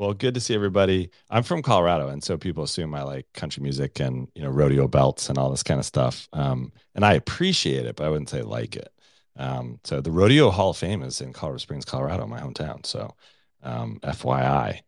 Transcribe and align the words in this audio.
Well, 0.00 0.14
good 0.14 0.32
to 0.32 0.40
see 0.40 0.54
everybody. 0.54 1.10
I'm 1.28 1.42
from 1.42 1.60
Colorado, 1.60 2.08
and 2.08 2.24
so 2.24 2.38
people 2.38 2.64
assume 2.64 2.94
I 2.94 3.02
like 3.02 3.30
country 3.34 3.62
music 3.62 4.00
and 4.00 4.28
you 4.34 4.40
know 4.40 4.48
rodeo 4.48 4.88
belts 4.88 5.28
and 5.28 5.36
all 5.36 5.50
this 5.50 5.62
kind 5.62 5.78
of 5.78 5.84
stuff. 5.84 6.26
Um, 6.32 6.72
and 6.94 7.04
I 7.04 7.12
appreciate 7.12 7.84
it, 7.84 7.96
but 7.96 8.06
I 8.06 8.08
wouldn't 8.08 8.30
say 8.30 8.40
like 8.40 8.76
it. 8.76 8.90
Um, 9.36 9.78
so 9.84 10.00
the 10.00 10.10
Rodeo 10.10 10.48
Hall 10.48 10.70
of 10.70 10.78
Fame 10.78 11.02
is 11.02 11.20
in 11.20 11.34
Colorado 11.34 11.58
Springs, 11.58 11.84
Colorado, 11.84 12.26
my 12.26 12.40
hometown. 12.40 12.86
So, 12.86 13.14
um, 13.62 14.00
FYI. 14.02 14.80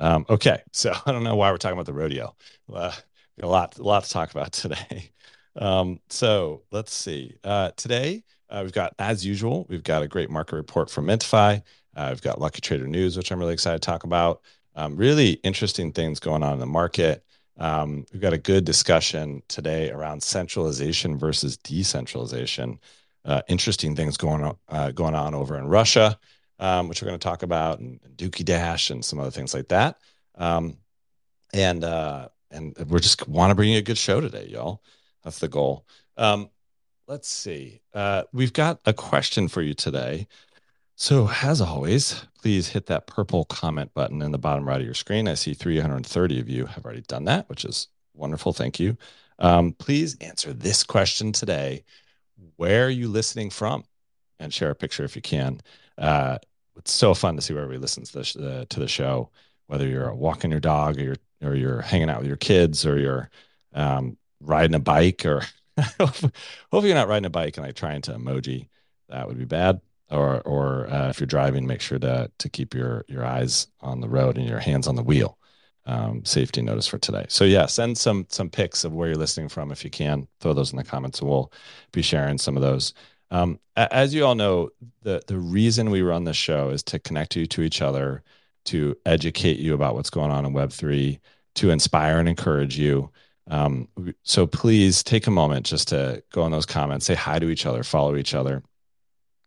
Um, 0.00 0.26
okay, 0.28 0.60
so 0.72 0.92
I 1.06 1.12
don't 1.12 1.22
know 1.22 1.36
why 1.36 1.52
we're 1.52 1.58
talking 1.58 1.74
about 1.78 1.86
the 1.86 1.92
rodeo. 1.92 2.34
Uh, 2.72 2.92
a 3.40 3.46
lot, 3.46 3.78
a 3.78 3.84
lot 3.84 4.02
to 4.02 4.10
talk 4.10 4.32
about 4.32 4.50
today. 4.52 5.12
Um, 5.54 6.00
so 6.08 6.64
let's 6.72 6.92
see. 6.92 7.36
Uh, 7.44 7.70
today 7.76 8.24
uh, 8.50 8.62
we've 8.64 8.72
got, 8.72 8.94
as 8.98 9.24
usual, 9.24 9.64
we've 9.68 9.84
got 9.84 10.02
a 10.02 10.08
great 10.08 10.28
market 10.28 10.56
report 10.56 10.90
from 10.90 11.06
Mintify. 11.06 11.62
Uh, 11.94 12.08
we've 12.10 12.20
got 12.20 12.40
Lucky 12.40 12.60
Trader 12.60 12.86
News, 12.86 13.16
which 13.16 13.30
I'm 13.30 13.38
really 13.38 13.54
excited 13.54 13.80
to 13.80 13.86
talk 13.86 14.02
about. 14.02 14.42
Um, 14.76 14.96
really 14.96 15.32
interesting 15.42 15.92
things 15.92 16.20
going 16.20 16.42
on 16.42 16.54
in 16.54 16.60
the 16.60 16.66
market. 16.66 17.24
Um, 17.58 18.04
we've 18.12 18.20
got 18.20 18.34
a 18.34 18.38
good 18.38 18.64
discussion 18.64 19.42
today 19.48 19.90
around 19.90 20.22
centralization 20.22 21.18
versus 21.18 21.56
decentralization. 21.56 22.78
Uh, 23.24 23.40
interesting 23.48 23.96
things 23.96 24.16
going 24.16 24.44
on 24.44 24.56
uh, 24.68 24.90
going 24.92 25.14
on 25.14 25.34
over 25.34 25.58
in 25.58 25.66
Russia, 25.66 26.18
um, 26.58 26.88
which 26.88 27.02
we're 27.02 27.08
going 27.08 27.18
to 27.18 27.24
talk 27.24 27.42
about, 27.42 27.80
and, 27.80 27.98
Dookie 28.16 28.44
Dash, 28.44 28.90
and 28.90 29.04
some 29.04 29.18
other 29.18 29.30
things 29.30 29.54
like 29.54 29.68
that. 29.68 29.98
Um, 30.36 30.76
and 31.52 31.82
uh, 31.82 32.28
and 32.50 32.76
we're 32.88 32.98
just 32.98 33.26
want 33.26 33.50
to 33.50 33.54
bring 33.54 33.72
you 33.72 33.78
a 33.78 33.82
good 33.82 33.98
show 33.98 34.20
today, 34.20 34.46
y'all. 34.48 34.82
That's 35.24 35.38
the 35.38 35.48
goal. 35.48 35.86
Um, 36.16 36.50
let's 37.08 37.28
see. 37.28 37.80
Uh, 37.94 38.24
we've 38.32 38.52
got 38.52 38.80
a 38.84 38.92
question 38.92 39.48
for 39.48 39.62
you 39.62 39.74
today. 39.74 40.28
So, 40.98 41.28
as 41.42 41.60
always, 41.60 42.24
please 42.40 42.68
hit 42.68 42.86
that 42.86 43.06
purple 43.06 43.44
comment 43.44 43.92
button 43.92 44.22
in 44.22 44.32
the 44.32 44.38
bottom 44.38 44.66
right 44.66 44.80
of 44.80 44.86
your 44.86 44.94
screen. 44.94 45.28
I 45.28 45.34
see 45.34 45.52
330 45.52 46.40
of 46.40 46.48
you 46.48 46.64
have 46.64 46.86
already 46.86 47.02
done 47.02 47.24
that, 47.24 47.46
which 47.50 47.66
is 47.66 47.88
wonderful. 48.14 48.54
Thank 48.54 48.80
you. 48.80 48.96
Um, 49.38 49.74
please 49.74 50.16
answer 50.22 50.54
this 50.54 50.82
question 50.82 51.32
today 51.32 51.84
Where 52.56 52.86
are 52.86 52.90
you 52.90 53.08
listening 53.08 53.50
from? 53.50 53.84
And 54.38 54.52
share 54.54 54.70
a 54.70 54.74
picture 54.74 55.04
if 55.04 55.16
you 55.16 55.20
can. 55.20 55.60
Uh, 55.98 56.38
it's 56.76 56.92
so 56.92 57.12
fun 57.12 57.36
to 57.36 57.42
see 57.42 57.52
where 57.52 57.62
everybody 57.62 57.82
listens 57.82 58.12
to 58.12 58.38
the, 58.38 58.60
uh, 58.60 58.64
to 58.70 58.80
the 58.80 58.88
show, 58.88 59.30
whether 59.66 59.86
you're 59.86 60.14
walking 60.14 60.50
your 60.50 60.60
dog 60.60 60.98
or 60.98 61.02
you're, 61.02 61.16
or 61.42 61.54
you're 61.54 61.82
hanging 61.82 62.08
out 62.08 62.20
with 62.20 62.26
your 62.26 62.36
kids 62.36 62.86
or 62.86 62.98
you're 62.98 63.30
um, 63.74 64.16
riding 64.40 64.74
a 64.74 64.80
bike 64.80 65.26
or 65.26 65.42
hopefully 66.00 66.32
you're 66.88 66.94
not 66.94 67.08
riding 67.08 67.26
a 67.26 67.30
bike 67.30 67.58
and 67.58 67.66
like 67.66 67.76
trying 67.76 68.00
to 68.02 68.12
emoji. 68.12 68.68
That 69.10 69.28
would 69.28 69.38
be 69.38 69.44
bad 69.44 69.80
or 70.10 70.40
or 70.42 70.88
uh, 70.88 71.08
if 71.08 71.20
you're 71.20 71.26
driving, 71.26 71.66
make 71.66 71.80
sure 71.80 71.98
to 71.98 72.30
to 72.38 72.48
keep 72.48 72.74
your 72.74 73.04
your 73.08 73.24
eyes 73.24 73.66
on 73.80 74.00
the 74.00 74.08
road 74.08 74.38
and 74.38 74.48
your 74.48 74.60
hands 74.60 74.86
on 74.86 74.96
the 74.96 75.02
wheel. 75.02 75.38
Um, 75.88 76.24
safety 76.24 76.62
notice 76.62 76.88
for 76.88 76.98
today. 76.98 77.26
So 77.28 77.44
yeah, 77.44 77.66
send 77.66 77.96
some 77.96 78.26
some 78.28 78.50
pics 78.50 78.84
of 78.84 78.92
where 78.92 79.08
you're 79.08 79.16
listening 79.16 79.48
from 79.48 79.70
if 79.70 79.84
you 79.84 79.90
can. 79.90 80.26
Throw 80.40 80.52
those 80.52 80.72
in 80.72 80.78
the 80.78 80.84
comments, 80.84 81.20
and 81.20 81.28
we'll 81.28 81.52
be 81.92 82.02
sharing 82.02 82.38
some 82.38 82.56
of 82.56 82.62
those. 82.62 82.92
Um, 83.30 83.58
as 83.76 84.14
you 84.14 84.24
all 84.24 84.34
know, 84.34 84.70
the 85.02 85.22
the 85.26 85.38
reason 85.38 85.90
we 85.90 86.02
run 86.02 86.24
this 86.24 86.36
show 86.36 86.70
is 86.70 86.82
to 86.84 86.98
connect 86.98 87.36
you 87.36 87.46
to 87.46 87.62
each 87.62 87.82
other, 87.82 88.22
to 88.66 88.96
educate 89.06 89.58
you 89.58 89.74
about 89.74 89.94
what's 89.94 90.10
going 90.10 90.30
on 90.30 90.44
in 90.44 90.52
Web 90.52 90.72
three, 90.72 91.20
to 91.56 91.70
inspire 91.70 92.18
and 92.18 92.28
encourage 92.28 92.78
you. 92.78 93.10
Um, 93.48 93.88
so 94.24 94.44
please 94.46 95.04
take 95.04 95.28
a 95.28 95.30
moment 95.30 95.66
just 95.66 95.88
to 95.88 96.22
go 96.32 96.44
in 96.46 96.52
those 96.52 96.66
comments, 96.66 97.06
say 97.06 97.14
hi 97.14 97.38
to 97.38 97.48
each 97.48 97.64
other, 97.64 97.84
follow 97.84 98.16
each 98.16 98.34
other 98.34 98.64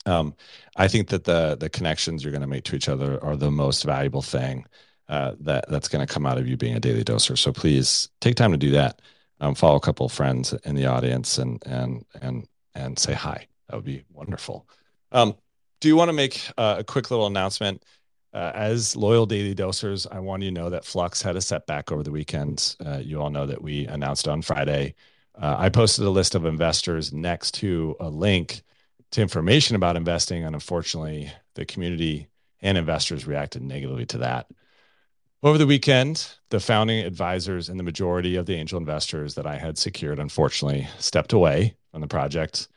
um, 0.06 0.36
I 0.76 0.88
think 0.88 1.10
that 1.10 1.24
the 1.24 1.58
the 1.60 1.70
connections 1.70 2.24
you're 2.24 2.32
going 2.32 2.42
to 2.42 2.48
make 2.48 2.64
to 2.66 2.76
each 2.76 2.90
other 2.90 3.24
are 3.24 3.36
the 3.36 3.52
most 3.52 3.84
valuable 3.84 4.22
thing 4.22 4.66
uh, 5.08 5.34
that 5.42 5.66
that's 5.70 5.88
going 5.88 6.06
to 6.06 6.12
come 6.12 6.26
out 6.26 6.38
of 6.38 6.48
you 6.48 6.58
being 6.58 6.76
a 6.76 6.80
daily 6.80 7.04
doser. 7.04 7.38
So 7.38 7.52
please 7.52 8.10
take 8.22 8.36
time 8.36 8.52
to 8.52 8.58
do 8.58 8.72
that. 8.72 9.02
Um, 9.42 9.56
follow 9.56 9.76
a 9.76 9.82
couple 9.82 10.06
of 10.06 10.12
friends 10.12 10.54
in 10.66 10.76
the 10.76 10.86
audience 10.86 11.38
and 11.38 11.62
and 11.66 12.06
and 12.22 12.48
and 12.76 12.98
say 12.98 13.14
hi. 13.14 13.48
That 13.68 13.76
would 13.76 13.86
be 13.86 14.04
wonderful. 14.12 14.68
Um, 15.12 15.36
do 15.80 15.88
you 15.88 15.96
want 15.96 16.10
to 16.10 16.14
make 16.14 16.42
uh, 16.58 16.76
a 16.80 16.84
quick 16.84 17.12
little 17.12 17.28
announcement? 17.28 17.84
Uh, 18.32 18.52
as 18.54 18.96
loyal 18.96 19.26
daily 19.26 19.56
dosers, 19.56 20.06
I 20.12 20.20
want 20.20 20.44
you 20.44 20.50
to 20.50 20.54
know 20.54 20.70
that 20.70 20.86
Flux 20.86 21.20
had 21.20 21.36
a 21.36 21.42
setback 21.42 21.92
over 21.92 22.04
the 22.04 22.12
weekend. 22.12 22.76
Uh, 22.86 23.00
you 23.02 23.20
all 23.20 23.32
know 23.32 23.48
that 23.48 23.60
we 23.60 23.88
announced 23.88 24.28
on 24.28 24.44
Friday. 24.44 24.94
Uh, 25.34 25.56
I 25.58 25.70
posted 25.70 26.06
a 26.06 26.10
list 26.12 26.36
of 26.36 26.46
investors 26.46 27.12
next 27.12 27.56
to 27.56 27.96
a 28.00 28.08
link 28.08 28.62
to 29.12 29.22
information 29.22 29.76
about 29.76 29.96
investing. 29.96 30.44
And 30.44 30.56
unfortunately, 30.56 31.32
the 31.56 31.66
community 31.66 32.28
and 32.62 32.78
investors 32.78 33.26
reacted 33.26 33.62
negatively 33.62 34.06
to 34.08 34.20
that. 34.20 34.48
Over 35.42 35.58
the 35.58 35.68
weekend, 35.68 36.28
the 36.50 36.60
founding 36.60 37.06
advisors 37.06 37.70
and 37.70 37.80
the 37.80 37.84
majority 37.84 38.36
of 38.36 38.46
the 38.46 38.56
angel 38.56 38.78
investors 38.78 39.36
that 39.36 39.48
I 39.48 39.58
had 39.58 39.78
secured, 39.78 40.20
unfortunately, 40.20 40.88
stepped 41.00 41.32
away 41.32 41.76
from 41.92 42.02
the 42.02 42.08
project. 42.08 42.68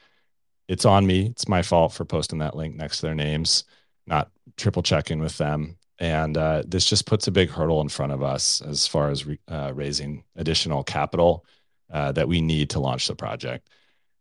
It's 0.69 0.84
on 0.84 1.06
me. 1.06 1.26
It's 1.26 1.48
my 1.48 1.62
fault 1.62 1.92
for 1.92 2.04
posting 2.04 2.38
that 2.38 2.54
link 2.54 2.76
next 2.76 2.98
to 2.98 3.06
their 3.06 3.16
names, 3.16 3.65
not 4.06 4.31
triple 4.56 4.82
checking 4.82 5.19
with 5.19 5.37
them. 5.38 5.76
And 5.98 6.37
uh, 6.37 6.62
this 6.66 6.87
just 6.87 7.06
puts 7.06 7.26
a 7.26 7.32
big 7.32 7.50
hurdle 7.50 7.81
in 7.81 7.88
front 7.88 8.12
of 8.12 8.22
us 8.22 8.62
as 8.62 8.87
far 8.87 9.10
as 9.10 9.26
re- 9.26 9.41
uh, 9.48 9.72
raising 9.75 10.22
additional 10.37 10.84
capital 10.84 11.44
uh, 11.92 12.12
that 12.12 12.28
we 12.28 12.41
need 12.41 12.71
to 12.71 12.81
launch 12.81 13.09
the 13.09 13.16
project. 13.16 13.69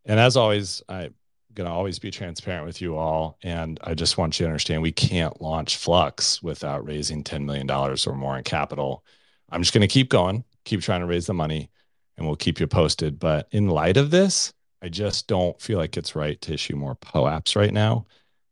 And 0.05 0.19
as 0.19 0.35
always, 0.35 0.81
I 0.89 1.11
going 1.53 1.67
to 1.67 1.73
always 1.73 2.00
be 2.00 2.12
transparent 2.12 2.66
with 2.66 2.81
you 2.81 2.95
all. 2.95 3.38
And 3.44 3.79
I 3.84 3.94
just 3.94 4.17
want 4.17 4.39
you 4.39 4.45
to 4.45 4.50
understand 4.50 4.81
we 4.81 4.91
can't 4.91 5.41
launch 5.41 5.78
Flux 5.78 6.41
without 6.41 6.85
raising 6.85 7.23
$10 7.23 7.45
million 7.45 7.69
or 7.69 8.16
more 8.16 8.38
in 8.38 8.44
capital. 8.44 9.03
I'm 9.50 9.62
just 9.62 9.73
going 9.73 9.81
to 9.81 9.88
keep 9.88 10.09
going, 10.09 10.44
keep 10.66 10.81
trying 10.81 11.01
to 11.01 11.07
raise 11.07 11.25
the 11.25 11.34
money, 11.34 11.69
and 12.17 12.25
we'll 12.25 12.35
keep 12.35 12.59
you 12.59 12.67
posted. 12.67 13.19
But 13.19 13.47
in 13.51 13.67
light 13.67 13.97
of 13.97 14.12
this, 14.12 14.53
I 14.81 14.89
just 14.89 15.28
don't 15.28 15.59
feel 15.62 15.78
like 15.78 15.97
it's 15.97 16.16
right 16.16 16.39
to 16.41 16.53
issue 16.53 16.75
more 16.75 16.95
POAPs 16.95 17.56
right 17.56 17.73
now. 17.73 18.06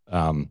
Um, 0.07 0.49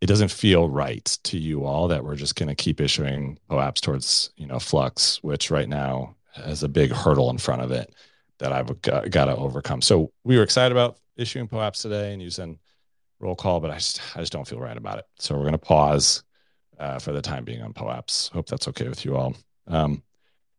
it 0.00 0.06
doesn't 0.06 0.30
feel 0.30 0.68
right 0.68 1.04
to 1.24 1.38
you 1.38 1.64
all 1.64 1.88
that 1.88 2.04
we're 2.04 2.16
just 2.16 2.36
going 2.36 2.48
to 2.48 2.54
keep 2.54 2.80
issuing 2.80 3.38
POAPs 3.50 3.80
towards, 3.80 4.30
you 4.36 4.46
know, 4.46 4.58
Flux, 4.58 5.22
which 5.22 5.50
right 5.50 5.68
now 5.68 6.16
has 6.34 6.62
a 6.62 6.68
big 6.68 6.92
hurdle 6.92 7.30
in 7.30 7.38
front 7.38 7.62
of 7.62 7.70
it 7.70 7.94
that 8.38 8.52
I've 8.52 8.82
got, 8.82 9.10
got 9.10 9.24
to 9.26 9.36
overcome. 9.36 9.80
So 9.80 10.12
we 10.24 10.36
were 10.36 10.42
excited 10.42 10.72
about 10.72 10.98
issuing 11.16 11.48
POAPs 11.48 11.82
today 11.82 12.12
and 12.12 12.22
using 12.22 12.58
roll 13.20 13.34
call, 13.34 13.60
but 13.60 13.70
I 13.70 13.76
just 13.76 14.00
I 14.14 14.20
just 14.20 14.32
don't 14.32 14.46
feel 14.46 14.60
right 14.60 14.76
about 14.76 14.98
it. 14.98 15.04
So 15.18 15.34
we're 15.34 15.42
going 15.42 15.52
to 15.52 15.58
pause 15.58 16.22
uh, 16.78 16.98
for 16.98 17.12
the 17.12 17.22
time 17.22 17.44
being 17.44 17.62
on 17.62 17.72
POAPs. 17.72 18.30
Hope 18.30 18.46
that's 18.46 18.68
okay 18.68 18.88
with 18.88 19.04
you 19.04 19.16
all. 19.16 19.34
Um, 19.66 20.02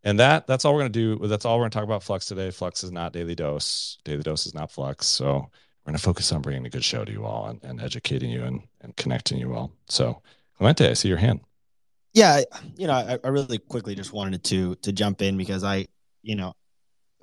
and 0.04 0.20
that 0.20 0.48
that's 0.48 0.66
all 0.66 0.74
we're 0.74 0.82
going 0.82 0.94
to 0.94 1.18
do. 1.18 1.28
That's 1.28 1.46
all 1.46 1.58
we're 1.58 1.64
going 1.64 1.72
to 1.72 1.76
talk 1.76 1.84
about 1.84 2.04
Flux 2.04 2.26
today. 2.26 2.52
Flux 2.52 2.84
is 2.84 2.92
not 2.92 3.14
daily 3.14 3.36
dose. 3.36 3.98
Daily 4.04 4.24
dose 4.24 4.46
is 4.46 4.54
not 4.54 4.72
Flux. 4.72 5.06
So 5.06 5.28
we're 5.28 5.92
going 5.92 5.98
to 5.98 6.04
focus 6.04 6.32
on 6.32 6.42
bringing 6.42 6.66
a 6.66 6.70
good 6.70 6.84
show 6.84 7.06
to 7.06 7.12
you 7.12 7.26
all 7.26 7.48
and, 7.48 7.64
and 7.64 7.82
educating 7.82 8.30
you 8.30 8.44
and, 8.44 8.62
and 8.82 8.96
connecting 8.96 9.38
you 9.38 9.54
all. 9.54 9.72
So 9.88 10.22
Clemente, 10.58 10.90
I 10.90 10.94
see 10.94 11.08
your 11.08 11.18
hand. 11.18 11.42
Yeah, 12.14 12.42
you 12.78 12.88
know, 12.88 12.94
I, 12.94 13.20
I 13.24 13.28
really 13.28 13.60
quickly 13.60 13.96
just 13.96 14.14
wanted 14.14 14.44
to 14.46 14.76
to 14.76 14.92
jump 14.92 15.22
in 15.22 15.38
because 15.38 15.64
I, 15.64 15.88
you 16.24 16.36
know, 16.36 16.54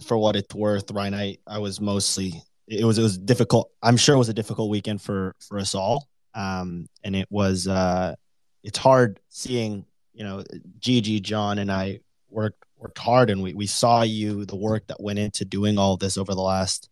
for 0.03 0.16
what 0.16 0.37
it's 0.37 0.55
worth, 0.55 0.91
Ryan, 0.91 1.15
I 1.15 1.39
I 1.47 1.59
was 1.59 1.81
mostly 1.81 2.43
it 2.66 2.84
was 2.84 2.98
it 2.98 3.02
was 3.02 3.19
difficult. 3.19 3.70
I'm 3.82 3.97
sure 3.97 4.14
it 4.14 4.19
was 4.19 4.28
a 4.28 4.34
difficult 4.34 4.70
weekend 4.70 5.02
for 5.02 5.34
for 5.41 5.58
us 5.58 5.75
all. 5.75 6.08
Um, 6.34 6.88
and 7.02 7.14
it 7.14 7.28
was 7.30 7.69
uh, 7.69 8.14
it's 8.62 8.78
hard 8.78 9.20
seeing 9.28 9.86
you 10.12 10.25
know 10.25 10.42
Gigi, 10.78 11.20
John, 11.20 11.58
and 11.58 11.70
I 11.70 12.00
worked 12.30 12.64
worked 12.76 12.98
hard, 12.98 13.30
and 13.30 13.42
we 13.42 13.54
we 13.54 13.66
saw 13.66 14.03
you 14.03 14.44
the 14.44 14.56
work 14.56 14.86
that 14.88 15.00
went 15.00 15.19
into 15.19 15.44
doing 15.44 15.78
all 15.78 15.97
this 15.97 16.16
over 16.16 16.34
the 16.34 16.42
last 16.42 16.88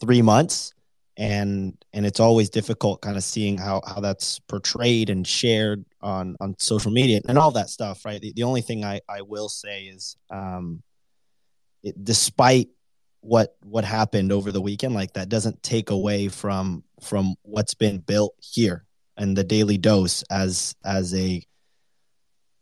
three 0.00 0.22
months, 0.22 0.72
and 1.16 1.76
and 1.92 2.06
it's 2.06 2.20
always 2.20 2.48
difficult 2.48 3.02
kind 3.02 3.16
of 3.16 3.22
seeing 3.22 3.58
how 3.58 3.82
how 3.86 4.00
that's 4.00 4.38
portrayed 4.40 5.10
and 5.10 5.26
shared 5.26 5.84
on 6.00 6.36
on 6.40 6.56
social 6.58 6.90
media 6.90 7.20
and 7.28 7.38
all 7.38 7.50
that 7.52 7.70
stuff, 7.70 8.04
right? 8.04 8.20
The, 8.20 8.32
the 8.34 8.44
only 8.44 8.62
thing 8.62 8.84
I 8.84 9.00
I 9.08 9.22
will 9.22 9.48
say 9.48 9.84
is 9.84 10.16
um, 10.30 10.82
it, 11.82 12.02
despite 12.02 12.68
what 13.20 13.56
what 13.62 13.84
happened 13.84 14.32
over 14.32 14.50
the 14.50 14.60
weekend 14.60 14.94
like 14.94 15.12
that 15.12 15.28
doesn't 15.28 15.62
take 15.62 15.90
away 15.90 16.28
from 16.28 16.82
from 17.00 17.34
what's 17.42 17.74
been 17.74 17.98
built 17.98 18.34
here 18.40 18.84
and 19.16 19.36
the 19.36 19.44
daily 19.44 19.76
dose 19.76 20.22
as 20.30 20.74
as 20.84 21.14
a 21.14 21.42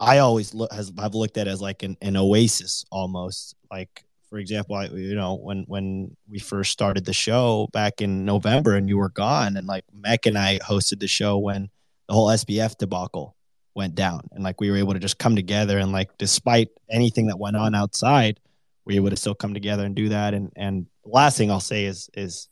i 0.00 0.18
always 0.18 0.54
look 0.54 0.72
has 0.72 0.92
i've 0.98 1.14
looked 1.14 1.38
at 1.38 1.48
as 1.48 1.60
like 1.60 1.82
an, 1.82 1.96
an 2.02 2.16
oasis 2.16 2.84
almost. 2.90 3.54
Like 3.70 4.04
for 4.28 4.38
example 4.38 4.74
I, 4.74 4.86
you 4.86 5.14
know 5.14 5.36
when 5.36 5.64
when 5.68 6.16
we 6.28 6.38
first 6.38 6.72
started 6.72 7.04
the 7.04 7.12
show 7.12 7.68
back 7.72 8.00
in 8.00 8.24
november 8.24 8.74
and 8.74 8.88
you 8.88 8.98
were 8.98 9.10
gone 9.10 9.56
and 9.56 9.66
like 9.66 9.84
Mech 9.92 10.26
and 10.26 10.36
i 10.36 10.58
hosted 10.58 11.00
the 11.00 11.08
show 11.08 11.38
when 11.38 11.70
the 12.08 12.14
whole 12.14 12.28
sbf 12.28 12.76
debacle 12.76 13.36
went 13.74 13.94
down 13.94 14.22
and 14.32 14.42
like 14.42 14.60
we 14.60 14.70
were 14.70 14.76
able 14.76 14.94
to 14.94 14.98
just 14.98 15.18
come 15.18 15.36
together 15.36 15.78
and 15.78 15.92
like 15.92 16.16
despite 16.18 16.68
anything 16.90 17.28
that 17.28 17.38
went 17.38 17.56
on 17.56 17.74
outside 17.74 18.40
we 18.88 18.96
able 18.96 19.10
to 19.10 19.16
still 19.16 19.34
come 19.34 19.54
together 19.54 19.84
and 19.84 19.94
do 19.94 20.08
that. 20.08 20.34
And 20.34 20.50
and 20.56 20.86
last 21.04 21.36
thing 21.36 21.50
I'll 21.50 21.60
say 21.60 21.84
is 21.84 22.10
is 22.14 22.48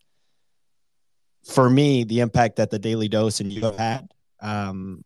for 1.44 1.68
me 1.68 2.04
the 2.04 2.20
impact 2.20 2.56
that 2.56 2.70
the 2.70 2.78
daily 2.78 3.08
dose 3.08 3.40
and 3.40 3.50
you 3.52 3.62
have 3.62 3.78
had, 3.78 4.12
um, 4.40 5.04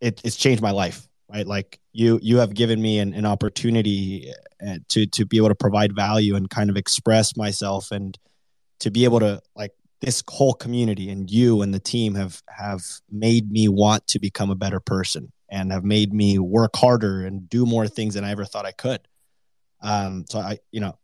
it, 0.00 0.20
it's 0.24 0.36
changed 0.36 0.62
my 0.62 0.70
life. 0.70 1.06
right? 1.28 1.46
Like 1.46 1.78
you 1.92 2.18
you 2.22 2.38
have 2.38 2.54
given 2.54 2.80
me 2.80 2.98
an, 2.98 3.12
an 3.14 3.26
opportunity 3.26 4.32
uh, 4.66 4.78
to 4.88 5.06
to 5.06 5.26
be 5.26 5.36
able 5.36 5.48
to 5.48 5.54
provide 5.54 5.94
value 5.94 6.34
and 6.34 6.48
kind 6.48 6.70
of 6.70 6.76
express 6.76 7.36
myself 7.36 7.90
and 7.92 8.18
to 8.80 8.90
be 8.90 9.04
able 9.04 9.20
to 9.20 9.40
like 9.54 9.72
this 10.00 10.22
whole 10.28 10.54
community 10.54 11.10
and 11.10 11.30
you 11.30 11.62
and 11.62 11.74
the 11.74 11.80
team 11.80 12.14
have 12.14 12.42
have 12.48 12.82
made 13.10 13.50
me 13.50 13.68
want 13.68 14.06
to 14.06 14.18
become 14.18 14.50
a 14.50 14.54
better 14.54 14.80
person 14.80 15.32
and 15.48 15.72
have 15.72 15.84
made 15.84 16.12
me 16.12 16.38
work 16.38 16.76
harder 16.76 17.24
and 17.24 17.48
do 17.48 17.66
more 17.66 17.86
things 17.86 18.14
than 18.14 18.24
I 18.24 18.30
ever 18.30 18.44
thought 18.44 18.66
I 18.66 18.72
could. 18.72 19.06
Um, 19.86 20.24
so 20.28 20.40
I, 20.40 20.58
you 20.72 20.80
know, 20.80 20.98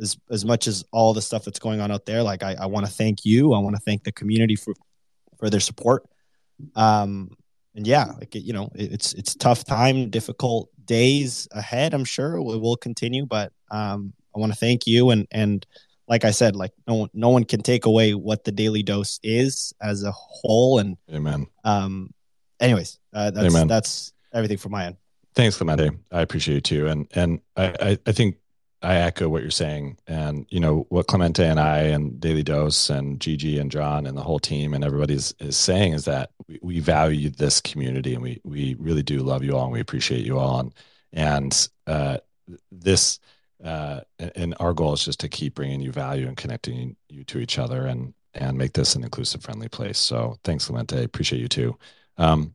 as 0.00 0.16
as 0.30 0.44
much 0.44 0.66
as 0.66 0.84
all 0.92 1.14
the 1.14 1.22
stuff 1.22 1.44
that's 1.44 1.58
going 1.58 1.80
on 1.80 1.90
out 1.90 2.04
there, 2.04 2.22
like 2.22 2.42
I, 2.42 2.54
I 2.60 2.66
want 2.66 2.86
to 2.86 2.92
thank 2.92 3.24
you. 3.24 3.54
I 3.54 3.58
want 3.58 3.76
to 3.76 3.82
thank 3.82 4.04
the 4.04 4.12
community 4.12 4.56
for 4.56 4.74
for 5.38 5.48
their 5.48 5.60
support. 5.60 6.04
Um, 6.74 7.30
and 7.74 7.86
yeah, 7.86 8.12
like 8.18 8.34
you 8.34 8.52
know, 8.52 8.70
it, 8.74 8.92
it's 8.92 9.14
it's 9.14 9.34
tough 9.34 9.64
time, 9.64 10.10
difficult 10.10 10.68
days 10.84 11.48
ahead. 11.52 11.94
I'm 11.94 12.04
sure 12.04 12.36
it 12.36 12.42
will 12.42 12.76
continue, 12.76 13.24
but 13.24 13.52
um, 13.70 14.12
I 14.34 14.38
want 14.38 14.52
to 14.52 14.58
thank 14.58 14.86
you 14.86 15.10
and 15.10 15.26
and 15.30 15.66
like 16.08 16.24
I 16.24 16.30
said, 16.30 16.56
like 16.56 16.72
no 16.86 16.94
one 16.94 17.08
no 17.14 17.30
one 17.30 17.44
can 17.44 17.62
take 17.62 17.86
away 17.86 18.14
what 18.14 18.44
the 18.44 18.52
daily 18.52 18.82
dose 18.82 19.18
is 19.22 19.72
as 19.80 20.04
a 20.04 20.12
whole. 20.12 20.78
And 20.78 20.96
amen. 21.12 21.46
Um, 21.64 22.12
anyways, 22.60 22.98
uh, 23.12 23.30
that's 23.30 23.54
amen. 23.54 23.66
that's 23.66 24.12
everything 24.32 24.58
from 24.58 24.72
my 24.72 24.86
end. 24.86 24.96
Thanks, 25.36 25.56
Clemente. 25.56 25.90
I 26.10 26.22
appreciate 26.22 26.54
you 26.54 26.60
too, 26.60 26.86
and 26.88 27.06
and 27.14 27.40
I 27.56 27.98
I 28.06 28.12
think 28.12 28.38
I 28.82 28.96
echo 28.98 29.28
what 29.28 29.42
you're 29.42 29.50
saying. 29.50 29.98
And, 30.06 30.46
you 30.50 30.60
know, 30.60 30.86
what 30.90 31.06
Clemente 31.06 31.44
and 31.44 31.58
I 31.58 31.78
and 31.78 32.20
Daily 32.20 32.42
Dose 32.42 32.90
and 32.90 33.20
Gigi 33.20 33.58
and 33.58 33.70
John 33.70 34.06
and 34.06 34.16
the 34.16 34.22
whole 34.22 34.38
team 34.38 34.74
and 34.74 34.84
everybody's 34.84 35.34
is 35.40 35.56
saying 35.56 35.94
is 35.94 36.04
that 36.04 36.30
we, 36.46 36.58
we 36.62 36.80
value 36.80 37.30
this 37.30 37.60
community 37.60 38.14
and 38.14 38.22
we, 38.22 38.40
we 38.44 38.76
really 38.78 39.02
do 39.02 39.20
love 39.20 39.42
you 39.42 39.56
all 39.56 39.64
and 39.64 39.72
we 39.72 39.80
appreciate 39.80 40.24
you 40.24 40.38
all. 40.38 40.60
And, 40.60 40.74
and 41.12 41.68
uh, 41.86 42.18
this, 42.70 43.18
uh, 43.64 44.00
and 44.36 44.54
our 44.60 44.74
goal 44.74 44.92
is 44.92 45.04
just 45.04 45.20
to 45.20 45.28
keep 45.28 45.54
bringing 45.54 45.80
you 45.80 45.90
value 45.90 46.28
and 46.28 46.36
connecting 46.36 46.96
you 47.08 47.24
to 47.24 47.38
each 47.38 47.58
other 47.58 47.86
and, 47.86 48.12
and 48.34 48.58
make 48.58 48.74
this 48.74 48.94
an 48.94 49.02
inclusive, 49.02 49.42
friendly 49.42 49.68
place. 49.68 49.98
So 49.98 50.38
thanks, 50.44 50.66
Clemente. 50.66 51.02
Appreciate 51.02 51.40
you 51.40 51.48
too. 51.48 51.78
Um, 52.18 52.54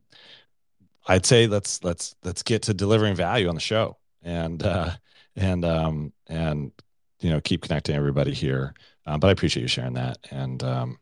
I'd 1.07 1.25
say 1.25 1.47
let's, 1.47 1.83
let's, 1.83 2.15
let's 2.23 2.43
get 2.43 2.63
to 2.63 2.73
delivering 2.73 3.15
value 3.15 3.47
on 3.49 3.55
the 3.55 3.61
show. 3.61 3.97
And, 4.23 4.61
uh, 4.63 4.91
and 5.35 5.63
um 5.65 6.13
and 6.27 6.71
you 7.19 7.29
know 7.29 7.41
keep 7.41 7.61
connecting 7.61 7.95
everybody 7.95 8.33
here. 8.33 8.73
Um, 9.05 9.19
but 9.19 9.27
I 9.27 9.31
appreciate 9.31 9.61
you 9.61 9.67
sharing 9.67 9.93
that, 9.93 10.17
and 10.29 10.63
um, 10.63 10.99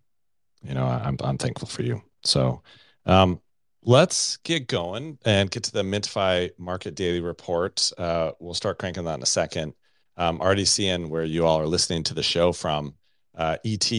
you 0.61 0.73
know 0.73 0.85
I'm 0.85 1.17
I'm 1.23 1.37
thankful 1.37 1.67
for 1.67 1.81
you. 1.81 2.01
So 2.23 2.61
um, 3.05 3.39
let's 3.83 4.37
get 4.37 4.67
going 4.67 5.17
and 5.25 5.49
get 5.49 5.63
to 5.63 5.71
the 5.71 5.83
Mintify 5.83 6.51
Market 6.57 6.95
Daily 6.95 7.21
Report. 7.21 7.91
Uh, 7.97 8.31
we'll 8.39 8.53
start 8.53 8.79
cranking 8.79 9.05
that 9.05 9.15
in 9.15 9.23
a 9.23 9.27
second. 9.27 9.73
Um, 10.17 10.41
already 10.41 10.65
seeing 10.65 11.09
where 11.09 11.23
you 11.23 11.45
all 11.45 11.59
are 11.59 11.67
listening 11.67 12.03
to 12.03 12.13
the 12.13 12.23
show 12.23 12.51
from. 12.51 12.93
Uh, 13.37 13.55
ET 13.63 13.89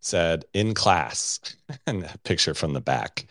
said 0.00 0.44
in 0.52 0.74
class, 0.74 1.40
and 1.86 2.04
a 2.04 2.18
picture 2.24 2.54
from 2.54 2.74
the 2.74 2.80
back. 2.80 3.26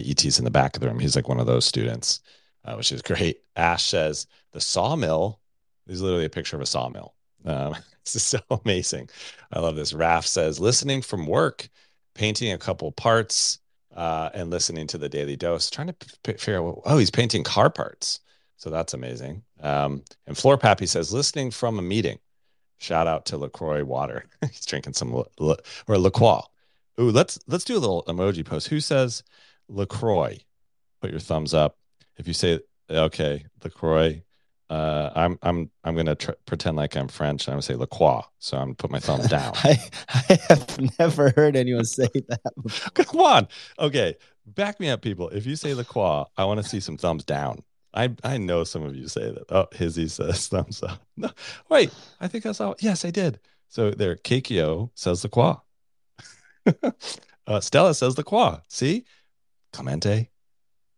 ET's 0.00 0.38
in 0.38 0.44
the 0.44 0.50
back 0.50 0.76
of 0.76 0.80
the 0.80 0.88
room. 0.88 0.98
He's 0.98 1.16
like 1.16 1.28
one 1.28 1.40
of 1.40 1.46
those 1.46 1.64
students, 1.64 2.20
uh, 2.64 2.74
which 2.74 2.92
is 2.92 3.02
great. 3.02 3.42
Ash 3.56 3.84
says 3.84 4.26
the 4.52 4.60
sawmill 4.60 5.40
there's 5.86 6.02
literally 6.02 6.24
a 6.24 6.30
picture 6.30 6.56
of 6.56 6.62
a 6.62 6.66
sawmill. 6.66 7.14
Um, 7.44 7.74
this 8.04 8.16
is 8.16 8.22
so 8.22 8.40
amazing. 8.64 9.10
I 9.52 9.60
love 9.60 9.76
this. 9.76 9.92
Raf 9.92 10.26
says, 10.26 10.60
listening 10.60 11.02
from 11.02 11.26
work, 11.26 11.68
painting 12.14 12.52
a 12.52 12.58
couple 12.58 12.90
parts, 12.92 13.58
uh, 13.94 14.30
and 14.34 14.50
listening 14.50 14.86
to 14.88 14.98
the 14.98 15.08
daily 15.08 15.36
dose, 15.36 15.70
trying 15.70 15.86
to 15.86 15.92
p- 15.92 16.32
figure 16.32 16.60
out, 16.60 16.82
oh, 16.84 16.98
he's 16.98 17.10
painting 17.10 17.44
car 17.44 17.70
parts. 17.70 18.20
So 18.56 18.70
that's 18.70 18.94
amazing. 18.94 19.42
Um, 19.60 20.02
and 20.26 20.36
Floor 20.36 20.58
Pappy 20.58 20.86
says, 20.86 21.12
listening 21.12 21.50
from 21.50 21.78
a 21.78 21.82
meeting. 21.82 22.18
Shout 22.78 23.06
out 23.06 23.24
to 23.26 23.38
LaCroix 23.38 23.84
water. 23.84 24.24
he's 24.40 24.66
drinking 24.66 24.94
some 24.94 25.12
La, 25.12 25.24
La, 25.38 25.54
or 25.86 25.96
LaCroix. 25.96 26.40
Ooh, 27.00 27.10
let's 27.10 27.38
let's 27.46 27.64
do 27.64 27.76
a 27.76 27.78
little 27.78 28.04
emoji 28.06 28.44
post. 28.44 28.68
Who 28.68 28.80
says 28.80 29.22
LaCroix? 29.68 30.38
Put 31.00 31.10
your 31.10 31.20
thumbs 31.20 31.54
up. 31.54 31.76
If 32.16 32.28
you 32.28 32.34
say 32.34 32.60
okay, 32.90 33.44
LaCroix, 33.62 34.22
uh, 34.70 35.10
I'm 35.14 35.38
I'm 35.42 35.70
I'm 35.84 35.96
gonna 35.96 36.14
tr- 36.14 36.32
pretend 36.46 36.76
like 36.76 36.96
I'm 36.96 37.08
French. 37.08 37.48
I'm 37.48 37.52
gonna 37.52 37.62
say 37.62 37.74
La 37.74 37.86
Croix, 37.86 38.22
so 38.38 38.56
I'm 38.56 38.68
gonna 38.68 38.74
put 38.74 38.90
my 38.90 39.00
thumb 39.00 39.20
down. 39.28 39.52
I, 39.56 39.78
I 40.08 40.38
have 40.48 40.98
never 40.98 41.30
heard 41.36 41.56
anyone 41.56 41.84
say 41.84 42.08
that. 42.28 42.40
Come 42.94 43.20
on, 43.20 43.48
okay, 43.78 44.16
back 44.46 44.80
me 44.80 44.88
up, 44.88 45.02
people. 45.02 45.28
If 45.28 45.44
you 45.46 45.56
say 45.56 45.74
La 45.74 45.82
Croix, 45.82 46.24
I 46.36 46.44
want 46.44 46.62
to 46.62 46.68
see 46.68 46.80
some 46.80 46.96
thumbs 46.96 47.24
down. 47.24 47.62
I 47.92 48.10
I 48.24 48.38
know 48.38 48.64
some 48.64 48.82
of 48.84 48.96
you 48.96 49.06
say 49.08 49.30
that. 49.30 49.44
Oh, 49.50 49.66
Hizzy 49.72 50.08
says 50.08 50.48
thumbs 50.48 50.82
up. 50.82 51.02
No, 51.16 51.30
wait, 51.68 51.92
I 52.20 52.28
think 52.28 52.46
I 52.46 52.52
saw. 52.52 52.74
Yes, 52.80 53.04
I 53.04 53.10
did. 53.10 53.40
So 53.68 53.90
there, 53.90 54.16
Keikyo 54.16 54.90
says 54.94 55.24
La 55.24 55.30
Croix. 55.30 55.56
uh, 57.46 57.60
Stella 57.60 57.94
says 57.94 58.16
La 58.16 58.24
Croix. 58.24 58.58
See, 58.68 59.04
Clemente, 59.74 60.30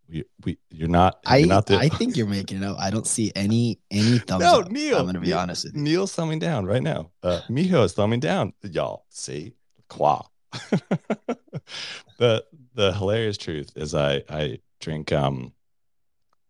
we, 0.08 0.25
we 0.44 0.58
you're 0.70 0.88
not 0.88 1.19
you're 1.26 1.38
I 1.38 1.43
not 1.43 1.67
the, 1.67 1.78
I 1.78 1.88
think 1.99 2.17
you're 2.17 2.26
making 2.26 2.62
it 2.62 2.64
up. 2.64 2.76
I 2.78 2.90
don't 2.90 3.06
see 3.06 3.32
any 3.34 3.81
any 3.90 4.19
thumbs 4.19 4.43
no, 4.43 4.61
up. 4.61 4.70
Neil, 4.70 4.99
I'm 4.99 5.06
gonna 5.06 5.20
be 5.20 5.28
Neil, 5.28 5.38
honest 5.38 5.64
with 5.64 5.75
you. 5.75 5.82
Neil's 5.82 6.14
thumbing 6.14 6.38
down 6.38 6.67
right 6.67 6.82
now. 6.82 7.11
Uh 7.23 7.40
Miho 7.49 7.84
is 7.84 7.94
thumbing 7.94 8.20
down. 8.20 8.52
Y'all 8.62 9.06
see 9.08 9.55
qua. 9.88 10.23
the 12.19 12.44
the 12.75 12.93
hilarious 12.93 13.38
truth 13.38 13.73
is 13.76 13.94
I 13.94 14.23
I 14.28 14.58
drink 14.81 15.12
um 15.12 15.52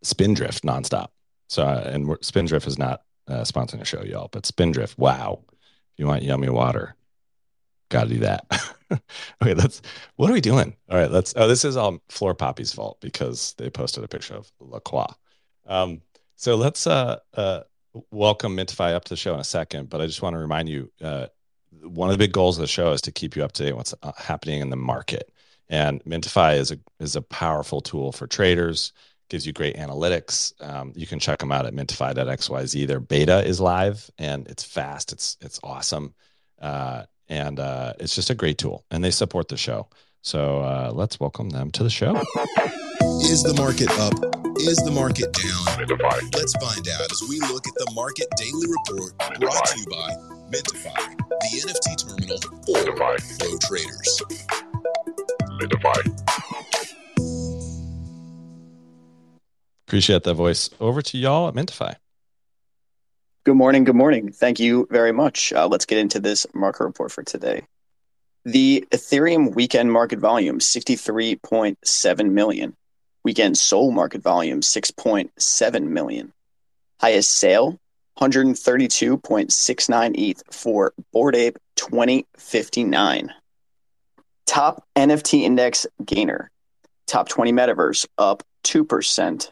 Spindrift 0.03 0.63
nonstop. 0.63 1.07
So 1.47 1.63
uh, 1.63 1.89
and 1.93 2.17
Spindrift 2.21 2.67
is 2.67 2.77
not 2.77 3.01
uh, 3.27 3.41
sponsoring 3.41 3.79
the 3.79 3.85
show, 3.85 4.03
y'all, 4.03 4.29
but 4.31 4.45
Spindrift, 4.45 4.97
wow. 4.97 5.43
If 5.51 5.99
you 5.99 6.07
want 6.07 6.23
yummy 6.23 6.49
water, 6.49 6.95
got 7.89 8.03
to 8.03 8.09
do 8.09 8.19
that. 8.19 8.45
okay, 9.41 9.53
let's. 9.53 9.81
What 10.15 10.29
are 10.29 10.33
we 10.33 10.41
doing? 10.41 10.75
All 10.89 10.97
right, 10.97 11.11
let's. 11.11 11.33
Oh, 11.35 11.47
this 11.47 11.65
is 11.65 11.77
all 11.77 12.01
Floor 12.09 12.33
Poppy's 12.33 12.73
fault 12.73 12.99
because 13.01 13.53
they 13.57 13.69
posted 13.69 14.03
a 14.03 14.07
picture 14.07 14.35
of 14.35 14.51
La 14.59 14.79
Croix. 14.79 15.05
Um, 15.65 16.01
so 16.35 16.55
let's 16.55 16.87
uh, 16.87 17.17
uh, 17.33 17.61
welcome 18.11 18.55
Mintify 18.55 18.93
up 18.93 19.05
to 19.05 19.09
the 19.09 19.15
show 19.17 19.33
in 19.33 19.39
a 19.39 19.45
second. 19.45 19.89
But 19.89 20.01
I 20.01 20.05
just 20.05 20.21
want 20.21 20.35
to 20.35 20.39
remind 20.39 20.69
you, 20.69 20.91
uh, 21.01 21.27
one 21.81 22.09
of 22.09 22.13
the 22.13 22.23
big 22.23 22.31
goals 22.31 22.57
of 22.57 22.61
the 22.61 22.67
show 22.67 22.91
is 22.91 23.01
to 23.01 23.11
keep 23.11 23.35
you 23.35 23.43
up 23.43 23.51
to 23.53 23.63
date 23.63 23.75
what's 23.75 23.93
uh, 24.01 24.11
happening 24.17 24.61
in 24.61 24.69
the 24.69 24.75
market. 24.75 25.31
And 25.69 26.03
Mintify 26.05 26.57
is 26.57 26.71
a 26.71 26.79
is 26.99 27.15
a 27.15 27.21
powerful 27.21 27.81
tool 27.81 28.11
for 28.11 28.27
traders. 28.27 28.93
Gives 29.29 29.45
you 29.45 29.51
great 29.51 29.75
analytics. 29.75 30.53
Um, 30.65 30.93
you 30.95 31.05
can 31.05 31.19
check 31.19 31.39
them 31.39 31.51
out 31.51 31.65
at 31.65 31.73
mintify.xyz. 31.73 32.87
Their 32.87 33.01
beta 33.01 33.43
is 33.43 33.59
live 33.59 34.09
and 34.17 34.47
it's 34.47 34.63
fast. 34.63 35.11
It's 35.11 35.35
it's 35.41 35.59
awesome. 35.63 36.13
Uh, 36.61 37.03
and 37.29 37.59
uh, 37.59 37.93
it's 37.99 38.15
just 38.15 38.29
a 38.29 38.35
great 38.35 38.57
tool 38.57 38.83
and 38.91 39.03
they 39.03 39.11
support 39.11 39.47
the 39.47 39.57
show. 39.57 39.87
So 40.21 40.59
uh, 40.59 40.91
let's 40.93 41.19
welcome 41.19 41.49
them 41.49 41.71
to 41.71 41.83
the 41.83 41.89
show. 41.89 42.15
Is 43.21 43.43
the 43.43 43.53
market 43.57 43.89
up? 43.99 44.13
Is 44.57 44.77
the 44.77 44.91
market 44.91 45.31
down? 45.33 45.77
Let's 46.33 46.53
find 46.57 46.87
out 46.89 47.11
as 47.11 47.23
we 47.29 47.39
look 47.41 47.67
at 47.67 47.73
the 47.75 47.91
market 47.93 48.27
daily 48.35 48.67
report 48.67 49.17
brought 49.39 49.65
to 49.65 49.79
you 49.79 49.85
by 49.85 50.15
mintify 50.51 51.15
the 51.29 51.49
nft 51.63 51.95
terminal 52.03 52.39
for 52.65 53.17
flow 53.37 53.57
traders. 53.67 54.21
Mintify. 55.59 55.99
Appreciate 59.87 60.23
that 60.23 60.33
voice. 60.33 60.69
Over 60.79 61.01
to 61.01 61.17
y'all 61.17 61.47
at 61.47 61.53
mintify 61.53 61.95
Good 63.47 63.55
morning. 63.55 63.85
Good 63.85 63.95
morning. 63.95 64.33
Thank 64.33 64.59
you 64.59 64.89
very 64.91 65.13
much. 65.13 65.53
Uh, 65.53 65.69
let's 65.69 65.85
get 65.85 65.99
into 65.99 66.19
this 66.19 66.45
market 66.53 66.83
report 66.83 67.13
for 67.13 67.23
today. 67.23 67.61
The 68.43 68.85
Ethereum 68.91 69.55
weekend 69.55 69.89
market 69.89 70.19
volume 70.19 70.59
63.7 70.59 72.31
million. 72.31 72.75
Weekend 73.23 73.57
SOL 73.57 73.91
market 73.91 74.21
volume 74.21 74.59
6.7 74.59 75.83
million. 75.83 76.33
Highest 76.99 77.31
sale 77.31 77.79
132.69 78.19 80.11
ETH 80.17 80.43
for 80.51 80.91
Bored 81.13 81.37
Ape 81.37 81.57
2059. 81.77 83.33
Top 84.45 84.83
NFT 84.97 85.43
index 85.43 85.87
gainer. 86.03 86.51
Top 87.05 87.29
20 87.29 87.53
metaverse 87.53 88.07
up 88.17 88.43
2%. 88.65 89.51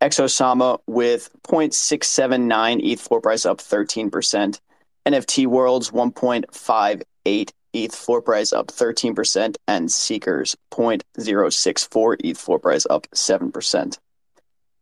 Exosama 0.00 0.78
with 0.86 1.30
0.679 1.44 2.80
ETH 2.84 3.00
floor 3.00 3.20
price 3.20 3.46
up 3.46 3.58
13%. 3.58 4.60
NFT 5.06 5.46
Worlds 5.46 5.90
1.58 5.90 7.50
ETH 7.72 7.94
floor 7.94 8.22
price 8.22 8.52
up 8.52 8.68
13%. 8.68 9.56
And 9.66 9.90
Seekers 9.90 10.56
0.064 10.70 12.16
ETH 12.24 12.38
floor 12.38 12.58
price 12.58 12.86
up 12.90 13.06
7%. 13.14 13.98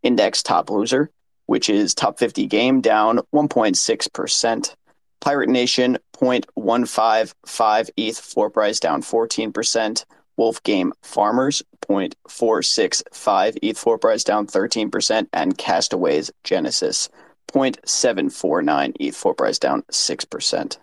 Index 0.03 0.43
top 0.43 0.71
loser, 0.71 1.11
which 1.47 1.71
is 1.71 1.95
top 1.95 2.19
50 2.19 2.47
game 2.47 2.81
down 2.81 3.21
1.6%. 3.35 4.75
Pirate 5.21 5.49
Nation 5.49 5.99
0.155 6.17 7.91
ETH 7.97 8.19
floor 8.19 8.51
price 8.51 8.81
down 8.81 9.01
14%. 9.03 10.05
Wolf 10.37 10.63
Game 10.63 10.93
Farmers 11.03 11.63
0.465, 11.89 13.59
ETH 13.63 13.79
floor 13.79 13.99
price 13.99 14.25
down 14.25 14.47
13%, 14.47 15.29
and 15.33 15.57
Castaways 15.57 16.31
Genesis 16.43 17.09
0.749, 17.53 18.97
ETH 19.01 19.17
floor 19.17 19.35
price 19.35 19.59
down 19.59 19.83
6%. 19.83 20.79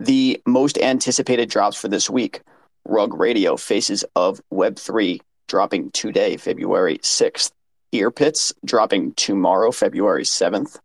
The 0.00 0.40
most 0.46 0.78
anticipated 0.78 1.50
drops 1.50 1.76
for 1.76 1.88
this 1.88 2.08
week 2.08 2.42
Rug 2.86 3.14
Radio 3.14 3.56
Faces 3.56 4.04
of 4.16 4.40
Web3 4.52 5.20
dropping 5.48 5.90
today, 5.90 6.36
February 6.36 6.98
6th. 6.98 7.52
Ear 7.92 8.10
Pits 8.10 8.52
dropping 8.64 9.12
tomorrow, 9.14 9.70
February 9.70 10.24
7th. 10.24 10.78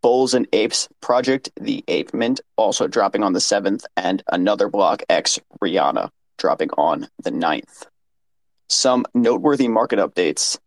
Bulls 0.00 0.34
and 0.34 0.46
Apes 0.52 0.88
Project, 1.00 1.50
The 1.60 1.84
Ape 1.88 2.14
Mint, 2.14 2.40
also 2.56 2.86
dropping 2.86 3.22
on 3.22 3.32
the 3.32 3.40
7th, 3.40 3.84
and 3.96 4.22
Another 4.28 4.68
Block 4.68 5.02
X 5.08 5.38
Rihanna 5.60 6.10
dropping 6.38 6.70
on 6.70 7.08
the 7.22 7.30
9th. 7.30 7.86
Some 8.68 9.04
noteworthy 9.14 9.68
market 9.68 9.98
updates. 9.98 10.58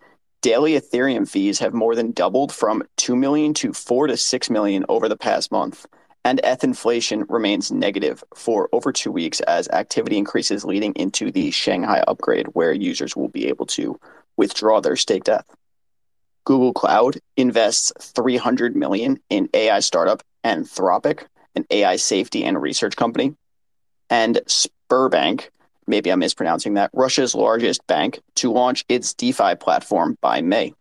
Daily 0.42 0.74
Ethereum 0.74 1.30
fees 1.30 1.60
have 1.60 1.74
more 1.74 1.96
than 1.96 2.12
doubled 2.12 2.52
from 2.52 2.84
2 2.98 3.16
million 3.16 3.54
to 3.56 3.74
4 3.74 4.08
to 4.08 4.18
6 4.18 4.50
million 4.50 4.86
over 4.90 5.08
the 5.08 5.18
past 5.18 5.52
month, 5.52 5.86
and 6.24 6.42
ETH 6.44 6.64
inflation 6.64 7.26
remains 7.30 7.72
negative 7.72 8.24
for 8.36 8.70
over 8.72 8.92
two 8.92 9.12
weeks 9.12 9.40
as 9.42 9.68
activity 9.70 10.18
increases 10.18 10.66
leading 10.66 10.94
into 10.94 11.32
the 11.32 11.52
Shanghai 11.52 12.04
upgrade, 12.08 12.48
where 12.54 12.74
users 12.74 13.16
will 13.16 13.30
be 13.30 13.48
able 13.48 13.66
to 13.68 14.00
withdraw 14.38 14.82
their 14.82 14.96
staked 14.96 15.30
ETH. 15.30 15.46
Google 16.44 16.74
Cloud 16.74 17.20
invests 17.38 17.92
300 18.00 18.76
million 18.76 19.20
in 19.30 19.48
AI 19.54 19.80
startup 19.80 20.24
Anthropic, 20.44 21.26
an 21.56 21.66
AI 21.70 21.98
safety 21.98 22.44
and 22.44 22.60
research 22.60 22.96
company, 22.96 23.36
and 24.10 24.42
Sberbank, 24.48 25.50
maybe 25.92 26.10
I'm 26.10 26.18
mispronouncing 26.20 26.74
that, 26.76 26.90
Russia's 26.94 27.36
largest 27.36 27.86
bank, 27.86 28.22
to 28.36 28.50
launch 28.52 28.86
its 28.90 29.14
DeFi 29.14 29.56
platform 29.56 30.18
by 30.22 30.42
May. 30.42 30.74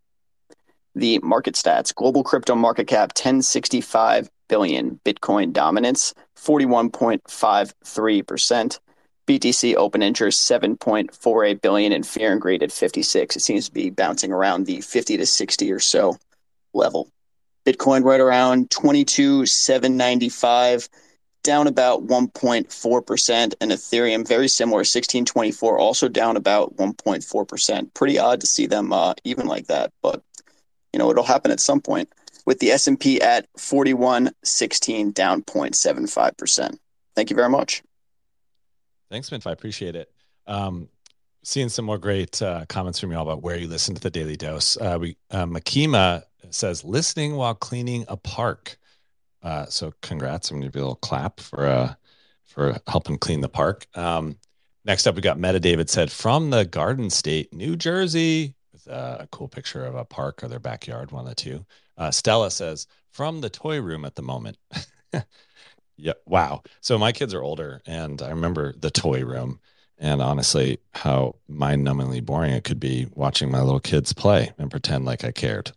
The 0.95 1.19
market 1.19 1.55
stats 1.55 1.93
global 1.93 2.23
crypto 2.23 2.55
market 2.55 2.87
cap 2.87 3.09
1065 3.09 4.29
billion, 4.47 4.99
Bitcoin 5.05 5.53
dominance 5.53 6.15
41.53%, 6.37 8.79
BTC 9.27 9.75
open 9.75 10.01
interest 10.01 10.49
7.48 10.49 11.61
billion, 11.61 11.93
and 11.93 12.07
fear 12.07 12.31
and 12.31 12.41
at 12.63 12.71
56. 12.71 13.35
It 13.35 13.39
seems 13.39 13.67
to 13.67 13.73
be 13.73 13.91
bouncing 13.91 14.31
around 14.31 14.65
the 14.65 14.81
50 14.81 15.17
to 15.17 15.25
60 15.25 15.71
or 15.71 15.79
so 15.79 16.17
level. 16.73 17.09
Bitcoin 17.65 18.03
right 18.03 18.19
around 18.19 18.69
22,795 18.71 20.89
down 21.43 21.67
about 21.67 22.05
1.4%, 22.05 23.53
and 23.59 23.71
Ethereum 23.71 24.27
very 24.27 24.47
similar, 24.47 24.79
1624, 24.79 25.79
also 25.79 26.07
down 26.07 26.37
about 26.37 26.75
1.4%. 26.77 27.93
Pretty 27.93 28.19
odd 28.19 28.41
to 28.41 28.47
see 28.47 28.65
them 28.65 28.93
uh, 28.93 29.13
even 29.23 29.47
like 29.47 29.67
that, 29.67 29.91
but 30.01 30.23
you 30.93 30.99
know 30.99 31.09
it'll 31.09 31.23
happen 31.23 31.51
at 31.51 31.59
some 31.59 31.81
point. 31.81 32.11
With 32.45 32.59
the 32.59 32.71
S&P 32.71 33.21
at 33.21 33.47
4116, 33.57 35.11
down 35.11 35.43
0.75%. 35.43 36.77
Thank 37.15 37.29
you 37.29 37.35
very 37.35 37.49
much. 37.49 37.83
Thanks, 39.11 39.29
Minf. 39.29 39.45
I 39.45 39.51
appreciate 39.51 39.95
it. 39.95 40.11
Um, 40.47 40.89
seeing 41.43 41.69
some 41.69 41.85
more 41.85 41.97
great 41.97 42.41
uh, 42.41 42.65
comments 42.67 42.99
from 42.99 43.11
you 43.11 43.17
all 43.17 43.23
about 43.23 43.43
where 43.43 43.57
you 43.57 43.67
listen 43.67 43.93
to 43.95 44.01
the 44.01 44.09
Daily 44.09 44.37
Dose. 44.37 44.77
Uh, 44.77 44.97
we 44.99 45.17
uh, 45.29 45.45
Makima 45.45 46.23
says 46.49 46.83
listening 46.83 47.35
while 47.35 47.55
cleaning 47.55 48.05
a 48.07 48.17
park. 48.17 48.77
Uh, 49.43 49.65
so 49.65 49.93
congrats. 50.01 50.49
I'm 50.51 50.55
going 50.55 50.63
to 50.63 50.67
give 50.67 50.75
you 50.75 50.81
a 50.81 50.85
little 50.85 50.95
clap 50.95 51.39
for 51.39 51.65
uh, 51.65 51.93
for 52.45 52.77
helping 52.87 53.17
clean 53.17 53.41
the 53.41 53.49
park. 53.49 53.87
Um, 53.95 54.37
next 54.85 55.07
up, 55.07 55.15
we 55.15 55.21
got 55.21 55.39
Meta 55.39 55.59
David 55.59 55.89
said 55.89 56.11
from 56.11 56.49
the 56.49 56.65
Garden 56.65 57.09
State, 57.09 57.53
New 57.53 57.75
Jersey, 57.75 58.53
with 58.73 58.87
uh, 58.87 59.17
a 59.21 59.27
cool 59.27 59.47
picture 59.47 59.85
of 59.85 59.95
a 59.95 60.05
park 60.05 60.43
or 60.43 60.47
their 60.47 60.59
backyard, 60.59 61.11
one 61.11 61.23
of 61.23 61.29
the 61.29 61.35
two. 61.35 61.65
Uh, 61.97 62.11
Stella 62.11 62.51
says 62.51 62.87
from 63.11 63.41
the 63.41 63.49
toy 63.49 63.81
room 63.81 64.05
at 64.05 64.15
the 64.15 64.21
moment. 64.21 64.57
yeah, 65.97 66.13
wow. 66.25 66.63
So 66.81 66.97
my 66.97 67.11
kids 67.11 67.33
are 67.33 67.41
older, 67.43 67.81
and 67.85 68.21
I 68.21 68.29
remember 68.29 68.73
the 68.77 68.91
toy 68.91 69.23
room. 69.23 69.59
And 69.97 70.19
honestly, 70.19 70.79
how 70.93 71.35
mind 71.47 71.85
numbingly 71.85 72.25
boring 72.25 72.53
it 72.53 72.63
could 72.63 72.79
be 72.79 73.07
watching 73.13 73.51
my 73.51 73.61
little 73.61 73.79
kids 73.79 74.13
play 74.13 74.51
and 74.57 74.71
pretend 74.71 75.05
like 75.05 75.23
I 75.23 75.31
cared. 75.31 75.71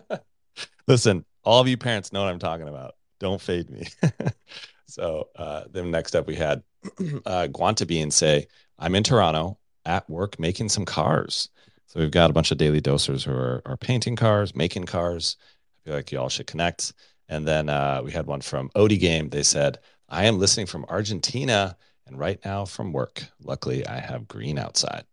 Listen, 0.86 1.24
all 1.44 1.60
of 1.60 1.68
you 1.68 1.76
parents 1.76 2.12
know 2.12 2.22
what 2.22 2.30
I'm 2.30 2.38
talking 2.38 2.68
about. 2.68 2.94
Don't 3.18 3.40
fade 3.40 3.70
me. 3.70 3.86
so 4.86 5.28
uh, 5.36 5.64
then 5.70 5.90
next 5.90 6.14
up 6.14 6.26
we 6.26 6.34
had 6.34 6.62
uh, 7.26 7.48
Guantabine 7.50 8.12
say, 8.12 8.46
I'm 8.78 8.94
in 8.94 9.02
Toronto 9.02 9.58
at 9.84 10.08
work 10.08 10.38
making 10.38 10.68
some 10.68 10.84
cars. 10.84 11.48
So 11.86 12.00
we've 12.00 12.10
got 12.10 12.30
a 12.30 12.32
bunch 12.32 12.50
of 12.50 12.58
daily 12.58 12.80
dosers 12.80 13.24
who 13.24 13.32
are, 13.32 13.62
are 13.66 13.76
painting 13.76 14.16
cars, 14.16 14.54
making 14.54 14.84
cars. 14.84 15.36
I 15.40 15.88
feel 15.88 15.94
like 15.94 16.12
you 16.12 16.20
all 16.20 16.28
should 16.28 16.46
connect. 16.46 16.92
And 17.28 17.46
then 17.46 17.68
uh, 17.68 18.02
we 18.04 18.12
had 18.12 18.26
one 18.26 18.40
from 18.40 18.70
Odie 18.70 18.98
Game. 18.98 19.28
They 19.28 19.42
said, 19.42 19.78
I 20.08 20.26
am 20.26 20.38
listening 20.38 20.66
from 20.66 20.84
Argentina 20.88 21.76
and 22.06 22.18
right 22.18 22.38
now 22.44 22.64
from 22.64 22.92
work. 22.92 23.24
Luckily, 23.42 23.86
I 23.86 24.00
have 24.00 24.28
green 24.28 24.58
outside. 24.58 25.04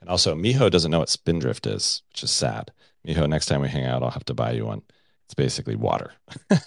And 0.00 0.08
also, 0.08 0.34
Miho 0.34 0.70
doesn't 0.70 0.90
know 0.90 1.00
what 1.00 1.08
Spindrift 1.08 1.66
is, 1.66 2.02
which 2.10 2.22
is 2.22 2.30
sad. 2.30 2.72
Miho, 3.06 3.28
next 3.28 3.46
time 3.46 3.60
we 3.60 3.68
hang 3.68 3.84
out, 3.84 4.02
I'll 4.02 4.10
have 4.10 4.24
to 4.26 4.34
buy 4.34 4.52
you 4.52 4.66
one. 4.66 4.82
It's 5.28 5.34
basically 5.34 5.76
water. 5.76 6.12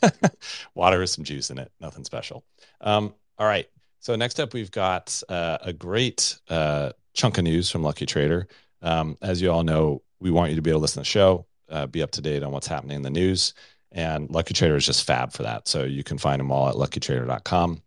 water 0.76 1.00
with 1.00 1.10
some 1.10 1.24
juice 1.24 1.50
in 1.50 1.58
it, 1.58 1.72
nothing 1.80 2.04
special. 2.04 2.44
Um, 2.80 3.16
all 3.40 3.48
right. 3.48 3.68
So 4.02 4.16
next 4.16 4.40
up, 4.40 4.54
we've 4.54 4.70
got 4.70 5.20
uh, 5.28 5.58
a 5.62 5.74
great 5.74 6.38
uh, 6.48 6.92
chunk 7.16 7.40
of 7.40 7.44
news 7.44 7.72
from 7.72 7.82
Lucky 7.82 8.06
Trader. 8.06 8.48
Um, 8.84 9.18
as 9.20 9.42
you 9.42 9.52
all 9.52 9.64
know, 9.64 10.04
we 10.20 10.30
want 10.30 10.52
you 10.52 10.58
to 10.58 10.62
be 10.62 10.70
able 10.70 10.80
to 10.80 10.84
listen 10.84 11.02
to 11.04 11.08
the 11.08 11.12
show, 11.12 11.48
uh, 11.70 11.88
be 11.88 12.04
up 12.04 12.12
to 12.12 12.22
date 12.22 12.44
on 12.44 12.52
what's 12.52 12.68
happening 12.68 12.98
in 12.98 13.02
the 13.02 13.10
news, 13.10 13.56
and 13.92 14.30
Lucky 14.30 14.54
Trader 14.54 14.76
is 14.76 14.86
just 14.86 15.06
fab 15.06 15.34
for 15.34 15.42
that. 15.42 15.68
So 15.68 15.84
you 15.84 16.04
can 16.04 16.20
find 16.20 16.40
them 16.40 16.52
all 16.52 16.70
at 16.70 16.76
luckytrader.com. 16.76 17.82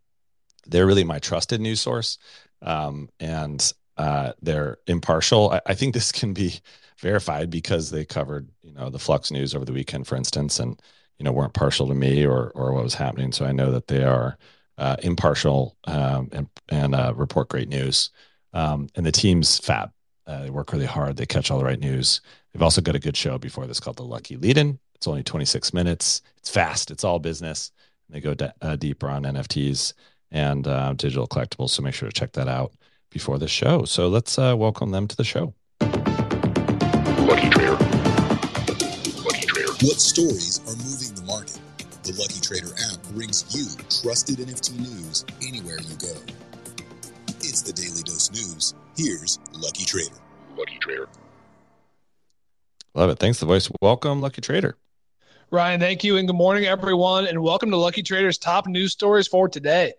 They're 0.66 0.86
really 0.86 1.04
my 1.04 1.20
trusted 1.20 1.60
news 1.60 1.80
source, 1.80 2.18
um, 2.62 3.08
and 3.20 3.72
uh, 3.96 4.32
they're 4.42 4.78
impartial. 4.88 5.50
I, 5.50 5.60
I 5.66 5.74
think 5.74 5.94
this 5.94 6.10
can 6.10 6.32
be 6.32 6.60
verified 7.04 7.50
because 7.50 7.90
they 7.90 8.02
covered 8.04 8.48
you 8.62 8.72
know 8.72 8.88
the 8.88 8.98
flux 8.98 9.30
news 9.30 9.54
over 9.54 9.66
the 9.66 9.74
weekend 9.74 10.06
for 10.06 10.16
instance 10.16 10.58
and 10.58 10.80
you 11.18 11.24
know 11.24 11.32
weren't 11.32 11.52
partial 11.52 11.86
to 11.86 11.94
me 11.94 12.26
or 12.26 12.50
or 12.54 12.72
what 12.72 12.82
was 12.82 12.94
happening. 12.94 13.30
So 13.30 13.44
i 13.44 13.52
know 13.52 13.70
that 13.70 13.88
they 13.88 14.02
are 14.02 14.38
uh, 14.78 14.96
impartial 15.02 15.76
um, 15.84 16.30
and 16.32 16.48
and 16.70 16.94
uh, 16.94 17.12
report 17.14 17.48
great 17.48 17.68
news. 17.68 18.10
Um, 18.54 18.88
and 18.96 19.04
the 19.04 19.12
team's 19.12 19.58
fab. 19.58 19.92
Uh, 20.26 20.42
they 20.44 20.50
work 20.50 20.72
really 20.72 20.86
hard. 20.86 21.16
They 21.16 21.26
catch 21.26 21.50
all 21.50 21.58
the 21.58 21.64
right 21.64 21.78
news. 21.78 22.20
They've 22.52 22.62
also 22.62 22.80
got 22.80 22.96
a 22.96 23.06
good 23.06 23.16
show 23.16 23.36
before 23.36 23.66
this 23.66 23.80
called 23.80 23.98
the 23.98 24.04
lucky 24.04 24.36
lead-in. 24.36 24.78
It's 24.94 25.06
only 25.06 25.22
26 25.22 25.74
minutes. 25.74 26.22
It's 26.38 26.50
fast. 26.50 26.90
It's 26.90 27.04
all 27.04 27.18
business. 27.18 27.72
They 28.08 28.20
go 28.20 28.32
de- 28.34 28.54
uh, 28.62 28.76
deeper 28.76 29.08
on 29.08 29.24
nfts 29.24 29.92
and 30.30 30.66
uh, 30.66 30.92
digital 30.94 31.26
collectibles. 31.26 31.70
So 31.70 31.82
make 31.82 31.94
sure 31.94 32.08
to 32.08 32.20
check 32.20 32.32
that 32.32 32.48
out 32.48 32.72
before 33.10 33.38
the 33.38 33.48
show. 33.48 33.84
So 33.84 34.08
let's 34.08 34.38
uh, 34.38 34.54
welcome 34.56 34.90
them 34.92 35.08
to 35.08 35.16
the 35.16 35.24
show 35.24 35.52
What 39.84 40.00
stories 40.00 40.60
are 40.60 40.76
moving 40.76 41.14
the 41.14 41.24
market? 41.26 41.60
The 42.04 42.14
Lucky 42.18 42.40
Trader 42.40 42.72
app 42.90 43.02
brings 43.12 43.44
you 43.54 43.66
trusted 44.00 44.38
NFT 44.38 44.78
news 44.78 45.26
anywhere 45.46 45.76
you 45.78 45.94
go. 45.96 46.16
It's 47.40 47.60
the 47.60 47.74
Daily 47.74 48.00
Dose 48.02 48.30
News. 48.30 48.72
Here's 48.96 49.38
Lucky 49.52 49.84
Trader. 49.84 50.16
Lucky 50.56 50.78
Trader. 50.78 51.06
Love 52.94 53.10
it. 53.10 53.18
Thanks, 53.18 53.40
the 53.40 53.44
voice. 53.44 53.70
Welcome, 53.82 54.22
Lucky 54.22 54.40
Trader. 54.40 54.78
Ryan, 55.50 55.80
thank 55.80 56.02
you, 56.02 56.16
and 56.16 56.26
good 56.26 56.34
morning, 56.34 56.64
everyone, 56.64 57.26
and 57.26 57.42
welcome 57.42 57.70
to 57.70 57.76
Lucky 57.76 58.02
Trader's 58.02 58.38
top 58.38 58.66
news 58.66 58.92
stories 58.92 59.28
for 59.28 59.50
today. 59.50 59.92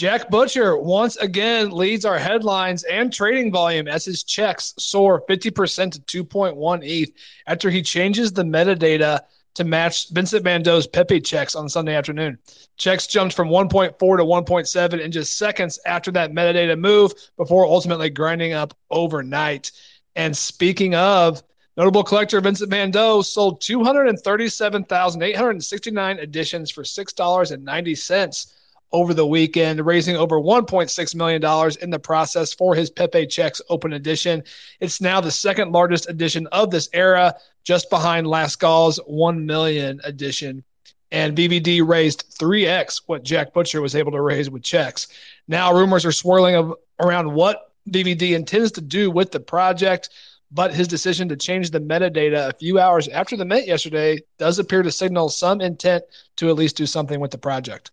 Jack 0.00 0.30
Butcher 0.30 0.78
once 0.78 1.16
again 1.16 1.72
leads 1.72 2.06
our 2.06 2.18
headlines 2.18 2.84
and 2.84 3.12
trading 3.12 3.52
volume 3.52 3.86
as 3.86 4.02
his 4.02 4.22
checks 4.22 4.72
soar 4.78 5.22
50% 5.28 6.06
to 6.06 6.24
2.1 6.24 6.80
ETH 6.82 7.12
after 7.46 7.68
he 7.68 7.82
changes 7.82 8.32
the 8.32 8.42
metadata 8.42 9.20
to 9.52 9.62
match 9.62 10.08
Vincent 10.08 10.42
Van 10.42 10.62
Dough's 10.62 10.86
Pepe 10.86 11.20
checks 11.20 11.54
on 11.54 11.68
Sunday 11.68 11.94
afternoon. 11.94 12.38
Checks 12.78 13.06
jumped 13.06 13.36
from 13.36 13.50
1.4 13.50 13.98
to 13.98 13.98
1.7 13.98 15.00
in 15.00 15.12
just 15.12 15.36
seconds 15.36 15.78
after 15.84 16.10
that 16.12 16.32
metadata 16.32 16.80
move 16.80 17.12
before 17.36 17.66
ultimately 17.66 18.08
grinding 18.08 18.54
up 18.54 18.72
overnight. 18.90 19.70
And 20.16 20.34
speaking 20.34 20.94
of, 20.94 21.42
notable 21.76 22.04
collector 22.04 22.40
Vincent 22.40 22.70
Van 22.70 22.90
Dough 22.90 23.20
sold 23.20 23.60
237,869 23.60 26.18
editions 26.18 26.70
for 26.70 26.84
$6.90 26.84 28.46
over 28.92 29.14
the 29.14 29.26
weekend, 29.26 29.84
raising 29.84 30.16
over 30.16 30.40
$1.6 30.40 31.14
million 31.14 31.72
in 31.80 31.90
the 31.90 31.98
process 31.98 32.52
for 32.52 32.74
his 32.74 32.90
Pepe 32.90 33.26
Checks 33.26 33.60
Open 33.68 33.92
Edition. 33.92 34.42
It's 34.80 35.00
now 35.00 35.20
the 35.20 35.30
second 35.30 35.72
largest 35.72 36.08
edition 36.08 36.46
of 36.48 36.70
this 36.70 36.88
era, 36.92 37.34
just 37.64 37.90
behind 37.90 38.26
Lascaux' 38.26 38.98
1 39.06 39.46
million 39.46 40.00
edition. 40.04 40.64
And 41.12 41.36
VVD 41.36 41.86
raised 41.86 42.36
3x 42.38 43.02
what 43.06 43.24
Jack 43.24 43.52
Butcher 43.52 43.80
was 43.80 43.96
able 43.96 44.12
to 44.12 44.20
raise 44.20 44.50
with 44.50 44.62
checks. 44.62 45.08
Now, 45.48 45.74
rumors 45.74 46.04
are 46.04 46.12
swirling 46.12 46.54
of, 46.54 46.74
around 47.00 47.32
what 47.32 47.72
VVD 47.90 48.34
intends 48.34 48.72
to 48.72 48.80
do 48.80 49.10
with 49.10 49.32
the 49.32 49.40
project, 49.40 50.10
but 50.52 50.74
his 50.74 50.88
decision 50.88 51.28
to 51.28 51.36
change 51.36 51.70
the 51.70 51.80
metadata 51.80 52.48
a 52.48 52.52
few 52.52 52.78
hours 52.78 53.08
after 53.08 53.36
the 53.36 53.44
mint 53.44 53.66
yesterday 53.66 54.20
does 54.38 54.58
appear 54.58 54.82
to 54.82 54.90
signal 54.90 55.28
some 55.28 55.60
intent 55.60 56.04
to 56.36 56.48
at 56.48 56.56
least 56.56 56.76
do 56.76 56.86
something 56.86 57.20
with 57.20 57.30
the 57.30 57.38
project. 57.38 57.90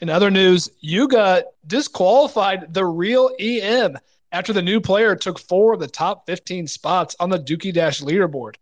In 0.00 0.10
other 0.10 0.30
news, 0.30 0.68
Yuga 0.80 1.44
disqualified 1.66 2.74
the 2.74 2.84
real 2.84 3.30
EM 3.38 3.96
after 4.30 4.52
the 4.52 4.60
new 4.60 4.80
player 4.80 5.16
took 5.16 5.38
four 5.38 5.72
of 5.72 5.80
the 5.80 5.86
top 5.86 6.26
15 6.26 6.66
spots 6.66 7.16
on 7.18 7.30
the 7.30 7.38
Dookie 7.38 7.72
Dash 7.72 8.02
leaderboard. 8.02 8.56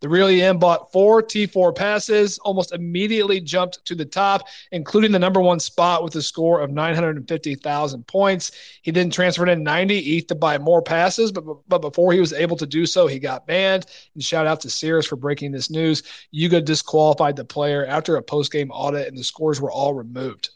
The 0.00 0.08
real 0.08 0.28
EM 0.28 0.58
bought 0.58 0.90
four 0.90 1.22
T4 1.22 1.76
passes, 1.76 2.38
almost 2.38 2.72
immediately 2.72 3.38
jumped 3.38 3.84
to 3.84 3.94
the 3.94 4.06
top, 4.06 4.48
including 4.72 5.12
the 5.12 5.18
number 5.18 5.40
one 5.40 5.60
spot 5.60 6.02
with 6.02 6.16
a 6.16 6.22
score 6.22 6.60
of 6.60 6.70
950,000 6.70 8.06
points. 8.06 8.50
He 8.80 8.90
then 8.90 9.10
transferred 9.10 9.50
in 9.50 9.62
90 9.62 9.98
ETH 9.98 10.26
to 10.28 10.34
buy 10.34 10.56
more 10.56 10.80
passes, 10.80 11.30
but, 11.30 11.44
but 11.68 11.82
before 11.82 12.12
he 12.12 12.20
was 12.20 12.32
able 12.32 12.56
to 12.56 12.66
do 12.66 12.86
so, 12.86 13.06
he 13.06 13.18
got 13.18 13.46
banned. 13.46 13.86
And 14.14 14.24
shout 14.24 14.46
out 14.46 14.62
to 14.62 14.70
Sears 14.70 15.06
for 15.06 15.16
breaking 15.16 15.52
this 15.52 15.70
news. 15.70 16.02
Yuga 16.30 16.62
disqualified 16.62 17.36
the 17.36 17.44
player 17.44 17.84
after 17.84 18.16
a 18.16 18.22
post 18.22 18.50
game 18.50 18.70
audit, 18.70 19.06
and 19.06 19.18
the 19.18 19.22
scores 19.22 19.60
were 19.60 19.70
all 19.70 19.92
removed. 19.92 20.48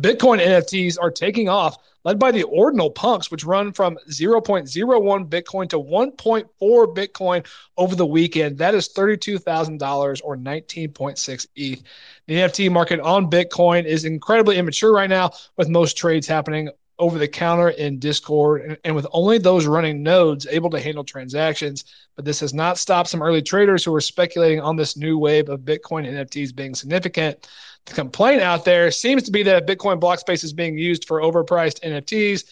Bitcoin 0.00 0.44
NFTs 0.44 0.96
are 1.00 1.10
taking 1.10 1.48
off, 1.48 1.76
led 2.04 2.18
by 2.18 2.30
the 2.30 2.42
ordinal 2.44 2.90
punks, 2.90 3.30
which 3.30 3.44
run 3.44 3.72
from 3.72 3.98
0.01 4.08 5.28
Bitcoin 5.28 5.68
to 5.68 5.78
1.4 5.78 6.94
Bitcoin 6.94 7.46
over 7.76 7.96
the 7.96 8.06
weekend. 8.06 8.58
That 8.58 8.74
is 8.74 8.88
$32,000 8.90 10.20
or 10.24 10.36
19.6 10.36 11.46
ETH. 11.56 11.82
The 12.26 12.34
NFT 12.34 12.70
market 12.70 13.00
on 13.00 13.30
Bitcoin 13.30 13.84
is 13.84 14.04
incredibly 14.04 14.58
immature 14.58 14.92
right 14.92 15.10
now, 15.10 15.30
with 15.56 15.68
most 15.68 15.96
trades 15.96 16.26
happening 16.26 16.70
over 16.98 17.18
the 17.18 17.28
counter 17.28 17.70
in 17.70 17.98
Discord, 17.98 18.62
and, 18.62 18.78
and, 18.84 18.94
with 18.94 19.06
only 19.12 19.38
those 19.38 19.66
running 19.66 20.02
nodes 20.02 20.46
able 20.48 20.70
to 20.70 20.80
handle 20.80 21.04
transactions. 21.04 21.84
But 22.16 22.24
this 22.24 22.40
has 22.40 22.54
not 22.54 22.78
stopped 22.78 23.08
some 23.08 23.22
early 23.22 23.42
traders 23.42 23.84
who 23.84 23.94
are 23.94 24.00
speculating 24.00 24.60
on 24.60 24.76
this 24.76 24.96
new 24.96 25.18
wave 25.18 25.48
of 25.48 25.60
Bitcoin 25.60 26.06
NFTs 26.06 26.54
being 26.54 26.74
significant. 26.74 27.48
The 27.86 27.94
complaint 27.94 28.40
out 28.40 28.64
there 28.64 28.90
seems 28.90 29.24
to 29.24 29.32
be 29.32 29.42
that 29.42 29.66
Bitcoin 29.66 29.98
block 29.98 30.20
space 30.20 30.44
is 30.44 30.52
being 30.52 30.78
used 30.78 31.06
for 31.06 31.20
overpriced 31.20 31.80
NFTs, 31.80 32.44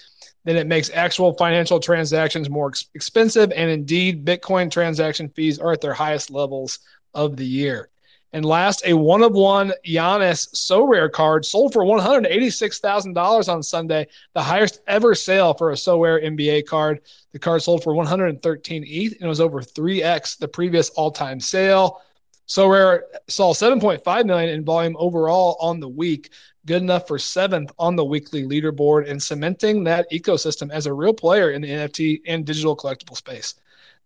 then 0.44 0.56
it 0.56 0.66
makes 0.66 0.90
actual 0.92 1.32
financial 1.34 1.78
transactions 1.78 2.50
more 2.50 2.68
ex- 2.68 2.86
expensive. 2.94 3.52
And 3.52 3.70
indeed, 3.70 4.24
Bitcoin 4.24 4.70
transaction 4.70 5.28
fees 5.28 5.58
are 5.58 5.72
at 5.72 5.80
their 5.80 5.94
highest 5.94 6.30
levels 6.30 6.80
of 7.14 7.36
the 7.36 7.46
year. 7.46 7.91
And 8.34 8.46
last, 8.46 8.82
a 8.86 8.94
one 8.94 9.22
of 9.22 9.32
one 9.32 9.72
Giannis 9.86 10.48
Sorare 10.54 11.12
card 11.12 11.44
sold 11.44 11.72
for 11.74 11.84
$186,000 11.84 13.48
on 13.48 13.62
Sunday, 13.62 14.06
the 14.32 14.42
highest 14.42 14.80
ever 14.86 15.14
sale 15.14 15.52
for 15.52 15.70
a 15.70 15.74
Sorare 15.74 16.24
NBA 16.24 16.66
card. 16.66 17.02
The 17.32 17.38
card 17.38 17.62
sold 17.62 17.82
for 17.82 17.94
113 17.94 18.84
ETH 18.86 19.20
and 19.20 19.28
was 19.28 19.40
over 19.40 19.60
3x 19.60 20.38
the 20.38 20.48
previous 20.48 20.88
all 20.90 21.10
time 21.10 21.40
sale. 21.40 22.00
Sorare 22.48 23.02
saw 23.28 23.52
7.5 23.52 24.24
million 24.24 24.48
in 24.50 24.64
volume 24.64 24.96
overall 24.98 25.56
on 25.60 25.78
the 25.78 25.88
week, 25.88 26.30
good 26.64 26.82
enough 26.82 27.06
for 27.06 27.18
seventh 27.18 27.70
on 27.78 27.96
the 27.96 28.04
weekly 28.04 28.44
leaderboard 28.44 29.10
and 29.10 29.22
cementing 29.22 29.84
that 29.84 30.10
ecosystem 30.10 30.70
as 30.70 30.86
a 30.86 30.92
real 30.92 31.14
player 31.14 31.50
in 31.50 31.60
the 31.60 31.68
NFT 31.68 32.22
and 32.26 32.46
digital 32.46 32.76
collectible 32.76 33.16
space. 33.16 33.54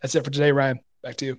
That's 0.03 0.17
it 0.17 0.25
for 0.25 0.31
today, 0.31 0.51
Ryan. 0.53 0.81
Back 1.03 1.17
to 1.17 1.27
you. 1.27 1.39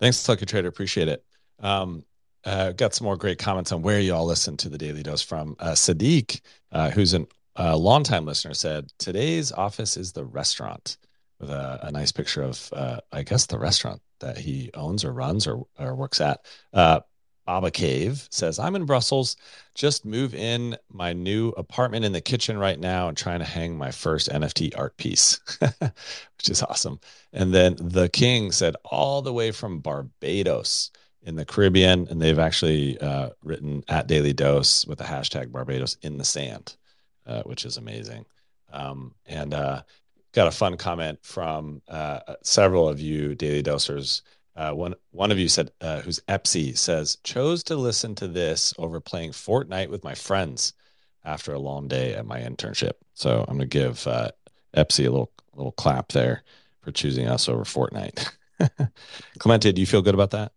Thanks, 0.00 0.28
Lucky 0.28 0.46
Trader. 0.46 0.68
Appreciate 0.68 1.08
it. 1.08 1.24
Um, 1.60 2.04
uh, 2.44 2.72
got 2.72 2.94
some 2.94 3.04
more 3.04 3.16
great 3.16 3.38
comments 3.38 3.72
on 3.72 3.82
where 3.82 4.00
you 4.00 4.14
all 4.14 4.24
listen 4.24 4.56
to 4.58 4.68
the 4.68 4.78
Daily 4.78 5.02
Dose 5.02 5.22
from. 5.22 5.56
Uh, 5.58 5.72
Sadiq, 5.72 6.40
uh, 6.70 6.90
who's 6.90 7.12
a 7.12 7.26
uh, 7.58 7.76
longtime 7.76 8.24
listener, 8.24 8.54
said 8.54 8.92
today's 8.98 9.50
office 9.50 9.96
is 9.96 10.12
the 10.12 10.24
restaurant 10.24 10.96
with 11.40 11.50
a, 11.50 11.80
a 11.82 11.90
nice 11.90 12.12
picture 12.12 12.42
of, 12.42 12.70
uh, 12.72 13.00
I 13.12 13.24
guess, 13.24 13.46
the 13.46 13.58
restaurant 13.58 14.00
that 14.20 14.38
he 14.38 14.70
owns 14.74 15.04
or 15.04 15.12
runs 15.12 15.46
or, 15.46 15.66
or 15.78 15.94
works 15.94 16.20
at. 16.20 16.40
Uh, 16.72 17.00
Baba 17.46 17.70
Cave 17.70 18.26
says, 18.30 18.58
I'm 18.58 18.74
in 18.74 18.86
Brussels, 18.86 19.36
just 19.74 20.04
move 20.04 20.34
in 20.34 20.76
my 20.92 21.12
new 21.12 21.50
apartment 21.50 22.04
in 22.04 22.12
the 22.12 22.20
kitchen 22.20 22.58
right 22.58 22.78
now 22.78 23.08
and 23.08 23.16
trying 23.16 23.38
to 23.38 23.44
hang 23.44 23.78
my 23.78 23.92
first 23.92 24.28
NFT 24.28 24.76
art 24.76 24.96
piece, 24.96 25.38
which 25.60 26.48
is 26.50 26.62
awesome. 26.62 26.98
And 27.32 27.54
then 27.54 27.76
the 27.80 28.08
King 28.08 28.50
said, 28.50 28.74
all 28.84 29.22
the 29.22 29.32
way 29.32 29.52
from 29.52 29.78
Barbados 29.78 30.90
in 31.26 31.34
the 31.34 31.44
Caribbean. 31.44 32.06
And 32.08 32.22
they've 32.22 32.38
actually 32.38 32.98
uh, 33.00 33.30
written 33.42 33.84
at 33.88 34.06
Daily 34.06 34.32
Dose 34.32 34.86
with 34.86 34.98
the 34.98 35.04
hashtag 35.04 35.52
Barbados 35.52 35.96
in 36.02 36.16
the 36.16 36.24
sand, 36.24 36.76
uh, 37.26 37.42
which 37.42 37.64
is 37.64 37.76
amazing. 37.76 38.24
Um, 38.72 39.14
and 39.26 39.52
uh, 39.52 39.82
got 40.32 40.46
a 40.48 40.52
fun 40.52 40.76
comment 40.76 41.18
from 41.22 41.82
uh, 41.88 42.20
several 42.42 42.88
of 42.88 43.00
you 43.00 43.34
daily 43.34 43.62
dosers. 43.62 44.22
Uh, 44.54 44.72
one 44.72 44.94
one 45.10 45.30
of 45.30 45.38
you 45.38 45.48
said, 45.48 45.70
uh, 45.80 46.00
"Who's 46.00 46.20
Epsy?" 46.28 46.74
says, 46.74 47.18
"Chose 47.24 47.62
to 47.64 47.76
listen 47.76 48.14
to 48.16 48.28
this 48.28 48.72
over 48.78 49.00
playing 49.00 49.32
Fortnite 49.32 49.90
with 49.90 50.04
my 50.04 50.14
friends 50.14 50.72
after 51.24 51.52
a 51.52 51.58
long 51.58 51.88
day 51.88 52.14
at 52.14 52.26
my 52.26 52.40
internship." 52.40 52.92
So 53.14 53.44
I'm 53.46 53.56
gonna 53.56 53.66
give 53.66 54.06
uh, 54.06 54.30
Epsy 54.74 55.04
a 55.06 55.10
little 55.10 55.32
little 55.54 55.72
clap 55.72 56.12
there 56.12 56.42
for 56.80 56.90
choosing 56.92 57.26
us 57.28 57.48
over 57.48 57.64
Fortnite. 57.64 58.30
Clemente, 59.38 59.72
do 59.72 59.80
you 59.80 59.86
feel 59.86 60.02
good 60.02 60.14
about 60.14 60.30
that? 60.30 60.52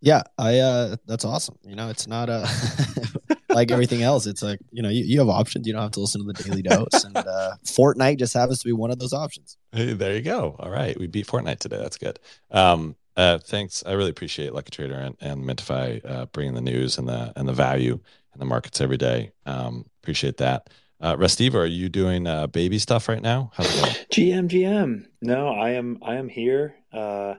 Yeah, 0.00 0.22
I 0.38 0.58
uh 0.58 0.96
that's 1.06 1.24
awesome. 1.24 1.58
You 1.62 1.74
know, 1.74 1.88
it's 1.88 2.06
not 2.06 2.28
uh, 2.28 2.46
a 2.46 3.54
like 3.54 3.70
everything 3.70 4.02
else. 4.02 4.26
It's 4.26 4.42
like, 4.42 4.60
you 4.70 4.82
know, 4.82 4.88
you, 4.88 5.04
you 5.04 5.18
have 5.18 5.28
options. 5.28 5.66
You 5.66 5.72
don't 5.72 5.82
have 5.82 5.92
to 5.92 6.00
listen 6.00 6.24
to 6.26 6.32
the 6.32 6.42
daily 6.42 6.62
dose. 6.62 7.04
And 7.04 7.16
uh 7.16 7.52
Fortnite 7.64 8.18
just 8.18 8.34
happens 8.34 8.58
to 8.60 8.66
be 8.66 8.72
one 8.72 8.90
of 8.90 8.98
those 8.98 9.12
options. 9.12 9.56
Hey, 9.72 9.92
there 9.94 10.14
you 10.14 10.22
go. 10.22 10.56
All 10.58 10.70
right. 10.70 10.98
We 10.98 11.06
beat 11.06 11.26
Fortnite 11.26 11.58
today. 11.58 11.78
That's 11.78 11.98
good. 11.98 12.18
Um 12.50 12.96
uh 13.16 13.38
thanks. 13.38 13.82
I 13.86 13.92
really 13.92 14.10
appreciate 14.10 14.52
Lucky 14.52 14.70
Trader 14.70 14.94
and, 14.94 15.16
and 15.20 15.44
Mintify 15.44 16.02
uh 16.04 16.26
bringing 16.26 16.54
the 16.54 16.60
news 16.60 16.98
and 16.98 17.08
the 17.08 17.32
and 17.34 17.48
the 17.48 17.54
value 17.54 17.94
in 18.34 18.38
the 18.38 18.44
markets 18.44 18.80
every 18.80 18.98
day. 18.98 19.32
Um 19.46 19.86
appreciate 20.02 20.36
that. 20.36 20.68
Uh, 20.98 21.14
Restiva, 21.14 21.56
are 21.56 21.66
you 21.66 21.90
doing 21.90 22.26
uh, 22.26 22.46
baby 22.46 22.78
stuff 22.78 23.06
right 23.06 23.20
now? 23.20 23.50
How's 23.54 23.68
it 23.68 23.80
going? 23.82 23.94
GM, 24.48 24.48
GM. 24.48 25.06
No, 25.20 25.48
I 25.48 25.72
am. 25.72 25.98
I 26.02 26.14
am 26.14 26.26
here. 26.26 26.74
Uh, 26.90 27.34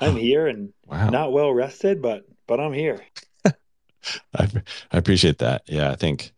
I'm 0.00 0.16
here 0.16 0.46
and 0.46 0.72
wow. 0.86 1.10
not 1.10 1.32
well 1.32 1.52
rested, 1.52 2.02
but 2.02 2.24
but 2.46 2.60
I'm 2.60 2.72
here. 2.72 3.00
I, 3.44 3.52
I 4.34 4.98
appreciate 4.98 5.38
that. 5.38 5.62
Yeah, 5.66 5.90
I 5.90 5.96
think 5.96 6.32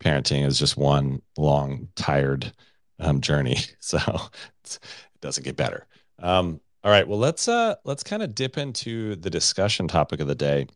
parenting 0.00 0.46
is 0.46 0.58
just 0.58 0.76
one 0.76 1.22
long, 1.36 1.88
tired 1.96 2.52
um, 2.98 3.20
journey. 3.20 3.58
So 3.80 3.98
it 4.64 4.78
doesn't 5.22 5.44
get 5.44 5.56
better. 5.56 5.86
Um, 6.18 6.60
all 6.84 6.90
right. 6.90 7.08
Well, 7.08 7.18
let's 7.18 7.48
uh, 7.48 7.76
let's 7.84 8.02
kind 8.02 8.22
of 8.22 8.34
dip 8.34 8.58
into 8.58 9.16
the 9.16 9.30
discussion 9.30 9.88
topic 9.88 10.20
of 10.20 10.28
the 10.28 10.34
day. 10.34 10.66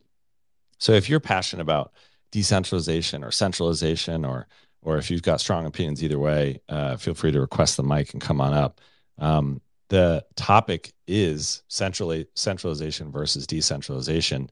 So, 0.79 0.93
if 0.93 1.09
you're 1.09 1.19
passionate 1.19 1.61
about 1.61 1.93
decentralization 2.31 3.23
or 3.23 3.29
centralization, 3.29 4.25
or 4.25 4.47
or 4.81 4.97
if 4.97 5.11
you've 5.11 5.21
got 5.21 5.41
strong 5.41 5.67
opinions 5.67 6.03
either 6.03 6.17
way, 6.17 6.59
uh, 6.69 6.97
feel 6.97 7.13
free 7.13 7.31
to 7.31 7.39
request 7.39 7.77
the 7.77 7.83
mic 7.83 8.13
and 8.13 8.21
come 8.21 8.41
on 8.41 8.53
up. 8.53 8.81
Um, 9.19 9.61
the 9.93 10.25
topic 10.35 10.91
is 11.05 11.61
centrally 11.67 12.25
centralization 12.33 13.11
versus 13.11 13.45
decentralization. 13.45 14.49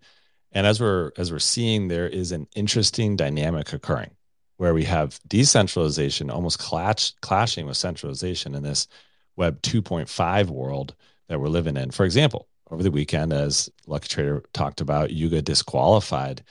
And 0.51 0.67
as 0.67 0.79
we're 0.79 1.13
as 1.17 1.31
we're 1.31 1.39
seeing 1.39 1.87
there 1.87 2.07
is 2.07 2.31
an 2.31 2.45
interesting 2.55 3.15
dynamic 3.15 3.73
occurring 3.73 4.11
where 4.57 4.75
we 4.75 4.83
have 4.83 5.19
decentralization 5.27 6.29
almost 6.29 6.59
clash, 6.59 7.13
clashing 7.21 7.65
with 7.65 7.75
centralization 7.75 8.53
in 8.53 8.61
this 8.61 8.87
web 9.35 9.59
2.5 9.63 10.51
world 10.51 10.93
that 11.27 11.39
we're 11.39 11.47
living 11.47 11.75
in. 11.75 11.89
For 11.89 12.05
example 12.05 12.47
over 12.69 12.83
the 12.83 12.91
weekend 12.91 13.33
as 13.33 13.67
lucky 13.87 14.09
trader 14.09 14.43
talked 14.53 14.79
about 14.79 15.09
yuga 15.09 15.41
disqualified 15.41 16.43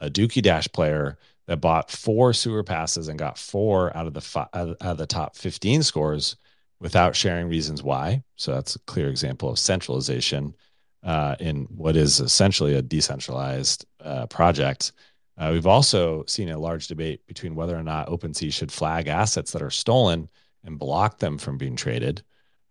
a 0.00 0.08
dookie 0.08 0.40
dash 0.40 0.68
player 0.72 1.18
that 1.48 1.60
bought 1.60 1.90
four 1.90 2.32
sewer 2.32 2.64
passes 2.64 3.08
and 3.08 3.18
got 3.18 3.36
four 3.36 3.94
out 3.94 4.06
of 4.06 4.14
the 4.14 4.22
fi- 4.22 4.48
out 4.54 4.74
of 4.80 4.96
the 4.96 5.06
top 5.06 5.36
15 5.36 5.82
scores 5.82 6.36
without 6.80 7.16
sharing 7.16 7.48
reasons 7.48 7.82
why. 7.82 8.22
So 8.36 8.52
that's 8.52 8.76
a 8.76 8.80
clear 8.80 9.08
example 9.08 9.50
of 9.50 9.58
centralization 9.58 10.54
uh, 11.02 11.36
in 11.40 11.64
what 11.70 11.96
is 11.96 12.20
essentially 12.20 12.74
a 12.74 12.82
decentralized 12.82 13.84
uh, 14.00 14.26
project. 14.26 14.92
Uh, 15.36 15.50
we've 15.52 15.66
also 15.66 16.24
seen 16.26 16.48
a 16.48 16.58
large 16.58 16.88
debate 16.88 17.24
between 17.26 17.54
whether 17.54 17.76
or 17.76 17.82
not 17.82 18.08
OpenSea 18.08 18.52
should 18.52 18.72
flag 18.72 19.06
assets 19.06 19.52
that 19.52 19.62
are 19.62 19.70
stolen 19.70 20.28
and 20.64 20.78
block 20.78 21.18
them 21.18 21.38
from 21.38 21.58
being 21.58 21.76
traded. 21.76 22.22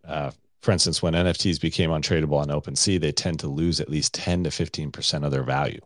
Uh, 0.05 0.31
for 0.61 0.71
instance, 0.71 1.01
when 1.01 1.13
NFTs 1.13 1.61
became 1.61 1.91
untradeable 1.91 2.39
on 2.41 2.47
OpenSea, 2.47 2.99
they 2.99 3.11
tend 3.11 3.39
to 3.39 3.47
lose 3.47 3.79
at 3.79 3.89
least 3.89 4.13
10 4.13 4.43
to 4.43 4.49
15% 4.49 5.23
of 5.23 5.31
their 5.31 5.43
value. 5.43 5.79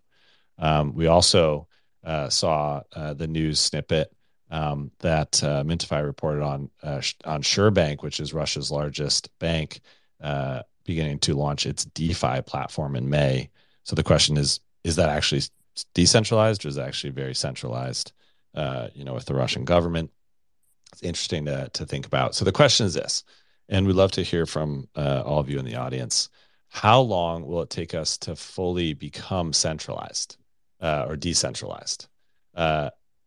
Um, 0.58 0.94
we 0.96 1.08
also 1.08 1.68
uh, 2.04 2.30
saw 2.30 2.82
uh, 2.96 3.14
the 3.14 3.28
news 3.28 3.60
snippet 3.60 4.12
um, 4.52 4.92
that 5.00 5.42
uh, 5.44 5.64
Mintify 5.64 6.06
reported 6.06 6.44
on 6.44 6.70
uh, 6.84 7.02
on 7.26 7.42
Sberbank, 7.42 8.04
which 8.04 8.20
is 8.20 8.34
Russia's 8.34 8.70
largest 8.70 9.30
bank, 9.40 9.80
uh, 10.22 10.62
beginning 10.86 11.20
to 11.20 11.34
launch 11.34 11.66
its 11.66 11.86
DeFi 11.86 12.42
platform 12.42 12.96
in 12.96 13.10
May. 13.10 13.50
So 13.84 13.96
the 13.96 14.04
question 14.04 14.38
is: 14.38 14.60
Is 14.84 14.98
that 14.98 15.10
actually 15.10 15.42
decentralized, 15.94 16.66
or 16.66 16.68
is 16.68 16.78
it 16.78 16.82
actually 16.82 17.12
very 17.12 17.34
centralized? 17.34 18.12
Uh, 18.54 18.90
you 18.94 19.06
know, 19.06 19.14
with 19.14 19.26
the 19.26 19.34
Russian 19.34 19.64
government. 19.64 20.12
it's 20.92 21.02
interesting 21.02 21.46
to 21.46 21.70
to 21.74 21.86
think 21.86 22.06
about. 22.06 22.36
So 22.36 22.44
the 22.44 22.52
question 22.52 22.86
is 22.86 22.94
this, 22.94 23.24
and 23.70 23.88
we'd 23.88 23.96
love 23.96 24.12
to 24.12 24.24
hear 24.24 24.46
from 24.46 24.90
uh, 24.96 25.24
all 25.26 25.40
of 25.40 25.50
you 25.50 25.58
in 25.58 25.66
the 25.66 25.78
audience. 25.78 26.30
How 26.68 27.02
long 27.02 27.46
will 27.46 27.62
it 27.62 27.70
take 27.70 27.94
us 27.94 28.18
to 28.20 28.36
fully 28.36 28.94
become 28.94 29.54
centralized 29.54 30.38
uh, 30.82 31.06
or 31.08 31.16
decentralized? 31.16 32.08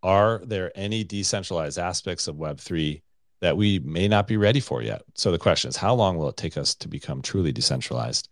Are 0.04 0.42
there 0.44 0.70
any 0.76 1.02
decentralized 1.02 1.78
aspects 1.78 2.28
of 2.28 2.36
Web 2.36 2.60
three 2.60 3.02
that 3.40 3.56
we 3.56 3.80
may 3.80 4.06
not 4.06 4.28
be 4.28 4.36
ready 4.36 4.60
for 4.60 4.82
yet? 4.82 5.02
So 5.14 5.32
the 5.32 5.38
question 5.38 5.70
is, 5.70 5.76
how 5.76 5.94
long 5.94 6.16
will 6.16 6.28
it 6.28 6.36
take 6.36 6.56
us 6.56 6.74
to 6.76 6.88
become 6.88 7.22
truly 7.22 7.50
decentralized? 7.50 8.28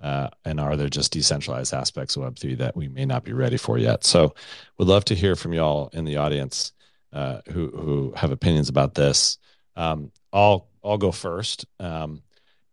Uh, 0.00 0.28
and 0.44 0.60
are 0.60 0.76
there 0.76 0.88
just 0.88 1.12
decentralized 1.12 1.74
aspects 1.74 2.16
of 2.16 2.22
Web3 2.22 2.58
that 2.58 2.76
we 2.76 2.88
may 2.88 3.04
not 3.04 3.24
be 3.24 3.32
ready 3.32 3.56
for 3.56 3.78
yet? 3.78 4.04
So, 4.04 4.32
would 4.78 4.86
love 4.86 5.04
to 5.06 5.14
hear 5.14 5.34
from 5.34 5.52
y'all 5.52 5.90
in 5.92 6.04
the 6.04 6.18
audience 6.18 6.72
uh, 7.12 7.40
who 7.50 7.68
who 7.68 8.12
have 8.16 8.30
opinions 8.30 8.68
about 8.68 8.94
this. 8.94 9.38
Um, 9.74 10.12
I'll 10.32 10.68
I'll 10.84 10.98
go 10.98 11.10
first 11.10 11.66
um, 11.80 12.22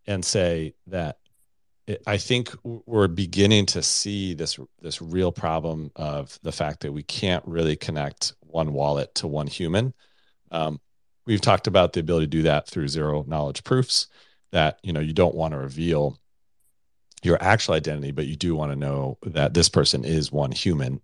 and 0.06 0.24
say 0.24 0.74
that 0.86 1.18
I 2.06 2.16
think 2.16 2.52
we're 2.64 3.06
beginning 3.06 3.66
to 3.66 3.82
see 3.82 4.34
this 4.34 4.58
this 4.80 5.00
real 5.00 5.30
problem 5.30 5.92
of 5.94 6.38
the 6.42 6.52
fact 6.52 6.80
that 6.80 6.92
we 6.92 7.02
can't 7.02 7.44
really 7.46 7.76
connect 7.76 8.34
one 8.40 8.72
wallet 8.72 9.14
to 9.16 9.28
one 9.28 9.46
human. 9.46 9.94
Um, 10.50 10.80
we've 11.26 11.40
talked 11.40 11.68
about 11.68 11.92
the 11.92 12.00
ability 12.00 12.26
to 12.26 12.30
do 12.30 12.42
that 12.42 12.66
through 12.66 12.88
zero 12.88 13.24
knowledge 13.26 13.62
proofs. 13.62 14.08
That 14.50 14.78
you 14.82 14.92
know 14.92 15.00
you 15.00 15.12
don't 15.12 15.34
want 15.34 15.52
to 15.52 15.58
reveal 15.58 16.18
your 17.22 17.38
actual 17.40 17.74
identity, 17.74 18.10
but 18.10 18.26
you 18.26 18.36
do 18.36 18.54
want 18.54 18.72
to 18.72 18.76
know 18.76 19.18
that 19.22 19.54
this 19.54 19.68
person 19.68 20.04
is 20.04 20.32
one 20.32 20.52
human. 20.52 21.00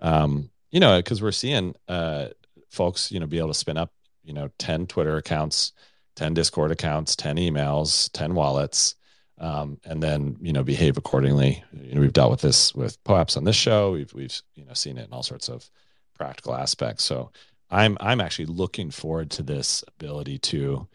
Um, 0.00 0.50
you 0.70 0.80
know, 0.80 0.98
because 0.98 1.22
we're 1.22 1.32
seeing 1.32 1.74
uh, 1.88 2.28
folks, 2.70 3.12
you 3.12 3.20
know, 3.20 3.26
be 3.26 3.38
able 3.38 3.48
to 3.48 3.54
spin 3.54 3.78
up, 3.78 3.92
you 4.24 4.32
know, 4.32 4.50
10 4.58 4.86
Twitter 4.86 5.16
accounts, 5.16 5.72
10 6.16 6.34
Discord 6.34 6.72
accounts, 6.72 7.16
10 7.16 7.36
emails, 7.36 8.10
10 8.12 8.34
wallets, 8.34 8.96
um, 9.38 9.78
and 9.84 10.02
then, 10.02 10.36
you 10.40 10.52
know, 10.52 10.62
behave 10.62 10.96
accordingly. 10.96 11.62
You 11.72 11.94
know, 11.94 12.00
we've 12.00 12.12
dealt 12.12 12.30
with 12.30 12.40
this 12.40 12.74
with 12.74 13.02
POAPs 13.04 13.36
on 13.36 13.44
this 13.44 13.56
show. 13.56 13.92
We've, 13.92 14.12
we've, 14.14 14.40
you 14.54 14.64
know, 14.64 14.74
seen 14.74 14.98
it 14.98 15.06
in 15.06 15.12
all 15.12 15.22
sorts 15.22 15.48
of 15.48 15.68
practical 16.14 16.54
aspects. 16.54 17.04
So 17.04 17.30
I'm, 17.70 17.96
I'm 18.00 18.20
actually 18.20 18.46
looking 18.46 18.90
forward 18.90 19.30
to 19.32 19.42
this 19.42 19.82
ability 19.88 20.38
to, 20.38 20.86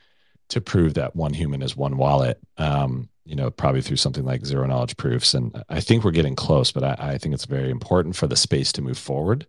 to 0.50 0.62
prove 0.62 0.94
that 0.94 1.16
one 1.16 1.34
human 1.34 1.62
is 1.62 1.76
one 1.76 1.98
wallet. 1.98 2.40
Um, 2.58 3.10
you 3.26 3.36
know, 3.36 3.52
probably 3.52 3.82
through 3.82 3.98
something 3.98 4.26
like 4.26 4.44
zero 4.44 4.66
knowledge 4.66 4.98
proofs. 4.98 5.36
And 5.36 5.64
I 5.70 5.82
think 5.82 6.04
we're 6.04 6.10
getting 6.10 6.36
close, 6.36 6.72
but 6.72 6.84
I, 6.84 6.96
I 6.98 7.18
think 7.20 7.36
it's 7.36 7.46
very 7.46 7.70
important 7.70 8.16
for 8.16 8.26
the 8.26 8.36
space 8.36 8.72
to 8.72 8.82
move 8.82 8.98
forward. 8.98 9.46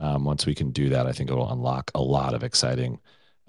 Um, 0.00 0.24
once 0.24 0.46
we 0.46 0.54
can 0.54 0.70
do 0.70 0.88
that, 0.88 1.06
I 1.06 1.12
think 1.12 1.28
it 1.28 1.34
will 1.34 1.52
unlock 1.52 1.90
a 1.94 2.00
lot 2.00 2.32
of 2.32 2.42
exciting 2.42 3.00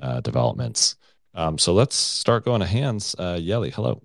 uh, 0.02 0.20
developments. 0.20 0.98
Um, 1.34 1.58
so 1.58 1.74
let's 1.74 1.96
start 1.96 2.44
going 2.44 2.60
to 2.60 2.68
hands. 2.68 3.16
Uh, 3.18 3.36
Yeli, 3.36 3.74
hello. 3.74 4.02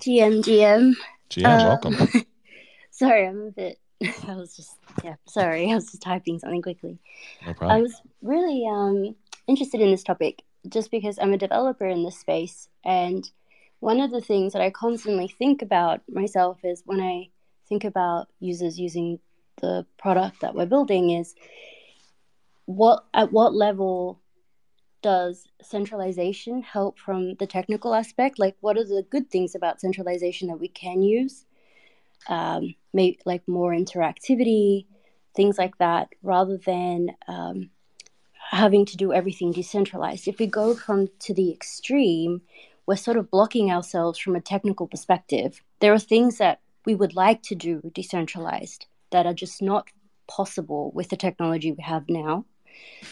GM, 0.00 0.42
GM. 0.42 0.94
GM, 1.30 1.46
um, 1.46 1.66
welcome. 1.66 2.08
sorry, 2.90 3.26
I'm 3.26 3.48
a 3.48 3.50
bit. 3.50 3.78
I 4.28 4.34
was 4.34 4.56
just 4.56 4.76
yeah. 5.04 5.16
Sorry, 5.26 5.70
I 5.70 5.74
was 5.74 5.86
just 5.86 6.02
typing 6.02 6.38
something 6.38 6.62
quickly. 6.62 6.98
No 7.46 7.54
problem. 7.54 7.78
I 7.78 7.82
was 7.82 8.00
really 8.22 8.66
um, 8.66 9.14
interested 9.46 9.80
in 9.80 9.90
this 9.90 10.02
topic 10.02 10.42
just 10.68 10.90
because 10.90 11.18
I'm 11.18 11.32
a 11.32 11.38
developer 11.38 11.86
in 11.86 12.04
this 12.04 12.18
space, 12.18 12.68
and 12.84 13.28
one 13.80 14.00
of 14.00 14.10
the 14.10 14.20
things 14.20 14.52
that 14.52 14.62
I 14.62 14.70
constantly 14.70 15.28
think 15.28 15.62
about 15.62 16.02
myself 16.08 16.58
is 16.64 16.82
when 16.84 17.00
I 17.00 17.28
think 17.68 17.84
about 17.84 18.28
users 18.40 18.78
using 18.78 19.18
the 19.60 19.86
product 19.98 20.40
that 20.40 20.54
we're 20.54 20.66
building 20.66 21.10
is 21.10 21.34
what 22.66 23.04
at 23.14 23.32
what 23.32 23.54
level 23.54 24.20
does 25.02 25.46
centralization 25.62 26.62
help 26.62 26.98
from 26.98 27.34
the 27.34 27.46
technical 27.46 27.94
aspect? 27.94 28.38
Like 28.38 28.56
what 28.60 28.76
are 28.76 28.84
the 28.84 29.04
good 29.08 29.30
things 29.30 29.54
about 29.54 29.80
centralization 29.80 30.48
that 30.48 30.60
we 30.60 30.68
can 30.68 31.02
use? 31.02 31.46
Um, 32.28 32.74
maybe 32.92 33.18
like 33.24 33.46
more 33.48 33.72
interactivity 33.72 34.86
things 35.34 35.56
like 35.56 35.78
that 35.78 36.08
rather 36.24 36.56
than 36.56 37.10
um, 37.28 37.70
having 38.50 38.84
to 38.84 38.96
do 38.96 39.12
everything 39.12 39.52
decentralized. 39.52 40.26
If 40.26 40.40
we 40.40 40.46
go 40.46 40.74
from 40.74 41.08
to 41.20 41.32
the 41.32 41.52
extreme 41.52 42.42
we're 42.90 42.96
sort 42.96 43.16
of 43.16 43.30
blocking 43.30 43.70
ourselves 43.70 44.18
from 44.18 44.34
a 44.34 44.40
technical 44.40 44.88
perspective. 44.88 45.62
There 45.78 45.92
are 45.92 45.98
things 46.00 46.38
that 46.38 46.58
we 46.84 46.96
would 46.96 47.14
like 47.14 47.40
to 47.44 47.54
do 47.54 47.88
decentralized 47.94 48.86
that 49.10 49.26
are 49.26 49.32
just 49.32 49.62
not 49.62 49.86
possible 50.26 50.90
with 50.92 51.08
the 51.08 51.16
technology 51.16 51.70
we 51.70 51.84
have 51.84 52.08
now. 52.08 52.46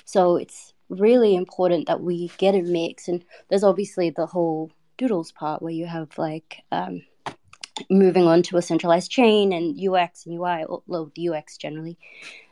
So 0.04 0.34
it's 0.34 0.72
really 0.88 1.34
important 1.34 1.86
that 1.86 2.00
we 2.00 2.30
get 2.38 2.54
a 2.54 2.62
mix. 2.62 3.08
And 3.08 3.24
there's 3.48 3.64
obviously 3.64 4.10
the 4.10 4.26
whole 4.26 4.70
doodles 4.96 5.32
part 5.32 5.62
where 5.62 5.72
you 5.72 5.86
have 5.86 6.16
like 6.18 6.62
um, 6.72 7.02
moving 7.90 8.26
on 8.26 8.42
to 8.44 8.56
a 8.56 8.62
centralized 8.62 9.10
chain 9.10 9.52
and 9.52 9.78
UX 9.78 10.26
and 10.26 10.38
UI, 10.38 10.64
or 10.64 10.82
the 11.14 11.28
UX 11.28 11.56
generally, 11.56 11.98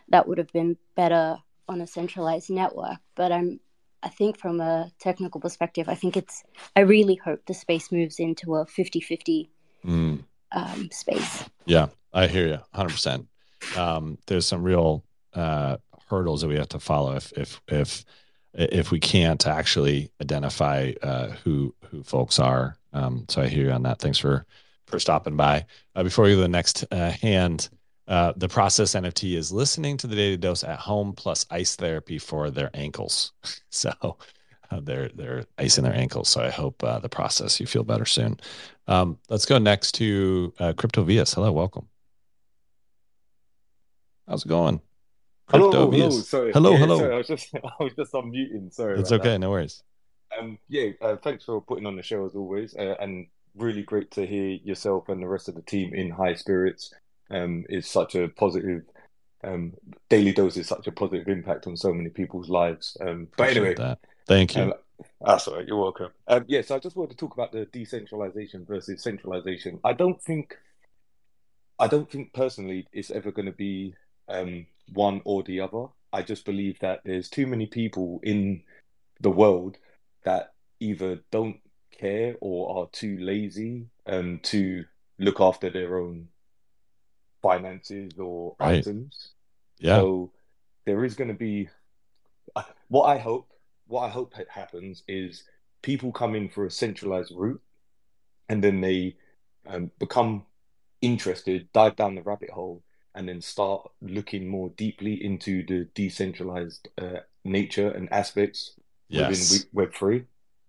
that 0.08 0.28
would 0.28 0.38
have 0.38 0.52
been 0.52 0.76
better 0.94 1.36
on 1.68 1.80
a 1.80 1.86
centralized 1.86 2.50
network. 2.50 2.98
But 3.14 3.32
I'm 3.32 3.60
I 4.02 4.08
think 4.08 4.38
from 4.38 4.60
a 4.60 4.92
technical 5.00 5.40
perspective, 5.40 5.88
I 5.88 5.96
think 5.96 6.16
it's, 6.16 6.44
I 6.76 6.80
really 6.80 7.16
hope 7.16 7.44
the 7.46 7.54
space 7.54 7.90
moves 7.90 8.20
into 8.20 8.54
a 8.54 8.64
50 8.64 9.00
50 9.00 9.50
mm. 9.84 10.22
um, 10.52 10.90
space. 10.92 11.44
Yeah, 11.64 11.88
I 12.12 12.28
hear 12.28 12.46
you 12.46 12.58
100% 12.72 13.26
um, 13.76 14.18
there's 14.26 14.46
some 14.46 14.62
real 14.62 15.04
uh, 15.34 15.76
hurdles 16.08 16.42
that 16.42 16.48
we 16.48 16.56
have 16.56 16.68
to 16.68 16.78
follow 16.78 17.16
if 17.16 17.32
if 17.32 17.60
if 17.68 18.04
if 18.56 18.90
we 18.90 18.98
can't 18.98 19.46
actually 19.46 20.10
identify 20.20 20.92
uh, 21.02 21.28
who 21.44 21.74
who 21.90 22.02
folks 22.02 22.38
are. 22.38 22.76
Um, 22.92 23.26
so 23.28 23.42
I 23.42 23.48
hear 23.48 23.66
you 23.66 23.70
on 23.70 23.82
that. 23.82 23.98
Thanks 23.98 24.18
for 24.18 24.46
for 24.86 24.98
stopping 24.98 25.36
by. 25.36 25.66
Uh, 25.94 26.02
before 26.02 26.24
we 26.24 26.30
go 26.30 26.36
to 26.36 26.42
the 26.42 26.48
next 26.48 26.84
uh, 26.90 27.10
hand, 27.10 27.68
uh, 28.08 28.32
the 28.36 28.48
process 28.48 28.94
NFT 28.94 29.36
is 29.36 29.52
listening 29.52 29.96
to 29.98 30.06
the 30.06 30.16
daily 30.16 30.36
dose 30.36 30.64
at 30.64 30.78
home 30.78 31.12
plus 31.12 31.44
ice 31.50 31.76
therapy 31.76 32.18
for 32.18 32.50
their 32.50 32.70
ankles. 32.72 33.32
so 33.70 33.92
uh, 34.70 34.80
they're 34.80 35.10
they're 35.14 35.44
icing 35.58 35.84
their 35.84 35.94
ankles. 35.94 36.28
So 36.28 36.42
I 36.42 36.50
hope 36.50 36.82
uh, 36.82 36.98
the 36.98 37.08
process 37.08 37.60
you 37.60 37.66
feel 37.66 37.84
better 37.84 38.06
soon. 38.06 38.40
Um, 38.86 39.18
let's 39.28 39.46
go 39.46 39.58
next 39.58 39.92
to 39.96 40.54
Crypto 40.76 41.04
Vias. 41.04 41.34
Hello, 41.34 41.52
welcome. 41.52 41.88
How's 44.26 44.44
it 44.44 44.48
going? 44.48 44.80
Hello, 45.48 45.90
hello, 45.90 46.10
sorry. 46.10 46.52
Hello, 46.52 46.72
yeah, 46.72 46.78
hello. 46.78 46.98
Sorry, 46.98 47.14
I 47.14 47.18
was 47.18 47.26
just 47.28 47.54
I 47.54 47.82
was 47.84 47.92
just 47.94 48.12
unmuting. 48.12 48.72
Sorry. 48.72 48.98
It's 48.98 49.12
okay, 49.12 49.30
that. 49.30 49.38
no 49.38 49.50
worries. 49.50 49.82
Um, 50.36 50.58
yeah, 50.68 50.90
uh, 51.00 51.16
thanks 51.16 51.44
for 51.44 51.62
putting 51.62 51.86
on 51.86 51.96
the 51.96 52.02
show 52.02 52.26
as 52.26 52.34
always, 52.34 52.74
uh, 52.74 52.96
and 53.00 53.28
really 53.54 53.82
great 53.82 54.10
to 54.12 54.26
hear 54.26 54.58
yourself 54.64 55.08
and 55.08 55.22
the 55.22 55.28
rest 55.28 55.48
of 55.48 55.54
the 55.54 55.62
team 55.62 55.94
in 55.94 56.10
high 56.10 56.34
spirits. 56.34 56.92
Um, 57.30 57.64
is 57.68 57.88
such 57.88 58.14
a 58.14 58.28
positive. 58.28 58.82
Um, 59.44 59.74
daily 60.08 60.32
dose 60.32 60.56
is 60.56 60.66
such 60.66 60.86
a 60.88 60.92
positive 60.92 61.28
impact 61.28 61.66
on 61.66 61.76
so 61.76 61.92
many 61.92 62.08
people's 62.08 62.48
lives. 62.48 62.96
Um, 63.00 63.28
but 63.36 63.44
Appreciate 63.44 63.62
anyway, 63.62 63.74
that. 63.76 63.98
thank 64.26 64.56
you. 64.56 64.62
Um, 64.62 64.74
that's 65.20 65.46
all 65.46 65.56
right. 65.56 65.66
You're 65.66 65.80
welcome. 65.80 66.10
Um, 66.26 66.44
yeah, 66.48 66.62
so 66.62 66.74
I 66.74 66.78
just 66.78 66.96
wanted 66.96 67.10
to 67.10 67.16
talk 67.16 67.34
about 67.34 67.52
the 67.52 67.66
decentralization 67.66 68.64
versus 68.64 69.02
centralization. 69.02 69.78
I 69.84 69.92
don't 69.92 70.20
think, 70.20 70.56
I 71.78 71.86
don't 71.86 72.10
think 72.10 72.32
personally 72.32 72.88
it's 72.92 73.10
ever 73.10 73.30
going 73.30 73.46
to 73.46 73.52
be 73.52 73.94
um, 74.28 74.66
one 74.92 75.20
or 75.24 75.42
the 75.42 75.60
other. 75.60 75.86
I 76.12 76.22
just 76.22 76.44
believe 76.44 76.78
that 76.80 77.00
there's 77.04 77.28
too 77.28 77.46
many 77.46 77.66
people 77.66 78.20
in 78.22 78.62
the 79.20 79.30
world 79.30 79.76
that 80.24 80.52
either 80.80 81.20
don't 81.30 81.60
care 81.98 82.36
or 82.40 82.78
are 82.78 82.88
too 82.92 83.18
lazy 83.18 83.86
um, 84.06 84.40
to 84.44 84.84
look 85.18 85.40
after 85.40 85.70
their 85.70 85.98
own 85.98 86.28
finances 87.42 88.12
or 88.18 88.56
right. 88.58 88.78
items. 88.78 89.32
Yeah. 89.78 89.96
So 89.96 90.32
there 90.84 91.04
is 91.04 91.14
going 91.14 91.28
to 91.28 91.34
be 91.34 91.68
what 92.88 93.04
I 93.04 93.18
hope. 93.18 93.50
What 93.88 94.00
I 94.00 94.08
hope 94.08 94.34
happens 94.48 95.04
is 95.06 95.44
people 95.80 96.10
come 96.10 96.34
in 96.34 96.48
for 96.48 96.66
a 96.66 96.70
centralized 96.70 97.32
route, 97.32 97.62
and 98.48 98.62
then 98.62 98.80
they 98.80 99.14
um, 99.64 99.92
become 100.00 100.44
interested, 101.00 101.68
dive 101.72 101.94
down 101.94 102.16
the 102.16 102.22
rabbit 102.22 102.50
hole, 102.50 102.82
and 103.16 103.28
then 103.28 103.40
start 103.40 103.90
looking 104.02 104.46
more 104.46 104.70
deeply 104.76 105.14
into 105.24 105.64
the 105.66 105.88
decentralized 105.94 106.88
uh, 106.98 107.20
nature 107.44 107.90
and 107.90 108.12
aspects 108.12 108.74
yes. 109.08 109.50
within 109.50 109.68
Web 109.72 109.94
three. 109.94 110.24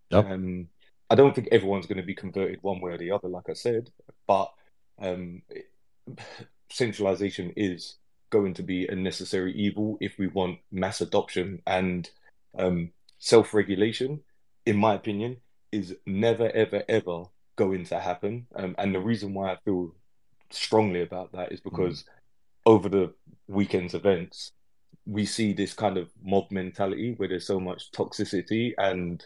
Yep. 0.09 0.25
Um, 0.25 0.67
I 1.09 1.15
don't 1.15 1.35
think 1.35 1.49
everyone's 1.51 1.85
going 1.85 1.97
to 1.97 2.03
be 2.03 2.15
converted 2.15 2.59
one 2.61 2.79
way 2.79 2.93
or 2.93 2.97
the 2.97 3.11
other, 3.11 3.27
like 3.27 3.49
I 3.49 3.53
said, 3.53 3.91
but 4.27 4.51
um, 4.99 5.41
centralization 6.71 7.53
is 7.55 7.97
going 8.29 8.53
to 8.55 8.63
be 8.63 8.87
a 8.87 8.95
necessary 8.95 9.53
evil 9.53 9.97
if 10.01 10.17
we 10.17 10.27
want 10.27 10.59
mass 10.71 11.01
adoption 11.01 11.61
and 11.67 12.09
um, 12.57 12.91
self 13.19 13.53
regulation. 13.53 14.21
In 14.65 14.77
my 14.77 14.95
opinion, 14.95 15.37
is 15.71 15.95
never, 16.05 16.49
ever, 16.51 16.83
ever 16.89 17.23
going 17.55 17.85
to 17.85 17.99
happen. 17.99 18.47
Um, 18.55 18.75
and 18.77 18.93
the 18.93 18.99
reason 18.99 19.33
why 19.33 19.51
I 19.51 19.57
feel 19.63 19.95
strongly 20.49 21.01
about 21.01 21.33
that 21.33 21.51
is 21.51 21.59
because 21.59 22.03
mm 22.03 22.07
over 22.67 22.89
the 22.89 23.13
weekend's 23.47 23.93
events, 23.93 24.51
we 25.05 25.25
see 25.25 25.53
this 25.53 25.73
kind 25.73 25.97
of 25.97 26.09
mob 26.21 26.51
mentality 26.51 27.13
where 27.15 27.29
there's 27.29 27.47
so 27.47 27.61
much 27.61 27.91
toxicity 27.93 28.73
and 28.77 29.23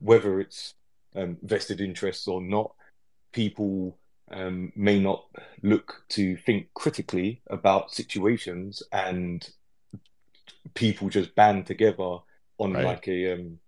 whether 0.00 0.40
it's 0.40 0.74
um, 1.14 1.36
vested 1.42 1.82
interests 1.82 2.26
or 2.26 2.40
not, 2.40 2.72
people 3.32 3.98
um, 4.30 4.72
may 4.74 4.98
not 4.98 5.26
look 5.62 6.02
to 6.08 6.36
think 6.38 6.68
critically 6.72 7.42
about 7.48 7.92
situations 7.92 8.82
and 8.90 9.50
people 10.72 11.10
just 11.10 11.34
band 11.34 11.66
together 11.66 12.16
on 12.56 12.72
right. 12.72 12.84
like 12.84 13.06
a 13.08 13.34
um, 13.34 13.58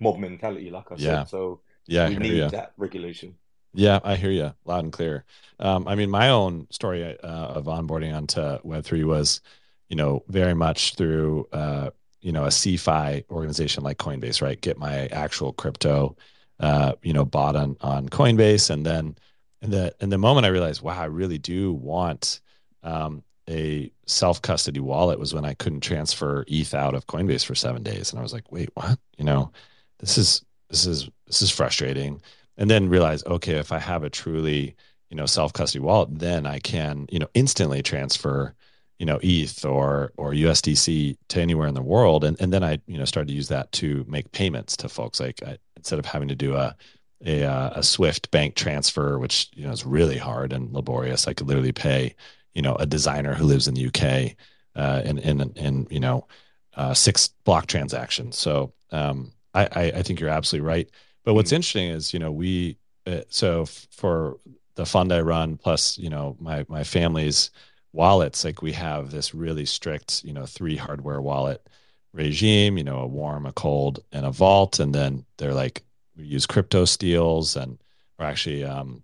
mob 0.00 0.18
mentality, 0.18 0.68
like 0.68 0.90
I 0.90 0.96
yeah. 0.96 1.20
said. 1.20 1.28
So 1.28 1.60
yeah, 1.86 2.08
we 2.08 2.16
need 2.16 2.50
that 2.50 2.72
regulation. 2.76 3.36
Yeah, 3.74 4.00
I 4.02 4.16
hear 4.16 4.30
you 4.30 4.52
loud 4.64 4.84
and 4.84 4.92
clear. 4.92 5.24
Um, 5.60 5.86
I 5.88 5.94
mean, 5.94 6.10
my 6.10 6.30
own 6.30 6.66
story 6.70 7.04
uh, 7.04 7.26
of 7.26 7.64
onboarding 7.66 8.14
onto 8.14 8.40
Web3 8.40 9.04
was, 9.04 9.40
you 9.88 9.96
know, 9.96 10.24
very 10.28 10.54
much 10.54 10.94
through, 10.94 11.46
uh, 11.52 11.90
you 12.20 12.32
know, 12.32 12.44
a 12.44 12.48
CeFi 12.48 13.24
organization 13.30 13.82
like 13.84 13.98
Coinbase, 13.98 14.40
right? 14.40 14.60
Get 14.60 14.78
my 14.78 15.06
actual 15.08 15.52
crypto, 15.52 16.16
uh, 16.60 16.92
you 17.02 17.12
know, 17.12 17.24
bought 17.24 17.56
on, 17.56 17.76
on 17.80 18.08
Coinbase. 18.08 18.70
And 18.70 18.86
then 18.86 19.16
in 19.62 19.70
the, 19.70 19.94
in 20.00 20.10
the 20.10 20.18
moment 20.18 20.46
I 20.46 20.50
realized, 20.50 20.82
wow, 20.82 21.00
I 21.00 21.06
really 21.06 21.38
do 21.38 21.72
want 21.72 22.40
um, 22.82 23.22
a 23.48 23.90
self 24.06 24.40
custody 24.42 24.80
wallet 24.80 25.18
was 25.18 25.34
when 25.34 25.44
I 25.44 25.54
couldn't 25.54 25.80
transfer 25.80 26.44
ETH 26.48 26.74
out 26.74 26.94
of 26.94 27.06
Coinbase 27.06 27.44
for 27.44 27.54
seven 27.54 27.82
days. 27.82 28.10
And 28.10 28.18
I 28.18 28.22
was 28.22 28.32
like, 28.32 28.50
wait, 28.52 28.70
what? 28.74 28.98
You 29.18 29.24
know, 29.24 29.52
this 29.98 30.18
is, 30.18 30.44
this 30.70 30.86
is, 30.86 31.08
this 31.26 31.42
is 31.42 31.50
frustrating 31.50 32.20
and 32.58 32.70
then 32.70 32.88
realize 32.90 33.24
okay 33.24 33.54
if 33.54 33.72
i 33.72 33.78
have 33.78 34.02
a 34.02 34.10
truly 34.10 34.76
you 35.08 35.16
know 35.16 35.26
self 35.26 35.52
custody 35.54 35.82
wallet 35.82 36.18
then 36.18 36.46
i 36.46 36.58
can 36.58 37.06
you 37.10 37.18
know 37.18 37.28
instantly 37.34 37.82
transfer 37.82 38.54
you 38.98 39.06
know 39.06 39.18
eth 39.22 39.64
or 39.64 40.12
or 40.16 40.32
usdc 40.32 41.16
to 41.28 41.40
anywhere 41.40 41.68
in 41.68 41.74
the 41.74 41.82
world. 41.82 42.24
And, 42.24 42.38
and 42.40 42.52
then 42.52 42.62
i 42.62 42.78
you 42.86 42.98
know 42.98 43.04
started 43.04 43.28
to 43.28 43.34
use 43.34 43.48
that 43.48 43.70
to 43.72 44.04
make 44.08 44.32
payments 44.32 44.76
to 44.78 44.88
folks. 44.88 45.20
Like 45.20 45.42
I, 45.42 45.58
instead 45.76 45.98
of 45.98 46.06
having 46.06 46.28
to 46.28 46.34
do 46.36 46.54
a 46.54 46.76
a, 47.24 47.42
uh, 47.44 47.70
a 47.74 47.82
swift 47.82 48.30
bank 48.30 48.54
transfer 48.54 49.18
which 49.18 49.50
you 49.54 49.64
know 49.66 49.72
is 49.72 49.84
really 49.84 50.18
hard 50.18 50.52
and 50.52 50.72
laborious 50.72 51.26
i 51.26 51.32
could 51.32 51.48
literally 51.48 51.72
pay 51.72 52.14
you 52.54 52.62
know 52.62 52.76
a 52.76 52.86
designer 52.86 53.34
who 53.34 53.44
lives 53.44 53.66
in 53.66 53.74
the 53.74 53.86
uk 53.88 54.36
uh, 54.76 55.02
in 55.04 55.18
in 55.18 55.40
in 55.56 55.86
you 55.90 56.00
know 56.00 56.26
uh, 56.74 56.94
six 56.94 57.28
block 57.44 57.66
transactions. 57.66 58.38
So 58.38 58.72
um, 58.92 59.32
I, 59.52 59.64
I 59.64 59.82
i 59.96 60.02
think 60.02 60.20
you're 60.20 60.28
absolutely 60.30 60.66
right 60.66 60.88
but 61.24 61.34
what's 61.34 61.48
mm-hmm. 61.48 61.56
interesting 61.56 61.88
is, 61.90 62.12
you 62.12 62.18
know, 62.18 62.32
we 62.32 62.78
uh, 63.06 63.22
so 63.28 63.66
for 63.66 64.38
the 64.74 64.86
fund 64.86 65.12
I 65.12 65.20
run 65.20 65.56
plus, 65.56 65.98
you 65.98 66.10
know, 66.10 66.36
my 66.40 66.64
my 66.68 66.84
family's 66.84 67.50
wallets, 67.92 68.44
like 68.44 68.62
we 68.62 68.72
have 68.72 69.10
this 69.10 69.34
really 69.34 69.64
strict, 69.64 70.24
you 70.24 70.32
know, 70.32 70.46
three 70.46 70.76
hardware 70.76 71.20
wallet 71.20 71.66
regime, 72.12 72.78
you 72.78 72.84
know, 72.84 72.98
a 73.00 73.06
warm, 73.06 73.46
a 73.46 73.52
cold, 73.52 74.00
and 74.12 74.24
a 74.24 74.30
vault, 74.30 74.80
and 74.80 74.94
then 74.94 75.24
they're 75.38 75.54
like 75.54 75.84
we 76.16 76.24
use 76.24 76.46
crypto 76.46 76.84
steals 76.84 77.56
and 77.56 77.78
or 78.18 78.26
actually 78.26 78.64
um, 78.64 79.02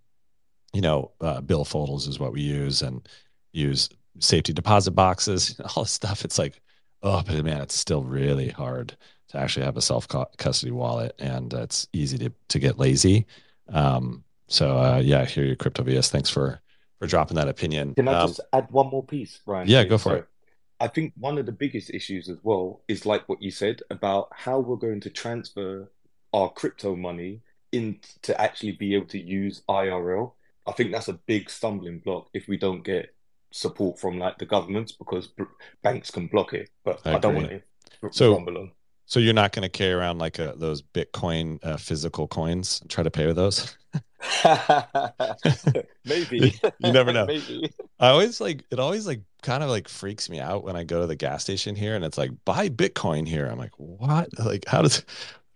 you 0.74 0.80
know, 0.80 1.12
uh, 1.20 1.40
billfolders 1.40 2.08
is 2.08 2.18
what 2.18 2.32
we 2.32 2.42
use 2.42 2.82
and 2.82 3.08
use 3.52 3.88
safety 4.18 4.52
deposit 4.52 4.90
boxes, 4.90 5.58
all 5.76 5.84
this 5.84 5.92
stuff. 5.92 6.24
It's 6.24 6.38
like, 6.38 6.60
oh, 7.02 7.22
but 7.24 7.44
man, 7.44 7.62
it's 7.62 7.76
still 7.76 8.02
really 8.02 8.48
hard 8.48 8.96
to 9.28 9.38
actually 9.38 9.64
have 9.64 9.76
a 9.76 9.82
self 9.82 10.06
custody 10.36 10.72
wallet, 10.72 11.14
and 11.18 11.52
it's 11.52 11.88
easy 11.92 12.18
to 12.18 12.32
to 12.48 12.58
get 12.58 12.78
lazy. 12.78 13.26
Um, 13.68 14.24
so 14.48 14.76
uh, 14.76 15.00
yeah, 15.02 15.22
I 15.22 15.24
hear 15.24 15.44
you, 15.44 15.56
Crypto 15.56 15.82
VS. 15.82 16.10
Thanks 16.10 16.30
for 16.30 16.60
for 16.98 17.06
dropping 17.06 17.36
that 17.36 17.48
opinion. 17.48 17.94
Can 17.94 18.08
I 18.08 18.20
um, 18.20 18.28
just 18.28 18.40
add 18.52 18.68
one 18.70 18.88
more 18.88 19.04
piece, 19.04 19.40
Ryan? 19.46 19.68
Yeah, 19.68 19.84
go 19.84 19.98
for 19.98 20.10
so, 20.10 20.14
it. 20.16 20.28
I 20.80 20.88
think 20.88 21.12
one 21.16 21.38
of 21.38 21.46
the 21.46 21.52
biggest 21.52 21.90
issues 21.90 22.28
as 22.28 22.38
well 22.42 22.82
is 22.88 23.06
like 23.06 23.28
what 23.28 23.40
you 23.40 23.50
said 23.50 23.80
about 23.90 24.28
how 24.32 24.58
we're 24.58 24.76
going 24.76 25.00
to 25.00 25.10
transfer 25.10 25.90
our 26.32 26.50
crypto 26.50 26.96
money 26.96 27.40
in 27.72 27.98
to 28.22 28.38
actually 28.40 28.72
be 28.72 28.94
able 28.94 29.06
to 29.06 29.20
use 29.20 29.62
IRL. 29.68 30.32
I 30.66 30.72
think 30.72 30.92
that's 30.92 31.08
a 31.08 31.14
big 31.26 31.50
stumbling 31.50 32.00
block 32.00 32.28
if 32.34 32.48
we 32.48 32.56
don't 32.56 32.84
get 32.84 33.14
support 33.50 33.98
from 33.98 34.18
like 34.18 34.38
the 34.38 34.46
governments 34.46 34.92
because 34.92 35.28
banks 35.82 36.10
can 36.10 36.26
block 36.26 36.52
it. 36.54 36.70
But 36.84 37.00
I, 37.04 37.14
I 37.14 37.18
don't 37.18 37.34
want 37.34 37.50
to 37.50 37.62
so, 38.10 38.34
rumble 38.34 38.58
on. 38.58 38.72
So 39.06 39.20
you're 39.20 39.34
not 39.34 39.52
going 39.52 39.62
to 39.62 39.68
carry 39.68 39.92
around 39.92 40.18
like 40.18 40.38
a, 40.38 40.54
those 40.56 40.82
Bitcoin 40.82 41.58
uh, 41.64 41.76
physical 41.76 42.26
coins 42.26 42.80
and 42.80 42.90
try 42.90 43.04
to 43.04 43.10
pay 43.10 43.26
with 43.26 43.36
those? 43.36 43.76
Maybe. 46.04 46.58
you 46.78 46.92
never 46.92 47.12
know. 47.12 47.26
Maybe. 47.28 47.72
I 48.00 48.08
always 48.08 48.40
like 48.40 48.64
it 48.70 48.78
always 48.78 49.06
like 49.06 49.20
kind 49.42 49.62
of 49.62 49.68
like 49.68 49.88
freaks 49.88 50.30
me 50.30 50.40
out 50.40 50.64
when 50.64 50.76
I 50.76 50.84
go 50.84 51.00
to 51.00 51.06
the 51.06 51.16
gas 51.16 51.42
station 51.42 51.76
here 51.76 51.94
and 51.94 52.04
it's 52.04 52.18
like 52.18 52.30
buy 52.44 52.68
Bitcoin 52.68 53.28
here. 53.28 53.46
I'm 53.46 53.58
like, 53.58 53.72
what? 53.76 54.28
Like 54.38 54.64
how 54.66 54.82
does 54.82 55.04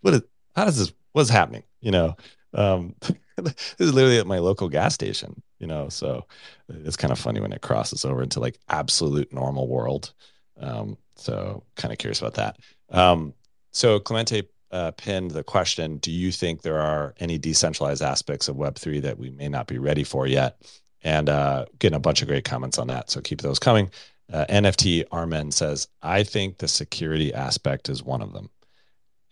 what 0.03 0.15
is 0.15 0.23
how 0.55 0.65
does 0.65 0.79
this 0.79 0.93
what's 1.13 1.31
happening? 1.31 1.63
You 1.81 1.93
know? 1.93 2.17
Um 2.55 2.95
this 3.37 3.75
is 3.79 3.95
literally 3.95 4.19
at 4.19 4.27
my 4.27 4.39
local 4.39 4.69
gas 4.69 4.95
station, 4.95 5.43
you 5.59 5.67
know. 5.67 5.89
So 5.89 6.27
it's 6.69 6.97
kind 6.97 7.13
of 7.13 7.19
funny 7.19 7.41
when 7.41 7.53
it 7.53 7.63
crosses 7.63 8.05
over 8.05 8.23
into 8.23 8.41
like 8.41 8.59
absolute 8.69 9.33
normal 9.33 9.69
world. 9.69 10.13
Um, 10.61 10.99
so 11.17 11.63
kind 11.77 11.93
of 11.93 11.99
curious 11.99 12.21
about 12.21 12.35
that. 12.35 12.57
Um, 12.91 13.35
so 13.73 13.99
Clemente 14.01 14.49
uh, 14.71 14.91
pinned 14.93 15.31
the 15.31 15.43
question 15.43 15.99
Do 15.99 16.11
you 16.11 16.33
think 16.33 16.63
there 16.63 16.81
are 16.81 17.15
any 17.19 17.39
decentralized 17.39 18.03
aspects 18.03 18.49
of 18.49 18.57
Web3 18.57 19.03
that 19.03 19.19
we 19.19 19.31
may 19.31 19.49
not 19.49 19.67
be 19.67 19.79
ready 19.79 20.05
for 20.05 20.27
yet? 20.27 20.61
And 21.03 21.29
uh, 21.29 21.67
getting 21.79 21.97
a 21.97 22.01
bunch 22.01 22.23
of 22.23 22.29
great 22.29 22.45
comments 22.45 22.77
on 22.77 22.89
that. 22.89 23.09
So 23.11 23.21
keep 23.21 23.41
those 23.41 23.61
coming. 23.61 23.91
Uh, 24.33 24.45
NFT 24.49 25.05
Armen 25.13 25.53
says, 25.53 25.89
I 26.03 26.25
think 26.25 26.59
the 26.59 26.69
security 26.69 27.33
aspect 27.33 27.89
is 27.89 28.03
one 28.03 28.21
of 28.21 28.33
them. 28.33 28.51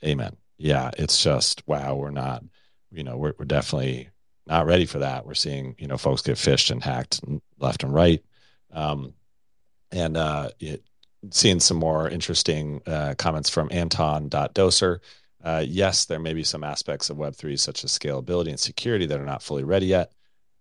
Amen. 0.04 0.36
Yeah, 0.58 0.90
it's 0.96 1.22
just, 1.22 1.66
wow, 1.66 1.96
we're 1.96 2.10
not, 2.10 2.44
you 2.90 3.02
know, 3.02 3.16
we're, 3.16 3.34
we're 3.38 3.44
definitely 3.44 4.08
not 4.46 4.66
ready 4.66 4.86
for 4.86 5.00
that. 5.00 5.26
We're 5.26 5.34
seeing, 5.34 5.74
you 5.78 5.88
know, 5.88 5.98
folks 5.98 6.22
get 6.22 6.36
phished 6.36 6.70
and 6.70 6.82
hacked 6.82 7.20
left 7.58 7.82
and 7.82 7.92
right. 7.92 8.24
Um, 8.72 9.12
and 9.90 10.16
uh, 10.16 10.50
it, 10.60 10.82
seeing 11.30 11.60
some 11.60 11.76
more 11.76 12.08
interesting 12.08 12.80
uh, 12.86 13.14
comments 13.18 13.50
from 13.50 13.68
Anton.doser. 13.70 14.98
Uh, 15.42 15.64
yes, 15.66 16.06
there 16.06 16.18
may 16.18 16.32
be 16.32 16.42
some 16.42 16.64
aspects 16.64 17.10
of 17.10 17.16
Web3, 17.16 17.58
such 17.58 17.84
as 17.84 17.96
scalability 17.96 18.48
and 18.48 18.58
security, 18.60 19.06
that 19.06 19.20
are 19.20 19.24
not 19.24 19.42
fully 19.42 19.64
ready 19.64 19.86
yet, 19.86 20.12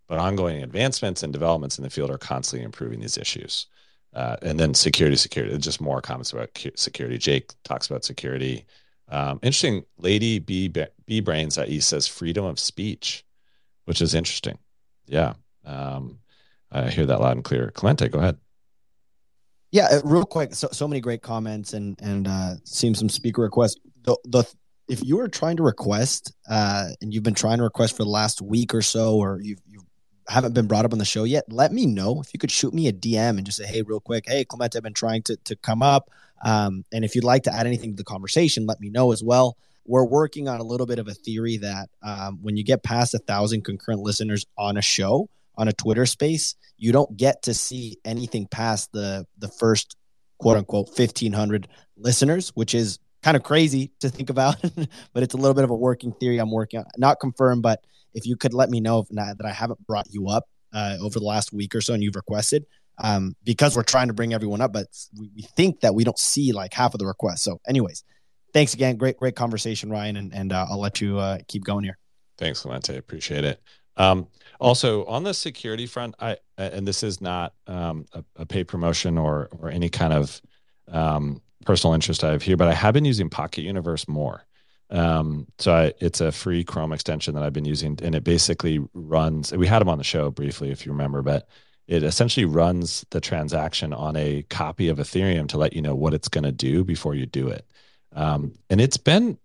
but 0.08 0.20
ongoing 0.20 0.62
advancements 0.62 1.24
and 1.24 1.34
developments 1.34 1.78
in 1.78 1.84
the 1.84 1.90
field 1.90 2.12
are 2.12 2.18
constantly 2.18 2.64
improving 2.64 3.00
these 3.00 3.18
issues. 3.18 3.68
Uh, 4.14 4.38
and 4.44 4.60
then 4.60 4.74
security, 4.74 5.18
security, 5.18 5.58
just 5.58 5.82
more 5.82 6.02
comments 6.02 6.32
about 6.32 6.50
security. 6.76 7.18
Jake 7.18 7.52
talks 7.64 7.88
about 7.88 8.06
security. 8.06 8.66
Um, 9.10 9.40
interesting. 9.44 9.86
Lady 9.98 10.40
B, 10.40 10.72
B 11.06 11.20
Brains 11.20 11.58
IE 11.58 11.80
says 11.80 12.08
freedom 12.08 12.46
of 12.46 12.60
speech, 12.60 13.26
which 13.86 14.02
is 14.02 14.14
interesting. 14.14 14.58
Yeah. 15.06 15.34
Um, 15.66 16.20
I 16.72 16.90
hear 16.90 17.06
that 17.06 17.20
loud 17.20 17.38
and 17.38 17.44
clear. 17.44 17.72
Clemente, 17.72 18.08
go 18.08 18.20
ahead. 18.20 18.38
Yeah, 19.76 19.88
uh, 19.92 20.02
real 20.06 20.24
quick. 20.24 20.56
So 20.56 20.70
so 20.72 20.88
many 20.88 21.02
great 21.02 21.22
comments 21.22 21.74
and 21.74 22.00
and 22.02 22.30
uh, 22.30 22.54
seeing 22.64 22.96
some 22.96 23.10
speaker 23.10 23.42
requests. 23.42 23.76
The 24.04 24.18
the 24.24 24.46
if 24.88 25.04
you 25.04 25.20
are 25.20 25.28
trying 25.28 25.58
to 25.58 25.64
request 25.64 26.32
uh, 26.50 26.92
and 27.02 27.14
you've 27.14 27.24
been 27.24 27.34
trying 27.34 27.58
to 27.58 27.66
request 27.66 27.98
for 27.98 28.04
the 28.04 28.10
last 28.10 28.42
week 28.42 28.74
or 28.74 28.82
so, 28.82 29.18
or 29.18 29.42
you've 29.42 29.60
you 29.68 29.82
haven't 30.30 30.54
been 30.54 30.68
brought 30.68 30.86
up 30.86 30.94
on 30.94 31.00
the 31.00 31.04
show 31.04 31.26
yet, 31.26 31.44
let 31.52 31.74
me 31.74 31.86
know. 31.86 32.22
If 32.22 32.34
you 32.34 32.40
could 32.40 32.52
shoot 32.52 32.74
me 32.74 32.88
a 32.88 32.94
DM 32.94 33.38
and 33.38 33.46
just 33.46 33.58
say, 33.58 33.66
hey, 33.66 33.82
real 33.82 34.00
quick, 34.00 34.24
hey, 34.28 34.46
Clement, 34.46 34.78
I've 34.78 34.84
been 34.84 34.94
trying 34.94 35.24
to 35.24 35.36
to 35.44 35.58
come 35.58 35.82
up. 35.82 36.10
Um, 36.46 36.86
and 36.94 37.04
if 37.04 37.14
you'd 37.14 37.26
like 37.26 37.44
to 37.44 37.54
add 37.54 37.68
anything 37.68 37.92
to 37.92 37.98
the 37.98 38.06
conversation, 38.06 38.66
let 38.66 38.80
me 38.80 38.90
know 38.90 39.12
as 39.12 39.22
well. 39.22 39.58
We're 39.86 40.06
working 40.06 40.48
on 40.48 40.62
a 40.62 40.64
little 40.64 40.88
bit 40.88 41.00
of 41.00 41.10
a 41.10 41.14
theory 41.14 41.58
that 41.58 41.90
um, 42.02 42.40
when 42.42 42.56
you 42.56 42.64
get 42.64 42.82
past 42.82 43.14
a 43.14 43.20
thousand 43.20 43.66
concurrent 43.66 44.00
listeners 44.00 44.46
on 44.58 44.78
a 44.78 44.82
show, 44.82 45.28
on 45.58 45.68
a 45.68 45.74
Twitter 45.74 46.06
space, 46.06 46.56
you 46.78 46.92
don't 46.92 47.16
get 47.16 47.44
to 47.44 47.54
see 47.54 47.98
anything 48.06 48.48
past 48.48 48.92
the 48.92 49.26
the 49.38 49.48
first 49.48 49.96
quote 50.38 50.58
unquote 50.58 50.88
1500 50.88 51.68
listeners, 51.98 52.50
which 52.50 52.74
is 52.74 53.00
kind 53.24 53.38
of 53.38 53.44
crazy 53.44 53.92
to 54.00 54.10
think 54.10 54.30
about, 54.30 54.62
but 55.14 55.24
it's 55.24 55.34
a 55.34 55.38
little 55.38 55.54
bit 55.54 55.64
of 55.64 55.70
a 55.70 55.76
working 55.76 56.14
theory 56.14 56.38
I'm 56.38 56.52
working 56.52 56.80
on. 56.80 56.86
Not 56.98 57.20
confirmed, 57.20 57.64
but 57.64 57.84
if 58.14 58.26
you 58.26 58.38
could 58.38 58.54
let 58.54 58.70
me 58.70 58.80
know 58.80 59.00
if 59.00 59.08
not, 59.12 59.38
that 59.38 59.48
I 59.48 59.52
haven't 59.52 59.86
brought 59.88 60.08
you 60.12 60.30
up 60.30 60.48
uh, 60.74 60.98
over 61.02 61.20
the 61.20 61.26
last 61.26 61.52
week 61.52 61.74
or 61.74 61.82
so 61.82 61.94
and 61.94 62.04
you've 62.04 62.16
requested, 62.16 62.66
um, 62.98 63.36
because 63.44 63.76
we're 63.76 63.84
trying 63.84 64.08
to 64.08 64.14
bring 64.14 64.34
everyone 64.34 64.62
up, 64.62 64.74
but 64.74 64.88
we, 65.20 65.32
we 65.36 65.42
think 65.42 65.82
that 65.82 65.96
we 65.96 66.04
don't 66.04 66.20
see 66.20 66.52
like 66.52 66.74
half 66.74 66.94
of 66.94 67.00
the 67.00 67.06
requests. 67.08 67.42
So, 67.42 67.60
anyways, 67.68 68.04
thanks 68.54 68.74
again. 68.74 68.96
Great, 68.98 69.18
great 69.18 69.36
conversation, 69.36 69.90
Ryan, 69.90 70.18
and, 70.18 70.34
and 70.34 70.54
uh, 70.54 70.68
I'll 70.70 70.80
let 70.80 71.02
you 71.02 71.18
uh, 71.18 71.40
keep 71.48 71.64
going 71.64 71.84
here. 71.84 71.98
Thanks, 72.38 72.62
Clemente. 72.62 72.98
Appreciate 72.98 73.44
it. 73.44 73.62
Um, 73.98 74.28
also, 74.60 75.06
on 75.06 75.24
the 75.24 75.34
security 75.34 75.86
front, 75.86 76.16
I 76.20 76.38
and 76.58 76.88
this 76.88 77.04
is 77.04 77.20
not 77.22 77.54
um, 77.68 78.06
a, 78.14 78.24
a 78.38 78.46
paid 78.46 78.68
promotion 78.68 79.18
or 79.18 79.50
or 79.60 79.70
any 79.70 79.90
kind 79.90 80.14
of 80.14 80.42
um, 80.88 81.42
personal 81.66 81.94
interest 81.94 82.24
I 82.24 82.32
have 82.32 82.42
here, 82.42 82.58
but 82.58 82.68
I 82.68 82.74
have 82.74 82.94
been 82.94 83.06
using 83.06 83.30
Pocket 83.30 83.64
Universe 83.64 84.08
more. 84.08 84.46
Um, 84.92 85.48
so 85.58 85.74
I, 85.74 85.94
it's 86.00 86.22
a 86.22 86.32
free 86.32 86.64
Chrome 86.64 86.94
extension 86.94 87.34
that 87.36 87.44
I've 87.44 87.54
been 87.54 87.66
using, 87.66 87.98
and 88.02 88.16
it 88.16 88.24
basically 88.24 88.80
runs. 88.94 89.52
We 89.52 89.68
had 89.68 89.80
them 89.80 89.90
on 89.90 89.98
the 89.98 90.04
show 90.04 90.32
briefly, 90.32 90.72
if 90.72 90.86
you 90.86 90.92
remember, 90.92 91.22
but 91.22 91.48
it 91.88 92.04
essentially 92.04 92.46
runs 92.46 93.06
the 93.12 93.22
transaction 93.22 93.94
on 93.94 94.16
a 94.16 94.44
copy 94.44 94.90
of 94.90 94.98
Ethereum 94.98 95.48
to 95.50 95.58
let 95.58 95.74
you 95.74 95.82
know 95.82 95.96
what 95.96 96.14
it's 96.14 96.30
going 96.30 96.44
to 96.44 96.52
do 96.52 96.84
before 96.84 97.14
you 97.16 97.26
do 97.26 97.48
it. 97.50 97.66
Um, 98.14 98.54
and 98.70 98.80
it's 98.80 98.98
been 98.98 99.38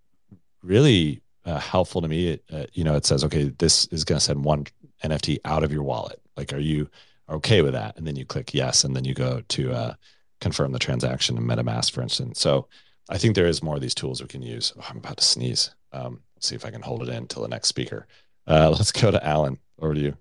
really 0.62 1.22
uh, 1.44 1.58
helpful 1.58 2.02
to 2.02 2.08
me. 2.08 2.28
It, 2.28 2.44
uh, 2.52 2.66
you 2.72 2.84
know, 2.84 2.94
it 2.96 3.06
says, 3.06 3.24
okay, 3.24 3.50
this 3.58 3.86
is 3.86 4.04
going 4.04 4.18
to 4.18 4.24
send 4.24 4.44
one 4.44 4.66
NFT 5.04 5.38
out 5.44 5.64
of 5.64 5.72
your 5.72 5.82
wallet. 5.82 6.20
Like, 6.36 6.52
are 6.52 6.58
you 6.58 6.88
okay 7.28 7.62
with 7.62 7.72
that? 7.72 7.96
And 7.96 8.06
then 8.06 8.16
you 8.16 8.24
click 8.24 8.54
yes, 8.54 8.84
and 8.84 8.94
then 8.94 9.04
you 9.04 9.14
go 9.14 9.42
to 9.48 9.72
uh, 9.72 9.94
confirm 10.40 10.72
the 10.72 10.78
transaction 10.78 11.36
in 11.36 11.44
MetaMask, 11.44 11.92
for 11.92 12.02
instance. 12.02 12.40
So 12.40 12.68
I 13.08 13.18
think 13.18 13.34
there 13.34 13.46
is 13.46 13.62
more 13.62 13.76
of 13.76 13.80
these 13.80 13.94
tools 13.94 14.20
we 14.20 14.28
can 14.28 14.42
use. 14.42 14.72
Oh, 14.78 14.86
I'm 14.88 14.98
about 14.98 15.18
to 15.18 15.24
sneeze. 15.24 15.74
Um, 15.92 16.20
see 16.38 16.54
if 16.54 16.64
I 16.64 16.70
can 16.70 16.82
hold 16.82 17.02
it 17.02 17.08
in 17.08 17.16
until 17.16 17.42
the 17.42 17.48
next 17.48 17.68
speaker. 17.68 18.06
Uh, 18.46 18.70
let's 18.78 18.92
go 18.92 19.10
to 19.10 19.26
Alan. 19.26 19.58
Over 19.80 19.94
to 19.94 20.00
you. 20.00 20.16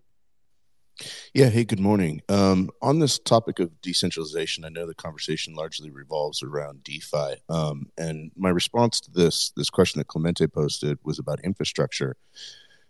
Yeah. 1.33 1.49
Hey, 1.49 1.63
good 1.63 1.79
morning. 1.79 2.21
Um, 2.29 2.69
on 2.81 2.99
this 2.99 3.19
topic 3.19 3.59
of 3.59 3.81
decentralization, 3.81 4.65
I 4.65 4.69
know 4.69 4.85
the 4.85 4.93
conversation 4.93 5.53
largely 5.53 5.91
revolves 5.91 6.43
around 6.43 6.83
DeFi. 6.83 7.35
Um, 7.47 7.87
and 7.97 8.31
my 8.35 8.49
response 8.49 8.99
to 9.01 9.11
this 9.11 9.51
this 9.55 9.69
question 9.69 9.99
that 9.99 10.07
Clemente 10.07 10.47
posted 10.47 10.97
was 11.03 11.19
about 11.19 11.39
infrastructure, 11.41 12.17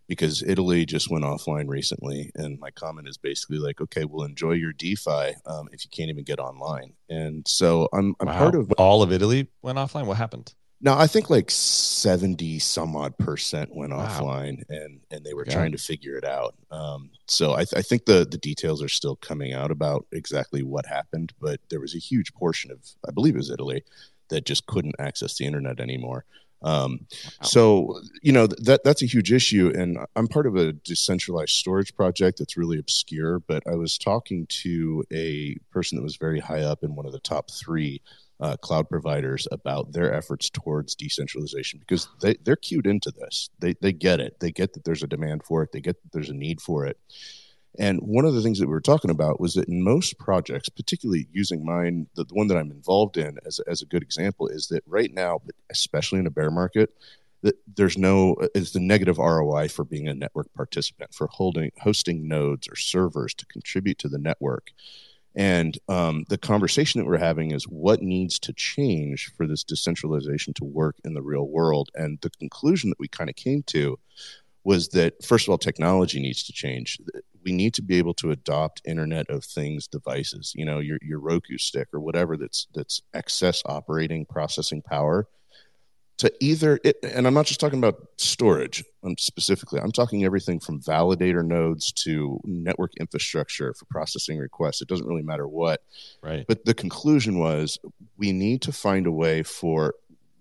because 0.07 0.41
Italy 0.41 0.85
just 0.85 1.11
went 1.11 1.23
offline 1.23 1.67
recently, 1.67 2.31
and 2.33 2.59
my 2.59 2.71
comment 2.71 3.07
is 3.07 3.17
basically 3.17 3.59
like, 3.59 3.79
okay, 3.79 4.05
well, 4.05 4.25
enjoy 4.25 4.53
your 4.53 4.73
DeFi 4.73 5.35
um, 5.45 5.69
if 5.71 5.83
you 5.83 5.89
can't 5.91 6.09
even 6.09 6.23
get 6.23 6.39
online. 6.39 6.93
And 7.09 7.47
so 7.47 7.87
I'm, 7.93 8.15
I'm 8.19 8.27
wow. 8.27 8.37
part 8.37 8.55
of 8.55 8.71
all 8.79 9.03
of 9.03 9.11
Italy 9.11 9.47
went 9.61 9.77
offline. 9.77 10.07
What 10.07 10.17
happened? 10.17 10.55
No, 10.81 10.97
I 10.97 11.07
think 11.07 11.29
like 11.29 11.51
70 11.51 12.59
some 12.59 12.95
odd 12.95 13.17
percent 13.17 13.75
went 13.75 13.91
wow. 13.91 14.07
offline 14.07 14.63
and, 14.69 15.01
and 15.11 15.25
they 15.25 15.33
were 15.33 15.41
okay. 15.41 15.51
trying 15.51 15.73
to 15.73 15.77
figure 15.77 16.15
it 16.15 16.23
out. 16.23 16.55
Um, 16.71 17.09
so 17.27 17.53
I, 17.53 17.65
th- 17.65 17.73
I, 17.75 17.81
think 17.81 18.05
the, 18.05 18.25
the 18.29 18.37
details 18.37 18.81
are 18.81 18.89
still 18.89 19.17
coming 19.17 19.53
out 19.53 19.71
about 19.71 20.05
exactly 20.13 20.63
what 20.63 20.85
happened, 20.85 21.33
but 21.41 21.59
there 21.69 21.81
was 21.81 21.95
a 21.95 21.99
huge 21.99 22.33
portion 22.33 22.71
of, 22.71 22.79
I 23.07 23.11
believe 23.11 23.35
it 23.35 23.39
was 23.39 23.51
Italy, 23.51 23.83
that 24.29 24.45
just 24.45 24.67
couldn't 24.67 24.95
access 24.99 25.37
the 25.37 25.45
internet 25.45 25.81
anymore. 25.81 26.23
Um, 26.61 27.07
wow. 27.41 27.47
So 27.47 28.01
you 28.21 28.31
know 28.33 28.47
that 28.47 28.83
that's 28.83 29.01
a 29.01 29.05
huge 29.05 29.31
issue, 29.31 29.71
and 29.73 29.97
I'm 30.15 30.27
part 30.27 30.45
of 30.45 30.57
a 30.57 30.73
decentralized 30.73 31.51
storage 31.51 31.95
project 31.95 32.39
that's 32.39 32.57
really 32.57 32.79
obscure. 32.79 33.39
But 33.39 33.63
I 33.65 33.75
was 33.75 33.97
talking 33.97 34.45
to 34.47 35.03
a 35.11 35.55
person 35.71 35.97
that 35.97 36.03
was 36.03 36.17
very 36.17 36.39
high 36.39 36.63
up 36.63 36.83
in 36.83 36.95
one 36.95 37.05
of 37.05 37.13
the 37.13 37.19
top 37.19 37.49
three 37.49 38.01
uh, 38.39 38.55
cloud 38.57 38.89
providers 38.89 39.47
about 39.51 39.91
their 39.91 40.13
efforts 40.13 40.49
towards 40.49 40.95
decentralization 40.95 41.79
because 41.79 42.07
they, 42.21 42.35
they're 42.43 42.55
cued 42.55 42.87
into 42.87 43.11
this. 43.11 43.49
They, 43.59 43.75
they 43.81 43.91
get 43.91 44.19
it. 44.19 44.39
They 44.39 44.51
get 44.51 44.73
that 44.73 44.85
there's 44.85 45.03
a 45.03 45.07
demand 45.07 45.43
for 45.43 45.63
it. 45.63 45.71
They 45.71 45.81
get 45.81 46.01
that 46.01 46.11
there's 46.11 46.29
a 46.29 46.35
need 46.35 46.61
for 46.61 46.85
it. 46.85 46.97
And 47.77 47.99
one 47.99 48.25
of 48.25 48.33
the 48.33 48.41
things 48.41 48.59
that 48.59 48.67
we 48.67 48.73
were 48.73 48.81
talking 48.81 49.11
about 49.11 49.39
was 49.39 49.53
that 49.53 49.67
in 49.67 49.83
most 49.83 50.17
projects, 50.17 50.69
particularly 50.69 51.27
using 51.31 51.63
mine, 51.63 52.07
the, 52.15 52.23
the 52.23 52.33
one 52.33 52.47
that 52.47 52.57
I'm 52.57 52.71
involved 52.71 53.17
in 53.17 53.37
as, 53.45 53.59
as 53.67 53.81
a 53.81 53.85
good 53.85 54.01
example, 54.01 54.47
is 54.47 54.67
that 54.67 54.83
right 54.87 55.13
now, 55.13 55.41
especially 55.69 56.19
in 56.19 56.27
a 56.27 56.31
bear 56.31 56.49
market, 56.49 56.91
that 57.41 57.55
there's 57.75 57.97
no 57.97 58.35
is 58.53 58.73
the 58.73 58.79
negative 58.79 59.17
ROI 59.17 59.69
for 59.69 59.85
being 59.85 60.07
a 60.07 60.13
network 60.13 60.53
participant 60.53 61.13
for 61.13 61.27
holding 61.27 61.71
hosting 61.79 62.27
nodes 62.27 62.67
or 62.67 62.75
servers 62.75 63.33
to 63.35 63.45
contribute 63.45 63.97
to 63.99 64.09
the 64.09 64.17
network. 64.17 64.71
And 65.35 65.77
um, 65.87 66.25
the 66.29 66.37
conversation 66.37 66.99
that 66.99 67.07
we're 67.07 67.17
having 67.17 67.51
is 67.51 67.63
what 67.65 68.01
needs 68.01 68.39
to 68.39 68.53
change 68.53 69.31
for 69.37 69.47
this 69.47 69.63
decentralization 69.63 70.53
to 70.55 70.65
work 70.65 70.95
in 71.05 71.13
the 71.13 71.21
real 71.21 71.47
world. 71.47 71.89
And 71.95 72.19
the 72.21 72.31
conclusion 72.31 72.89
that 72.89 72.99
we 72.99 73.07
kind 73.07 73.29
of 73.29 73.35
came 73.35 73.63
to 73.67 73.99
was 74.63 74.89
that, 74.89 75.23
first 75.23 75.47
of 75.47 75.51
all, 75.51 75.57
technology 75.57 76.19
needs 76.19 76.43
to 76.43 76.53
change. 76.53 76.99
We 77.45 77.51
need 77.51 77.73
to 77.75 77.81
be 77.81 77.97
able 77.97 78.13
to 78.15 78.31
adopt 78.31 78.81
Internet 78.85 79.29
of 79.29 79.45
Things 79.45 79.87
devices, 79.87 80.53
you 80.55 80.65
know, 80.65 80.79
your, 80.79 80.97
your 81.01 81.19
Roku 81.19 81.57
stick 81.57 81.87
or 81.93 82.01
whatever 82.01 82.35
that's, 82.35 82.67
that's 82.73 83.01
excess 83.13 83.63
operating 83.65 84.25
processing 84.25 84.81
power 84.81 85.27
to 86.19 86.31
either 86.39 86.79
it, 86.83 86.97
and 87.03 87.25
i'm 87.25 87.33
not 87.33 87.45
just 87.45 87.59
talking 87.59 87.79
about 87.79 88.07
storage 88.17 88.83
um, 89.03 89.17
specifically. 89.17 89.79
I'm 89.79 89.91
talking 89.91 90.25
everything 90.25 90.59
from 90.59 90.81
validator 90.81 91.45
nodes 91.45 91.91
to 91.93 92.39
network 92.43 92.91
infrastructure 92.99 93.73
for 93.73 93.85
processing 93.85 94.37
requests. 94.37 94.81
It 94.81 94.87
doesn't 94.87 95.07
really 95.07 95.23
matter 95.23 95.47
what. 95.47 95.81
Right. 96.21 96.45
But 96.47 96.65
the 96.65 96.73
conclusion 96.73 97.39
was 97.39 97.79
we 98.17 98.31
need 98.31 98.61
to 98.63 98.71
find 98.71 99.07
a 99.07 99.11
way 99.11 99.43
for 99.43 99.95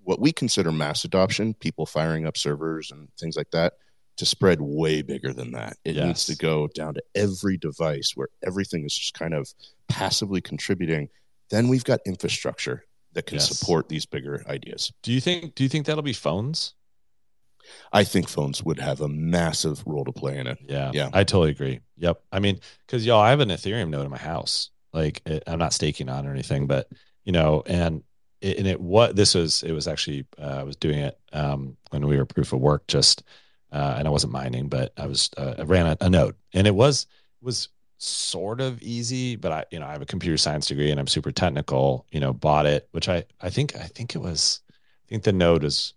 what 0.05 0.21
we 0.21 0.33
consider 0.33 0.73
mass 0.73 1.05
adoption 1.05 1.55
people 1.55 1.87
firing 1.87 2.27
up 2.27 2.37
servers 2.37 2.91
and 2.91 3.09
things 3.19 3.37
like 3.37 3.51
that 3.51 3.75
to 4.17 4.27
spread 4.27 4.61
way 4.61 5.03
bigger 5.03 5.33
than 5.33 5.53
that. 5.53 5.77
It 5.85 5.95
yes. 5.95 6.05
needs 6.05 6.27
to 6.27 6.37
go 6.37 6.67
down 6.69 6.95
to 6.95 7.03
every 7.15 7.57
device 7.57 8.13
where 8.15 8.29
everything 8.45 8.85
is 8.85 8.95
just 8.95 9.15
kind 9.15 9.35
of 9.35 9.53
passively 9.87 10.41
contributing. 10.41 11.09
Then 11.51 11.69
we've 11.69 11.85
got 11.85 12.01
infrastructure 12.05 12.85
that 13.19 13.27
can 13.27 13.39
yes. 13.39 13.49
support 13.49 13.89
these 13.89 14.07
bigger 14.07 14.45
ideas. 14.47 14.93
Do 15.03 15.13
you 15.13 15.21
think 15.21 15.57
do 15.57 15.65
you 15.65 15.69
think 15.69 15.87
that'll 15.87 16.03
be 16.03 16.13
phones? 16.13 16.75
I 17.93 18.05
think 18.05 18.29
phones 18.29 18.63
would 18.63 18.79
have 18.79 19.01
a 19.01 19.09
massive 19.09 19.83
role 19.85 20.05
to 20.05 20.13
play 20.13 20.39
in 20.39 20.47
it. 20.47 20.59
Yeah. 20.63 20.93
Yeah. 20.95 21.11
I 21.13 21.25
totally 21.25 21.51
agree. 21.51 21.81
Yep. 21.97 22.23
I 22.31 22.39
mean, 22.39 22.61
cuz 22.87 23.05
y'all 23.05 23.21
I 23.21 23.31
have 23.31 23.41
an 23.41 23.49
Ethereum 23.49 23.91
node 23.91 24.05
in 24.05 24.11
my 24.13 24.19
house. 24.19 24.71
Like 24.93 25.21
it, 25.27 25.43
I'm 25.49 25.59
not 25.59 25.73
staking 25.73 26.09
on 26.09 26.29
or 26.29 26.31
anything, 26.31 26.69
but 26.69 26.89
you 27.25 27.33
know, 27.33 27.65
and 27.67 28.05
it, 28.41 28.59
and 28.59 28.69
it 28.69 28.81
what 28.81 29.17
this 29.17 29.35
was 29.35 29.65
it 29.65 29.73
was 29.73 29.89
actually 29.89 30.25
uh, 30.39 30.59
I 30.61 30.63
was 30.63 30.77
doing 30.77 31.01
it 31.01 31.19
um, 31.33 31.77
when 31.91 32.07
we 32.07 32.17
were 32.17 32.25
proof 32.25 32.53
of 32.53 32.61
work 32.61 32.87
just 32.87 33.25
uh, 33.73 33.97
and 33.99 34.07
I 34.07 34.13
wasn't 34.13 34.33
mining, 34.33 34.69
but 34.69 34.93
I 34.97 35.07
was 35.07 35.29
uh, 35.37 35.55
I 35.59 35.63
ran 35.63 35.87
a, 35.87 35.97
a 36.03 36.09
node 36.09 36.37
and 36.55 36.69
it 36.69 36.75
was 36.75 37.09
was 37.41 37.69
sort 37.99 38.61
of 38.61 38.81
easy, 38.81 39.37
but 39.37 39.53
I, 39.53 39.65
you 39.71 39.81
know, 39.81 39.87
I 39.87 39.93
have 39.93 40.03
a 40.03 40.07
computer 40.07 40.37
science 40.37 40.67
degree 40.69 40.91
and 40.91 41.01
I'm 41.01 41.07
super 41.07 41.33
technical, 41.33 42.07
you 42.11 42.21
know, 42.21 42.33
bought 42.33 42.67
it, 42.67 42.89
which 42.93 43.09
I, 43.09 43.25
I 43.41 43.51
think, 43.51 43.77
I 43.77 43.87
think 43.87 44.15
it 44.15 44.19
was, 44.19 44.61
I 44.71 45.09
think 45.09 45.25
the 45.25 45.33
node 45.33 45.65
is, 45.65 45.95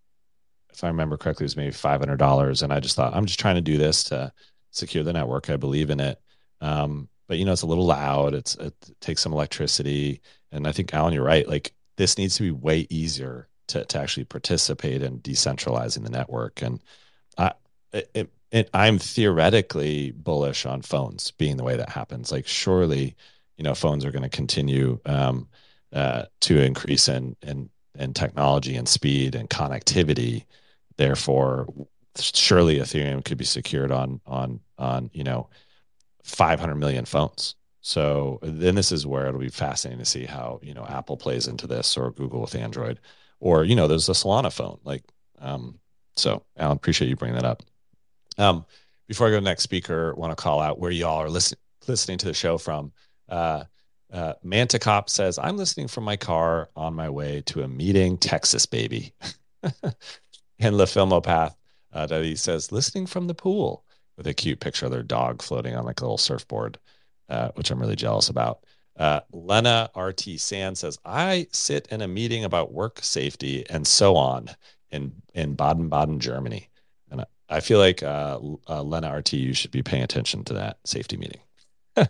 if 0.72 0.84
I 0.84 0.88
remember 0.88 1.18
correctly, 1.18 1.44
it 1.44 1.46
was 1.46 1.58
maybe 1.58 1.74
$500. 1.74 2.64
And 2.64 2.74
I 2.74 2.80
just 2.80 2.96
thought, 2.96 3.14
I'm 3.14 3.26
just 3.26 3.40
trying 3.40 3.56
to 3.56 3.62
do 3.62 3.78
this 3.78 4.04
to 4.06 4.34
secure 4.72 5.04
the 5.04 5.14
network. 5.14 5.50
I 5.50 5.58
believe 5.58 5.90
in 5.90 6.00
it. 6.00 6.20
Um, 6.60 7.08
but 7.28 7.38
you 7.38 7.46
know, 7.46 7.52
it's 7.52 7.62
a 7.62 7.68
little 7.68 7.86
loud. 7.86 8.34
It's, 8.34 8.56
it 8.56 8.74
takes 9.00 9.22
some 9.22 9.34
electricity. 9.34 10.22
And 10.52 10.68
I 10.68 10.72
think 10.72 10.94
Alan, 10.94 11.14
you're 11.14 11.24
right. 11.24 11.48
Like 11.48 11.74
this 11.98 12.18
needs 12.18 12.36
to 12.38 12.44
be 12.44 12.52
way 12.52 12.88
easier 12.90 13.48
to, 13.68 13.86
to 13.86 14.00
actually 14.00 14.24
participate 14.26 15.02
in 15.02 15.20
decentralizing 15.20 16.04
the 16.04 16.10
network. 16.10 16.62
And 16.62 16.82
I, 17.38 17.54
it, 17.94 18.10
it, 18.14 18.30
I'm 18.74 19.00
theoretically 19.00 20.12
bullish 20.12 20.66
on 20.66 20.82
phones 20.82 21.32
being 21.32 21.58
the 21.58 21.64
way 21.64 21.78
that 21.78 21.90
happens. 21.90 22.32
Like, 22.32 22.48
surely, 22.48 23.16
you 23.58 23.64
know, 23.64 23.76
phones 23.76 24.04
are 24.06 24.12
going 24.12 24.24
to 24.24 24.30
continue 24.30 25.00
um, 25.06 25.48
uh, 25.94 26.26
to 26.42 26.60
increase 26.60 27.08
in, 27.08 27.36
in 27.42 27.70
in 27.96 28.14
technology 28.14 28.76
and 28.76 28.88
speed 28.88 29.36
and 29.36 29.50
connectivity. 29.50 30.46
Therefore, 30.98 31.68
surely 32.18 32.78
Ethereum 32.78 33.24
could 33.24 33.38
be 33.38 33.46
secured 33.46 33.92
on 33.92 34.22
on 34.26 34.60
on 34.78 35.10
you 35.14 35.24
know 35.24 35.50
500 36.24 36.76
million 36.76 37.06
phones. 37.06 37.56
So 37.82 38.40
then 38.44 38.76
this 38.76 38.92
is 38.92 39.08
where 39.08 39.28
it'll 39.28 39.40
be 39.40 39.50
fascinating 39.50 40.00
to 40.00 40.06
see 40.06 40.26
how 40.26 40.60
you 40.64 40.74
know 40.74 40.86
Apple 40.86 41.18
plays 41.18 41.48
into 41.48 41.68
this 41.68 41.98
or 41.98 42.12
Google 42.12 42.42
with 42.42 42.56
Android, 42.56 43.00
or 43.40 43.64
you 43.64 43.76
know 43.76 43.88
there's 43.88 44.10
a 44.10 44.14
Solana 44.14 44.52
phone. 44.54 44.80
Like, 44.84 45.04
um, 45.40 45.80
so 46.16 46.44
Alan, 46.58 46.78
appreciate 46.78 47.10
you 47.10 47.16
bringing 47.16 47.36
that 47.36 47.46
up. 47.46 47.64
Um, 48.38 48.66
before 49.08 49.28
I 49.28 49.32
go 49.32 49.36
to 49.38 49.42
the 49.42 49.50
next 49.50 49.64
speaker, 49.64 50.14
I 50.16 50.20
want 50.20 50.32
to 50.32 50.42
call 50.42 50.60
out 50.60 50.80
where 50.80 50.92
y'all 50.92 51.22
are 51.22 51.30
listen, 51.30 51.58
listening 51.88 52.18
to 52.20 52.28
the 52.28 52.34
show 52.34 52.58
from. 52.58 52.92
Uh, 53.28 53.66
uh, 54.12 54.34
Mantacop 54.46 55.10
says, 55.10 55.40
I'm 55.40 55.58
listening 55.58 55.88
from 55.88 56.04
my 56.04 56.18
car 56.18 56.70
on 56.76 56.94
my 56.94 57.10
way 57.10 57.42
to 57.48 57.64
a 57.64 57.68
meeting, 57.68 58.18
Texas, 58.18 58.66
baby. 58.66 59.14
and 60.60 60.78
La 60.78 60.86
Filmopath, 60.86 61.56
uh, 61.94 62.06
that 62.08 62.24
he 62.24 62.36
says, 62.36 62.72
listening 62.72 63.06
from 63.06 63.28
the 63.28 63.34
pool 63.34 63.86
with 64.18 64.28
a 64.28 64.34
cute 64.34 64.60
picture 64.60 64.86
of 64.86 64.92
their 64.92 65.04
dog 65.04 65.42
floating 65.42 65.76
on 65.76 65.86
like 65.86 66.02
a 66.02 66.04
little 66.04 66.18
surfboard, 66.18 66.78
uh, 67.30 67.50
which 67.56 67.72
I'm 67.72 67.80
really 67.80 67.96
jealous 67.96 68.30
about. 68.30 68.66
Uh, 68.98 69.22
Lena 69.32 69.90
RT 69.96 70.40
Sand 70.40 70.78
says, 70.78 71.00
I 71.06 71.48
sit 71.52 71.88
in 71.88 72.02
a 72.02 72.08
meeting 72.08 72.44
about 72.44 72.74
work 72.74 73.00
safety 73.02 73.66
and 73.70 73.88
so 73.88 74.16
on 74.16 74.50
in, 74.92 75.14
in 75.34 75.56
Baden 75.56 75.90
Baden, 75.90 76.20
Germany. 76.20 76.70
I 77.52 77.60
feel 77.60 77.80
like 77.80 78.02
uh, 78.02 78.40
uh, 78.68 78.82
Lena 78.82 79.12
RTU 79.12 79.56
should 79.56 79.72
be 79.72 79.84
paying 79.84 80.04
attention 80.04 80.46
to 80.46 80.54
that 80.54 80.78
safety 80.86 81.18
meeting 81.18 81.42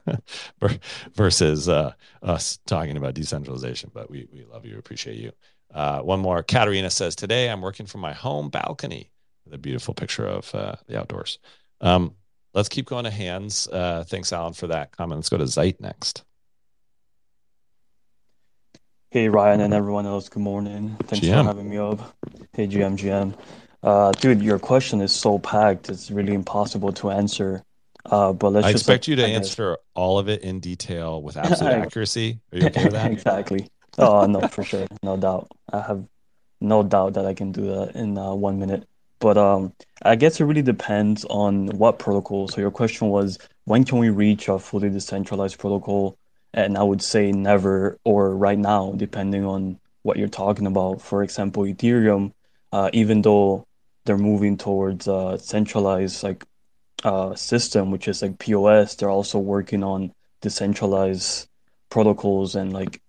versus 1.15 1.67
uh, 1.67 1.93
us 2.21 2.59
talking 2.67 2.95
about 2.95 3.15
decentralization. 3.15 3.89
But 3.91 4.09
we, 4.09 4.27
we 4.31 4.45
love 4.45 4.65
you, 4.65 4.77
appreciate 4.77 5.17
you. 5.17 5.31
Uh, 5.73 6.01
one 6.01 6.19
more. 6.19 6.43
Katarina 6.43 6.91
says, 6.91 7.15
Today 7.15 7.49
I'm 7.49 7.61
working 7.61 7.87
from 7.87 8.01
my 8.01 8.13
home 8.13 8.49
balcony 8.49 9.11
with 9.45 9.55
a 9.55 9.57
beautiful 9.57 9.95
picture 9.95 10.27
of 10.27 10.53
uh, 10.53 10.75
the 10.87 10.99
outdoors. 10.99 11.39
Um, 11.81 12.13
let's 12.53 12.69
keep 12.69 12.85
going 12.85 13.05
to 13.05 13.11
hands. 13.11 13.67
Uh, 13.67 14.03
thanks, 14.07 14.31
Alan, 14.31 14.53
for 14.53 14.67
that 14.67 14.95
comment. 14.95 15.17
Let's 15.17 15.29
go 15.29 15.37
to 15.37 15.47
Zeit 15.47 15.81
next. 15.81 16.23
Hey, 19.09 19.27
Ryan, 19.27 19.61
and 19.61 19.73
everyone 19.73 20.05
else. 20.05 20.29
Good 20.29 20.43
morning. 20.43 20.95
Thanks 21.07 21.25
GM. 21.25 21.39
for 21.39 21.43
having 21.43 21.69
me 21.69 21.77
up. 21.77 22.15
Hey, 22.53 22.67
GM, 22.67 22.95
GM. 22.95 23.35
Uh, 23.83 24.11
dude, 24.11 24.41
your 24.41 24.59
question 24.59 25.01
is 25.01 25.11
so 25.11 25.39
packed. 25.39 25.89
It's 25.89 26.11
really 26.11 26.33
impossible 26.33 26.91
to 26.93 27.09
answer. 27.11 27.63
Uh, 28.05 28.33
but 28.33 28.53
let's 28.53 28.65
I 28.67 28.71
just 28.71 28.83
expect 28.83 29.03
like, 29.03 29.07
you 29.09 29.15
to 29.17 29.25
answer 29.25 29.77
all 29.95 30.19
of 30.19 30.27
it 30.29 30.41
in 30.41 30.59
detail 30.59 31.21
with 31.21 31.37
absolute 31.45 31.73
accuracy. 31.73 32.39
Are 32.51 32.57
you 32.59 32.65
okay 32.67 32.83
with 32.85 32.93
that? 32.93 33.11
exactly. 33.11 33.67
Oh 33.97 34.25
no, 34.25 34.47
for 34.47 34.63
sure, 34.63 34.87
no 35.03 35.17
doubt. 35.17 35.51
I 35.71 35.81
have 35.81 36.05
no 36.59 36.83
doubt 36.83 37.13
that 37.13 37.25
I 37.25 37.33
can 37.33 37.51
do 37.51 37.67
that 37.67 37.95
in 37.95 38.17
uh, 38.17 38.33
one 38.33 38.59
minute. 38.59 38.87
But 39.19 39.37
um, 39.37 39.73
I 40.01 40.15
guess 40.15 40.39
it 40.39 40.45
really 40.45 40.63
depends 40.63 41.25
on 41.25 41.67
what 41.67 41.99
protocol. 41.99 42.47
So 42.47 42.61
your 42.61 42.71
question 42.71 43.09
was, 43.09 43.37
when 43.65 43.83
can 43.83 43.99
we 43.99 44.09
reach 44.09 44.47
a 44.47 44.57
fully 44.57 44.89
decentralized 44.89 45.59
protocol? 45.59 46.17
And 46.53 46.77
I 46.77 46.83
would 46.83 47.01
say 47.01 47.31
never 47.31 47.99
or 48.03 48.35
right 48.35 48.57
now, 48.57 48.93
depending 48.97 49.45
on 49.45 49.79
what 50.01 50.17
you're 50.17 50.27
talking 50.27 50.65
about. 50.65 51.01
For 51.01 51.21
example, 51.23 51.63
Ethereum, 51.63 52.33
uh, 52.71 52.89
even 52.93 53.21
though 53.21 53.67
they're 54.05 54.17
moving 54.17 54.57
towards 54.57 55.07
a 55.07 55.37
centralized 55.39 56.23
like 56.23 56.45
uh, 57.03 57.35
system, 57.35 57.91
which 57.91 58.07
is 58.07 58.21
like 58.21 58.39
POS, 58.39 58.95
they're 58.95 59.09
also 59.09 59.39
working 59.39 59.83
on 59.83 60.13
decentralized 60.41 61.47
protocols 61.89 62.55
and 62.55 62.73
like 62.73 63.01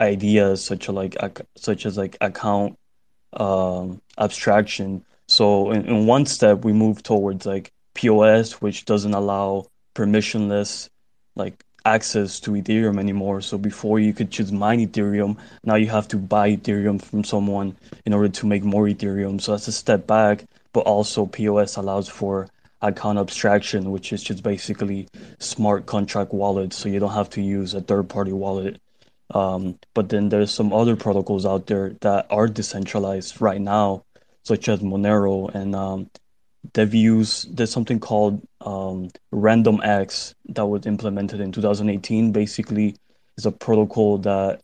ideas 0.00 0.64
such 0.64 0.88
as 0.88 0.94
like 0.94 1.16
such 1.56 1.86
as 1.86 1.96
like 1.96 2.16
account 2.20 2.78
um, 3.34 4.00
abstraction. 4.18 5.04
So 5.28 5.70
in, 5.70 5.86
in 5.86 6.06
one 6.06 6.26
step, 6.26 6.64
we 6.64 6.72
move 6.72 7.02
towards 7.02 7.46
like 7.46 7.72
POS, 7.94 8.60
which 8.60 8.84
doesn't 8.84 9.14
allow 9.14 9.66
permissionless 9.94 10.88
like 11.36 11.64
access 11.84 12.40
to 12.40 12.52
Ethereum 12.52 12.98
anymore. 12.98 13.40
So 13.40 13.58
before 13.58 13.98
you 13.98 14.12
could 14.12 14.30
just 14.30 14.52
mine 14.52 14.86
Ethereum, 14.86 15.36
now 15.64 15.76
you 15.76 15.88
have 15.88 16.08
to 16.08 16.16
buy 16.16 16.56
Ethereum 16.56 17.00
from 17.00 17.24
someone 17.24 17.76
in 18.04 18.12
order 18.12 18.28
to 18.28 18.46
make 18.46 18.64
more 18.64 18.86
Ethereum. 18.86 19.40
So 19.40 19.52
that's 19.52 19.68
a 19.68 19.72
step 19.72 20.06
back, 20.06 20.44
but 20.72 20.80
also 20.80 21.26
POS 21.26 21.76
allows 21.76 22.08
for 22.08 22.48
account 22.82 23.18
abstraction, 23.18 23.90
which 23.90 24.12
is 24.12 24.22
just 24.22 24.42
basically 24.42 25.08
smart 25.38 25.86
contract 25.86 26.32
wallets. 26.32 26.76
So 26.76 26.88
you 26.88 27.00
don't 27.00 27.12
have 27.12 27.30
to 27.30 27.42
use 27.42 27.74
a 27.74 27.80
third 27.80 28.08
party 28.08 28.32
wallet. 28.32 28.80
Um, 29.32 29.78
but 29.94 30.08
then 30.08 30.28
there's 30.28 30.50
some 30.50 30.72
other 30.72 30.96
protocols 30.96 31.46
out 31.46 31.66
there 31.66 31.90
that 32.00 32.26
are 32.30 32.48
decentralized 32.48 33.40
right 33.40 33.60
now, 33.60 34.04
such 34.44 34.68
as 34.68 34.80
Monero 34.80 35.54
and 35.54 35.76
um, 35.76 36.10
they've 36.74 36.94
used 36.94 37.56
there's 37.56 37.70
something 37.70 38.00
called 38.00 38.46
um, 38.60 39.10
RandomX 39.32 40.34
that 40.50 40.66
was 40.66 40.86
implemented 40.86 41.40
in 41.40 41.52
2018. 41.52 42.32
Basically, 42.32 42.96
it's 43.36 43.46
a 43.46 43.52
protocol 43.52 44.18
that 44.18 44.60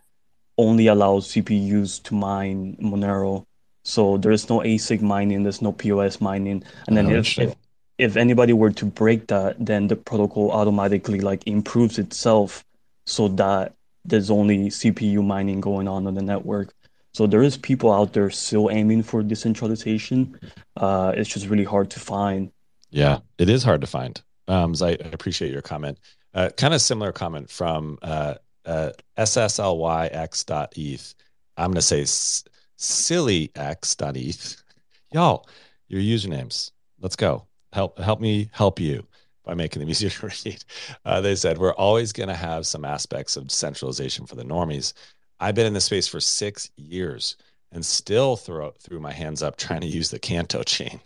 only 0.58 0.86
allows 0.86 1.28
CPUs 1.28 2.02
to 2.04 2.14
mine 2.14 2.76
Monero. 2.80 3.44
So 3.84 4.16
there 4.16 4.32
is 4.32 4.48
no 4.48 4.60
ASIC 4.60 5.00
mining, 5.00 5.42
there's 5.42 5.62
no 5.62 5.72
POS 5.72 6.20
mining, 6.20 6.64
and 6.86 6.96
then 6.96 7.06
oh, 7.06 7.18
if, 7.18 7.38
if 7.38 7.54
if 7.98 8.16
anybody 8.16 8.52
were 8.52 8.72
to 8.72 8.84
break 8.84 9.28
that, 9.28 9.56
then 9.64 9.88
the 9.88 9.96
protocol 9.96 10.50
automatically 10.50 11.20
like 11.20 11.46
improves 11.46 11.98
itself 11.98 12.64
so 13.06 13.28
that 13.28 13.74
there's 14.04 14.30
only 14.30 14.68
CPU 14.68 15.24
mining 15.24 15.60
going 15.60 15.88
on 15.88 16.06
on 16.06 16.14
the 16.14 16.22
network. 16.22 16.72
So 17.16 17.26
there 17.26 17.42
is 17.42 17.56
people 17.56 17.90
out 17.90 18.12
there 18.12 18.28
still 18.28 18.68
aiming 18.70 19.02
for 19.02 19.22
decentralization. 19.22 20.38
Uh, 20.76 21.14
it's 21.16 21.30
just 21.30 21.46
really 21.46 21.64
hard 21.64 21.88
to 21.92 21.98
find. 21.98 22.52
Yeah, 22.90 23.20
it 23.38 23.48
is 23.48 23.62
hard 23.62 23.80
to 23.80 23.86
find. 23.86 24.20
Um, 24.48 24.74
I 24.82 24.98
appreciate 25.00 25.50
your 25.50 25.62
comment. 25.62 25.98
Uh, 26.34 26.50
kind 26.58 26.74
of 26.74 26.82
similar 26.82 27.12
comment 27.12 27.48
from 27.48 27.98
uh, 28.02 28.34
uh, 28.66 28.90
sslyx.eth. 29.16 31.14
I'm 31.56 31.68
going 31.68 31.76
to 31.76 31.80
say 31.80 32.02
s- 32.02 32.44
sillyx.eth. 32.76 34.62
Y'all, 35.14 35.48
your 35.88 36.02
usernames. 36.02 36.70
Let's 37.00 37.16
go. 37.16 37.46
Help 37.72 37.98
help 37.98 38.20
me 38.20 38.50
help 38.52 38.78
you 38.78 39.06
by 39.42 39.54
making 39.54 39.80
them 39.80 39.88
easier 39.90 40.10
to 40.10 40.26
read. 40.26 40.62
Uh, 41.06 41.22
they 41.22 41.34
said 41.34 41.56
we're 41.56 41.72
always 41.72 42.12
going 42.12 42.28
to 42.28 42.34
have 42.34 42.66
some 42.66 42.84
aspects 42.84 43.38
of 43.38 43.46
decentralization 43.46 44.26
for 44.26 44.34
the 44.34 44.44
normies, 44.44 44.92
I've 45.40 45.54
been 45.54 45.66
in 45.66 45.74
this 45.74 45.84
space 45.84 46.08
for 46.08 46.20
six 46.20 46.70
years 46.76 47.36
and 47.72 47.84
still 47.84 48.36
throw 48.36 48.72
threw 48.80 49.00
my 49.00 49.12
hands 49.12 49.42
up 49.42 49.56
trying 49.56 49.82
to 49.82 49.86
use 49.86 50.10
the 50.10 50.18
Canto 50.18 50.62
chain. 50.66 51.00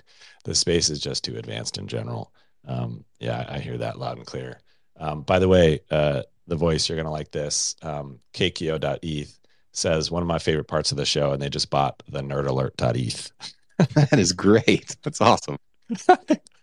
The 0.44 0.54
space 0.54 0.90
is 0.90 1.00
just 1.00 1.24
too 1.24 1.36
advanced 1.36 1.78
in 1.78 1.86
general. 1.86 2.32
Um, 2.66 3.04
yeah, 3.18 3.44
I 3.48 3.58
hear 3.58 3.78
that 3.78 3.98
loud 3.98 4.18
and 4.18 4.26
clear. 4.26 4.60
Um, 4.98 5.22
by 5.22 5.38
the 5.38 5.48
way, 5.48 5.80
uh, 5.90 6.22
the 6.46 6.56
voice 6.56 6.88
you're 6.88 6.96
gonna 6.96 7.10
like 7.10 7.30
this. 7.30 7.76
Um, 7.82 8.20
Kekio.eth 8.34 9.38
says 9.72 10.10
one 10.10 10.22
of 10.22 10.28
my 10.28 10.38
favorite 10.38 10.68
parts 10.68 10.90
of 10.90 10.96
the 10.96 11.04
show, 11.06 11.32
and 11.32 11.40
they 11.40 11.48
just 11.48 11.70
bought 11.70 12.02
the 12.08 12.20
nerdalert.eth. 12.20 13.30
that 13.94 14.18
is 14.18 14.32
great. 14.32 14.96
That's 15.02 15.20
awesome. 15.20 15.58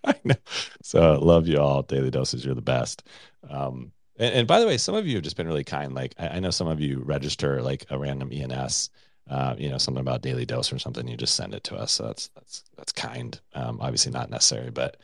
I 0.03 0.15
know. 0.23 0.35
So 0.83 1.19
love 1.19 1.47
you 1.47 1.57
all. 1.59 1.81
Daily 1.83 2.11
doses, 2.11 2.45
you're 2.45 2.55
the 2.55 2.61
best. 2.61 3.03
Um, 3.49 3.91
and, 4.17 4.33
and, 4.33 4.47
by 4.47 4.59
the 4.59 4.67
way, 4.67 4.77
some 4.77 4.95
of 4.95 5.07
you 5.07 5.15
have 5.15 5.23
just 5.23 5.37
been 5.37 5.47
really 5.47 5.63
kind. 5.63 5.93
Like 5.93 6.13
I, 6.17 6.27
I 6.27 6.39
know 6.39 6.51
some 6.51 6.67
of 6.67 6.79
you 6.79 6.99
register 6.99 7.61
like 7.61 7.85
a 7.89 7.97
random 7.97 8.31
ENS, 8.31 8.89
uh, 9.29 9.55
you 9.57 9.69
know, 9.69 9.77
something 9.77 10.01
about 10.01 10.21
daily 10.21 10.45
dose 10.45 10.71
or 10.71 10.79
something. 10.79 11.07
You 11.07 11.17
just 11.17 11.35
send 11.35 11.53
it 11.53 11.63
to 11.65 11.75
us. 11.75 11.91
So 11.91 12.05
that's 12.05 12.29
that's 12.29 12.63
that's 12.77 12.91
kind. 12.91 13.39
Um, 13.53 13.79
obviously 13.81 14.11
not 14.11 14.29
necessary, 14.29 14.71
but 14.71 14.97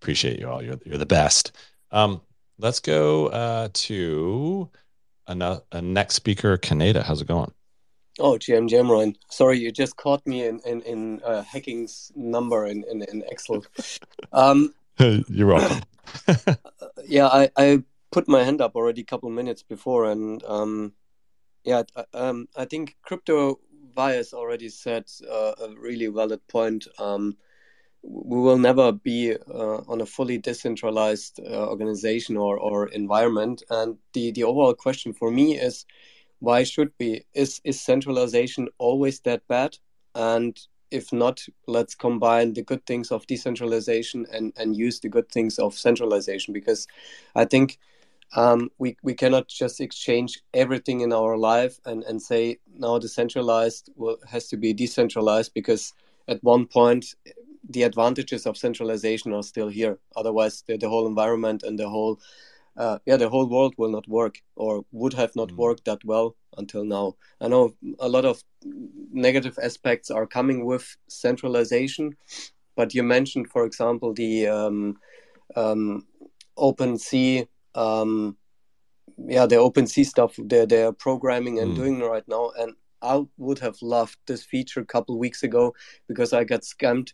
appreciate 0.00 0.38
you 0.38 0.48
all. 0.48 0.62
You're 0.62 0.78
you're 0.84 0.98
the 0.98 1.06
best. 1.06 1.52
Um, 1.90 2.20
let's 2.58 2.80
go 2.80 3.28
uh, 3.28 3.68
to 3.72 4.68
a, 5.26 5.62
a 5.72 5.82
next 5.82 6.14
speaker, 6.14 6.56
Kaneda. 6.58 7.02
How's 7.02 7.20
it 7.20 7.28
going? 7.28 7.52
Oh, 8.18 8.32
GM 8.34 8.68
Jamron. 8.68 9.16
Sorry, 9.30 9.58
you 9.58 9.72
just 9.72 9.96
caught 9.96 10.26
me 10.26 10.44
in 10.46 10.60
in, 10.66 10.82
in 10.82 11.20
uh, 11.24 11.42
hacking's 11.42 12.12
number 12.14 12.66
in 12.66 12.84
in, 12.90 13.02
in 13.02 13.22
Excel. 13.30 13.64
Um, 14.32 14.74
You're 14.98 15.48
welcome. 15.48 15.80
yeah, 17.08 17.26
I, 17.26 17.50
I 17.56 17.82
put 18.10 18.28
my 18.28 18.42
hand 18.42 18.60
up 18.60 18.74
already 18.76 19.02
a 19.02 19.04
couple 19.04 19.30
minutes 19.30 19.62
before, 19.62 20.10
and 20.10 20.42
um, 20.44 20.92
yeah, 21.64 21.82
um, 22.14 22.48
I 22.56 22.64
think 22.64 22.96
crypto 23.02 23.60
Vias 23.94 24.32
already 24.32 24.68
said 24.68 25.04
uh, 25.30 25.52
a 25.62 25.74
really 25.78 26.06
valid 26.06 26.46
point. 26.48 26.86
Um, 26.98 27.36
we 28.02 28.40
will 28.40 28.58
never 28.58 28.92
be 28.92 29.34
uh, 29.34 29.82
on 29.88 30.00
a 30.00 30.06
fully 30.06 30.38
decentralized 30.38 31.40
uh, 31.40 31.68
organization 31.68 32.36
or, 32.36 32.56
or 32.58 32.88
environment. 32.88 33.62
And 33.68 33.98
the, 34.14 34.32
the 34.32 34.44
overall 34.44 34.74
question 34.74 35.12
for 35.12 35.30
me 35.30 35.58
is 35.58 35.84
why 36.38 36.62
should 36.62 36.92
we? 36.98 37.26
Is, 37.34 37.60
is 37.64 37.80
centralization 37.80 38.68
always 38.78 39.20
that 39.20 39.46
bad? 39.48 39.76
And 40.14 40.58
if 40.90 41.12
not, 41.12 41.44
let's 41.66 41.94
combine 41.94 42.54
the 42.54 42.62
good 42.62 42.84
things 42.86 43.12
of 43.12 43.26
decentralization 43.26 44.26
and, 44.32 44.52
and 44.56 44.74
use 44.74 45.00
the 45.00 45.10
good 45.10 45.28
things 45.30 45.58
of 45.58 45.74
centralization 45.74 46.54
because 46.54 46.86
I 47.34 47.44
think 47.44 47.78
um, 48.34 48.70
we 48.78 48.96
we 49.02 49.14
cannot 49.14 49.48
just 49.48 49.80
exchange 49.80 50.40
everything 50.54 51.00
in 51.00 51.12
our 51.12 51.36
life 51.36 51.78
and 51.84 52.04
and 52.04 52.22
say 52.22 52.58
now 52.76 52.98
decentralized 52.98 53.90
will, 53.96 54.18
has 54.28 54.48
to 54.48 54.56
be 54.56 54.72
decentralized 54.72 55.52
because 55.54 55.92
at 56.28 56.42
one 56.42 56.66
point 56.66 57.14
the 57.68 57.82
advantages 57.82 58.46
of 58.46 58.56
centralization 58.56 59.32
are 59.32 59.42
still 59.42 59.68
here 59.68 59.98
otherwise 60.16 60.62
the, 60.66 60.76
the 60.76 60.88
whole 60.88 61.06
environment 61.06 61.62
and 61.62 61.78
the 61.78 61.88
whole 61.88 62.20
uh, 62.76 62.98
yeah 63.04 63.16
the 63.16 63.28
whole 63.28 63.48
world 63.48 63.74
will 63.76 63.90
not 63.90 64.08
work 64.08 64.40
or 64.54 64.84
would 64.92 65.12
have 65.12 65.34
not 65.34 65.48
mm. 65.48 65.56
worked 65.56 65.84
that 65.84 66.02
well 66.04 66.36
until 66.56 66.84
now 66.84 67.14
i 67.40 67.48
know 67.48 67.74
a 67.98 68.08
lot 68.08 68.24
of 68.24 68.42
negative 69.12 69.58
aspects 69.62 70.10
are 70.10 70.26
coming 70.26 70.64
with 70.64 70.96
centralization 71.08 72.16
but 72.76 72.94
you 72.94 73.02
mentioned 73.02 73.48
for 73.50 73.64
example 73.64 74.14
the 74.14 74.46
um, 74.46 74.96
um, 75.56 76.06
OpenSea 76.56 77.48
um, 77.74 78.36
yeah, 79.16 79.46
the 79.46 79.56
OpenSea 79.56 80.06
stuff 80.06 80.34
they're, 80.38 80.66
they're 80.66 80.92
programming 80.92 81.58
and 81.58 81.72
mm. 81.72 81.76
doing 81.76 82.00
right 82.00 82.26
now. 82.28 82.52
And 82.58 82.74
I 83.02 83.24
would 83.38 83.58
have 83.60 83.76
loved 83.82 84.18
this 84.26 84.44
feature 84.44 84.80
a 84.80 84.86
couple 84.86 85.18
weeks 85.18 85.42
ago 85.42 85.74
because 86.08 86.32
I 86.32 86.44
got 86.44 86.62
scammed. 86.62 87.12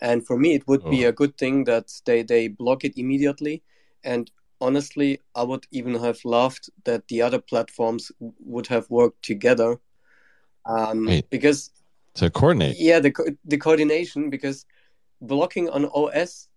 And 0.00 0.26
for 0.26 0.38
me, 0.38 0.54
it 0.54 0.66
would 0.66 0.82
oh. 0.84 0.90
be 0.90 1.04
a 1.04 1.12
good 1.12 1.36
thing 1.38 1.64
that 1.64 1.92
they, 2.04 2.22
they 2.22 2.48
block 2.48 2.84
it 2.84 2.98
immediately. 2.98 3.62
And 4.02 4.30
honestly, 4.60 5.20
I 5.34 5.42
would 5.42 5.66
even 5.70 5.94
have 5.94 6.18
loved 6.24 6.70
that 6.84 7.08
the 7.08 7.22
other 7.22 7.40
platforms 7.40 8.10
would 8.18 8.66
have 8.68 8.88
worked 8.90 9.22
together. 9.22 9.80
Um, 10.66 11.22
because 11.30 11.70
to 12.14 12.28
coordinate, 12.28 12.76
yeah, 12.78 13.00
the 13.00 13.36
the 13.44 13.56
coordination 13.56 14.30
because 14.30 14.66
blocking 15.22 15.70
on 15.70 15.86
OS 15.86 16.48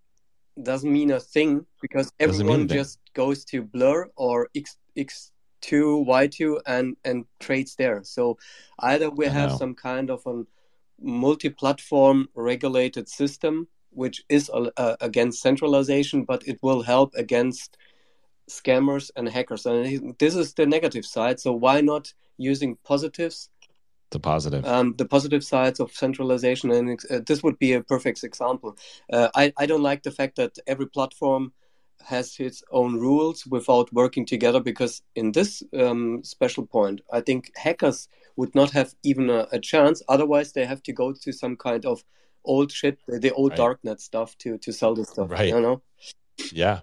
doesn't 0.61 0.91
mean 0.91 1.11
a 1.11 1.19
thing 1.19 1.65
because 1.81 2.11
everyone 2.19 2.67
just 2.67 2.99
goes 3.13 3.45
to 3.45 3.61
Blur 3.61 4.09
or 4.15 4.49
X 4.55 4.77
X2 4.97 6.05
Y2 6.05 6.61
and 6.65 6.97
and 7.03 7.25
trades 7.39 7.75
there. 7.75 8.03
So 8.03 8.37
either 8.79 9.09
we 9.09 9.27
have 9.27 9.51
some 9.53 9.75
kind 9.75 10.09
of 10.09 10.21
a 10.25 10.43
multi-platform 11.01 12.29
regulated 12.35 13.09
system 13.09 13.67
which 13.95 14.23
is 14.27 14.49
uh, 14.49 14.95
against 15.01 15.41
centralization, 15.41 16.23
but 16.23 16.47
it 16.47 16.57
will 16.63 16.81
help 16.81 17.13
against 17.15 17.77
scammers 18.49 19.11
and 19.15 19.29
hackers. 19.29 19.67
And 19.67 20.15
this 20.17 20.35
is 20.35 20.53
the 20.53 20.65
negative 20.65 21.05
side. 21.05 21.39
So 21.39 21.53
why 21.53 21.81
not 21.81 22.11
using 22.37 22.77
positives 22.83 23.49
the 24.13 24.19
positive 24.19 24.63
um, 24.65 24.93
the 24.97 25.05
positive 25.05 25.43
sides 25.43 25.79
of 25.79 25.91
centralization 25.91 26.71
and 26.71 26.99
uh, 27.09 27.19
this 27.25 27.41
would 27.43 27.57
be 27.57 27.73
a 27.73 27.81
perfect 27.81 28.23
example 28.23 28.77
uh, 29.11 29.29
I, 29.35 29.51
I 29.57 29.65
don't 29.65 29.81
like 29.81 30.03
the 30.03 30.11
fact 30.11 30.35
that 30.37 30.55
every 30.67 30.87
platform 30.87 31.51
has 32.05 32.39
its 32.39 32.63
own 32.71 32.99
rules 32.99 33.45
without 33.45 33.91
working 33.93 34.25
together 34.25 34.59
because 34.59 35.01
in 35.15 35.31
this 35.31 35.63
um, 35.77 36.23
special 36.23 36.65
point 36.65 37.01
i 37.11 37.21
think 37.21 37.51
hackers 37.55 38.07
would 38.35 38.53
not 38.55 38.71
have 38.71 38.95
even 39.03 39.29
a, 39.29 39.47
a, 39.51 39.59
chance. 39.59 40.01
Otherwise 40.07 40.53
they 40.53 40.65
have 40.65 40.81
to 40.83 40.93
go 40.93 41.13
to 41.13 41.31
some 41.31 41.55
kind 41.55 41.85
of 41.85 42.03
old 42.45 42.71
shit 42.71 42.99
the 43.07 43.31
old 43.31 43.51
right. 43.51 43.59
darknet 43.59 43.99
stuff 43.99 44.37
to 44.37 44.57
to 44.57 44.73
sell 44.73 44.93
this 44.95 45.09
stuff 45.09 45.31
right. 45.31 45.49
you 45.49 45.61
know? 45.61 45.81
Yeah. 46.51 46.81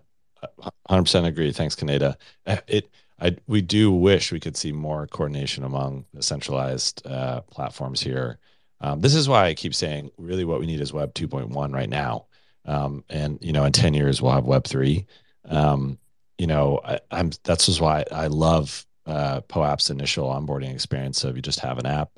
100% 0.89 1.27
agree. 1.27 1.53
Thanks 1.53 1.77
kaneda. 1.77 2.17
Uh, 2.47 2.57
it 2.67 2.91
I, 3.21 3.37
we 3.47 3.61
do 3.61 3.93
wish 3.93 4.33
we 4.33 4.41
could 4.41 4.57
see 4.57 4.73
more 4.73 5.07
coordination 5.07 5.63
among 5.65 6.07
the 6.15 6.23
centralized 6.23 7.07
uh, 7.07 7.43
platforms 7.43 8.01
here. 8.01 8.39
Um, 8.81 9.03
this 9.03 9.15
is 9.15 9.29
why 9.29 9.45
i 9.45 9.53
keep 9.53 9.75
saying 9.75 10.11
really 10.17 10.47
what 10.47 10.59
we 10.59 10.65
need 10.65 10.81
is 10.81 10.91
web 10.91 11.13
2.1 11.13 11.75
right 11.75 11.91
now 11.91 12.25
um, 12.67 13.05
and 13.09 13.39
you 13.41 13.53
know 13.53 13.65
in 13.65 13.73
10 13.73 13.95
years 13.95 14.21
we'll 14.21 14.33
have 14.33 14.45
web 14.45 14.65
3 14.65 15.07
um, 15.47 15.99
you 16.39 16.47
know 16.47 16.81
I, 16.85 17.01
am 17.11 17.31
that's 17.45 17.67
just 17.67 17.81
why 17.81 18.05
i 18.13 18.27
love 18.27 18.87
uh, 19.07 19.41
POAP's 19.43 19.91
initial 19.91 20.29
onboarding 20.29 20.73
experience 20.73 21.25
of 21.25 21.35
you 21.35 21.43
just 21.43 21.61
have 21.61 21.79
an 21.79 21.87
app 21.87 22.11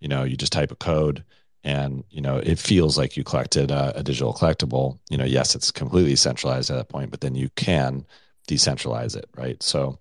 you 0.00 0.08
know 0.08 0.24
you 0.24 0.36
just 0.36 0.52
type 0.52 0.70
a 0.70 0.76
code 0.76 1.24
and 1.64 2.04
you 2.10 2.20
know 2.20 2.36
it 2.38 2.58
feels 2.58 2.96
like 2.96 3.16
you 3.16 3.24
collected 3.24 3.70
a, 3.70 3.98
a 3.98 4.02
digital 4.02 4.32
collectible. 4.32 4.98
You 5.10 5.18
know 5.18 5.24
yes 5.24 5.54
it's 5.54 5.70
completely 5.70 6.16
centralized 6.16 6.70
at 6.70 6.76
that 6.76 6.88
point 6.88 7.10
but 7.10 7.20
then 7.20 7.34
you 7.34 7.48
can 7.56 8.06
decentralize 8.48 9.16
it 9.16 9.28
right? 9.36 9.62
So 9.62 9.98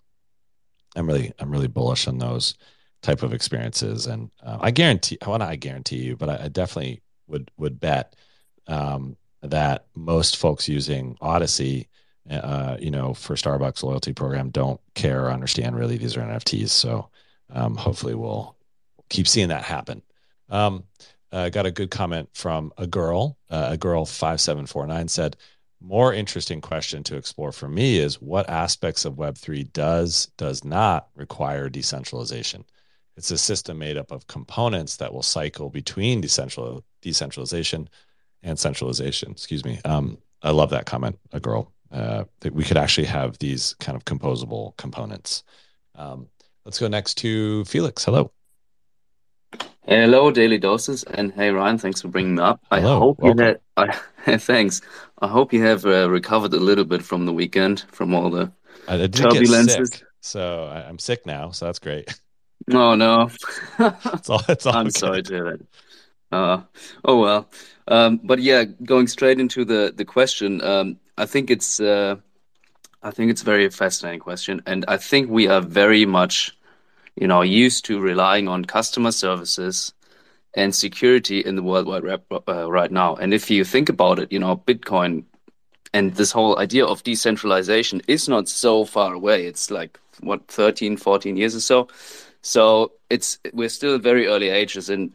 i'm 0.95 1.07
really 1.07 1.33
i'm 1.39 1.51
really 1.51 1.67
bullish 1.67 2.07
on 2.07 2.17
those 2.19 2.55
type 3.01 3.23
of 3.23 3.33
experiences. 3.33 4.07
And 4.07 4.29
uh, 4.43 4.57
i 4.61 4.71
guarantee 4.71 5.17
i 5.21 5.29
want 5.29 5.41
to 5.41 5.47
i 5.47 5.55
guarantee 5.55 5.97
you 5.97 6.15
but 6.15 6.29
I, 6.29 6.45
I, 6.45 6.47
definitely 6.47 7.01
would 7.27 7.51
would 7.57 7.79
bet 7.79 8.15
um, 8.67 9.17
that 9.41 9.85
most 9.95 10.37
folks 10.37 10.67
using 10.67 11.17
Odyssey, 11.21 11.87
uh, 12.29 12.77
you 12.79 12.91
know, 12.91 13.13
for 13.13 13.35
Starbucks 13.35 13.83
loyalty 13.83 14.13
program 14.13 14.49
don't 14.49 14.81
care 14.95 15.25
or 15.25 15.31
understand 15.31 15.75
really 15.75 15.97
these 15.97 16.17
are 16.17 16.21
NFTs. 16.21 16.69
So 16.69 17.09
um, 17.49 17.75
hopefully 17.75 18.15
we'll 18.15 18.55
keep 19.09 19.27
seeing 19.27 19.49
that 19.49 19.63
happen. 19.63 20.01
Um, 20.49 20.83
uh, 21.31 21.49
got 21.49 21.65
a 21.65 21.71
good 21.71 21.91
comment 21.91 22.29
from 22.33 22.71
a 22.77 22.87
girl, 22.87 23.37
uh, 23.49 23.67
a 23.71 23.77
girl 23.77 24.05
5749 24.05 25.07
said, 25.07 25.37
more 25.79 26.13
interesting 26.13 26.59
question 26.59 27.03
to 27.03 27.17
explore 27.17 27.51
for 27.51 27.67
me 27.67 27.97
is 27.97 28.21
what 28.21 28.49
aspects 28.49 29.05
of 29.05 29.15
Web3 29.15 29.71
does, 29.73 30.31
does 30.37 30.63
not 30.63 31.09
require 31.15 31.69
decentralization? 31.69 32.65
It's 33.15 33.31
a 33.31 33.37
system 33.37 33.77
made 33.77 33.97
up 33.97 34.11
of 34.11 34.27
components 34.27 34.97
that 34.97 35.13
will 35.13 35.23
cycle 35.23 35.69
between 35.69 36.21
decentral, 36.21 36.83
decentralization 37.01 37.89
and 38.43 38.57
centralization. 38.57 39.31
Excuse 39.31 39.65
me. 39.65 39.79
Um, 39.85 40.17
I 40.41 40.51
love 40.51 40.69
that 40.71 40.85
comment, 40.85 41.19
a 41.31 41.39
girl. 41.39 41.71
Uh, 41.91 42.25
that 42.41 42.53
we 42.53 42.65
could 42.65 42.75
actually 42.75 43.07
have 43.07 43.37
these 43.39 43.73
kind 43.79 43.95
of 43.95 44.03
composable 44.03 44.75
components. 44.75 45.43
Um, 45.95 46.27
let's 46.65 46.79
go 46.79 46.89
next 46.89 47.15
to 47.19 47.63
Felix. 47.63 48.03
Hello. 48.03 48.31
Hello, 49.87 50.31
Daily 50.31 50.57
Doses, 50.57 51.03
and 51.03 51.31
hey 51.31 51.49
Ryan, 51.49 51.77
thanks 51.77 52.01
for 52.01 52.09
bringing 52.09 52.35
me 52.35 52.41
up. 52.43 52.59
I 52.69 52.81
Hello, 52.81 52.99
hope 52.99 53.19
welcome. 53.19 53.39
you 53.39 53.45
had. 53.45 53.59
I, 54.25 54.37
thanks. 54.37 54.81
I 55.21 55.29
hope 55.29 55.53
you 55.53 55.63
have 55.63 55.85
uh, 55.85 56.09
recovered 56.09 56.53
a 56.53 56.59
little 56.59 56.83
bit 56.83 57.01
from 57.01 57.25
the 57.25 57.31
weekend, 57.31 57.85
from 57.93 58.13
all 58.13 58.29
the 58.29 58.51
I 58.89 58.97
did 58.97 59.13
turbulences. 59.13 59.93
Sick, 59.93 60.03
so 60.19 60.65
I, 60.65 60.89
am 60.89 60.99
sick 60.99 61.25
now, 61.25 61.51
so 61.51 61.67
that's 61.67 61.79
great. 61.79 62.19
Oh 62.69 62.95
no, 62.95 63.29
it's 63.79 64.29
all. 64.29 64.41
It's 64.49 64.65
all. 64.65 64.73
I'm 64.75 64.85
good. 64.85 64.97
sorry 64.97 65.23
to 65.23 65.33
hear 65.33 65.51
that. 65.51 65.65
Uh, 66.31 66.61
oh 67.05 67.19
well. 67.19 67.49
Um, 67.87 68.19
but 68.23 68.39
yeah, 68.39 68.63
going 68.63 69.07
straight 69.07 69.39
into 69.39 69.63
the 69.63 69.93
the 69.95 70.05
question, 70.05 70.61
um, 70.61 70.99
I 71.17 71.25
think 71.25 71.49
it's 71.49 71.79
uh, 71.79 72.15
I 73.01 73.11
think 73.11 73.31
it's 73.31 73.41
very 73.41 73.69
fascinating 73.69 74.19
question, 74.19 74.61
and 74.65 74.83
I 74.87 74.97
think 74.97 75.29
we 75.29 75.47
are 75.47 75.61
very 75.61 76.05
much, 76.05 76.57
you 77.15 77.27
know, 77.27 77.41
used 77.41 77.85
to 77.85 77.99
relying 77.99 78.47
on 78.47 78.65
customer 78.65 79.11
services 79.11 79.93
and 80.53 80.73
security 80.73 81.39
in 81.39 81.55
the 81.55 81.63
World 81.63 81.87
Wide 81.87 82.03
Web 82.03 82.23
uh, 82.31 82.69
right 82.69 82.91
now. 82.91 83.15
And 83.15 83.33
if 83.33 83.49
you 83.49 83.63
think 83.63 83.89
about 83.89 84.19
it, 84.19 84.31
you 84.31 84.39
know, 84.39 84.57
Bitcoin 84.57 85.23
and 85.93 86.15
this 86.15 86.31
whole 86.31 86.59
idea 86.59 86.85
of 86.85 87.03
decentralization 87.03 88.01
is 88.07 88.27
not 88.27 88.49
so 88.49 88.83
far 88.83 89.13
away. 89.13 89.45
It's 89.45 89.71
like 89.71 89.99
what 90.21 90.47
13, 90.47 90.97
14 90.97 91.37
years 91.37 91.55
or 91.55 91.61
so. 91.61 91.87
So 92.41 92.93
it's 93.09 93.39
we're 93.53 93.69
still 93.69 93.97
very 93.99 94.27
early 94.27 94.49
ages 94.49 94.89
and 94.89 95.11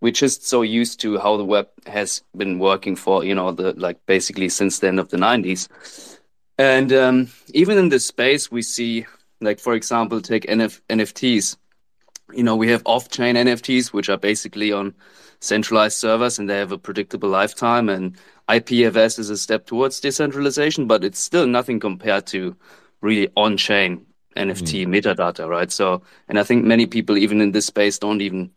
we're 0.00 0.12
just 0.12 0.46
so 0.46 0.62
used 0.62 1.00
to 1.00 1.18
how 1.18 1.36
the 1.36 1.44
web 1.44 1.68
has 1.86 2.22
been 2.36 2.58
working 2.58 2.96
for 2.96 3.24
you 3.24 3.34
know 3.34 3.52
the 3.52 3.72
like 3.74 4.04
basically 4.06 4.48
since 4.48 4.78
the 4.78 4.88
end 4.88 5.00
of 5.00 5.08
the 5.10 5.16
90s 5.16 5.68
and 6.58 6.92
um, 6.92 7.28
even 7.54 7.78
in 7.78 7.88
this 7.88 8.06
space 8.06 8.50
we 8.50 8.62
see 8.62 9.06
like 9.40 9.58
for 9.58 9.74
example 9.74 10.20
take 10.20 10.46
NF- 10.46 10.80
nfts 10.88 11.56
you 12.32 12.42
know 12.42 12.56
we 12.56 12.68
have 12.68 12.82
off-chain 12.84 13.36
nfts 13.36 13.88
which 13.88 14.08
are 14.08 14.18
basically 14.18 14.72
on 14.72 14.94
centralized 15.40 15.98
servers 15.98 16.38
and 16.38 16.48
they 16.48 16.58
have 16.58 16.72
a 16.72 16.78
predictable 16.78 17.28
lifetime 17.28 17.88
and 17.88 18.16
ipfs 18.48 19.18
is 19.18 19.30
a 19.30 19.36
step 19.36 19.66
towards 19.66 20.00
decentralization 20.00 20.86
but 20.86 21.04
it's 21.04 21.20
still 21.20 21.46
nothing 21.46 21.78
compared 21.80 22.26
to 22.26 22.56
really 23.00 23.28
on-chain 23.36 24.04
nft 24.36 24.86
mm. 24.86 24.88
metadata 24.88 25.48
right? 25.48 25.72
So 25.72 26.02
and 26.28 26.38
i 26.38 26.42
think 26.42 26.64
many 26.64 26.86
people 26.86 27.16
even 27.16 27.40
in 27.40 27.52
this 27.52 27.66
space 27.66 27.98
don't 27.98 28.20
even 28.20 28.50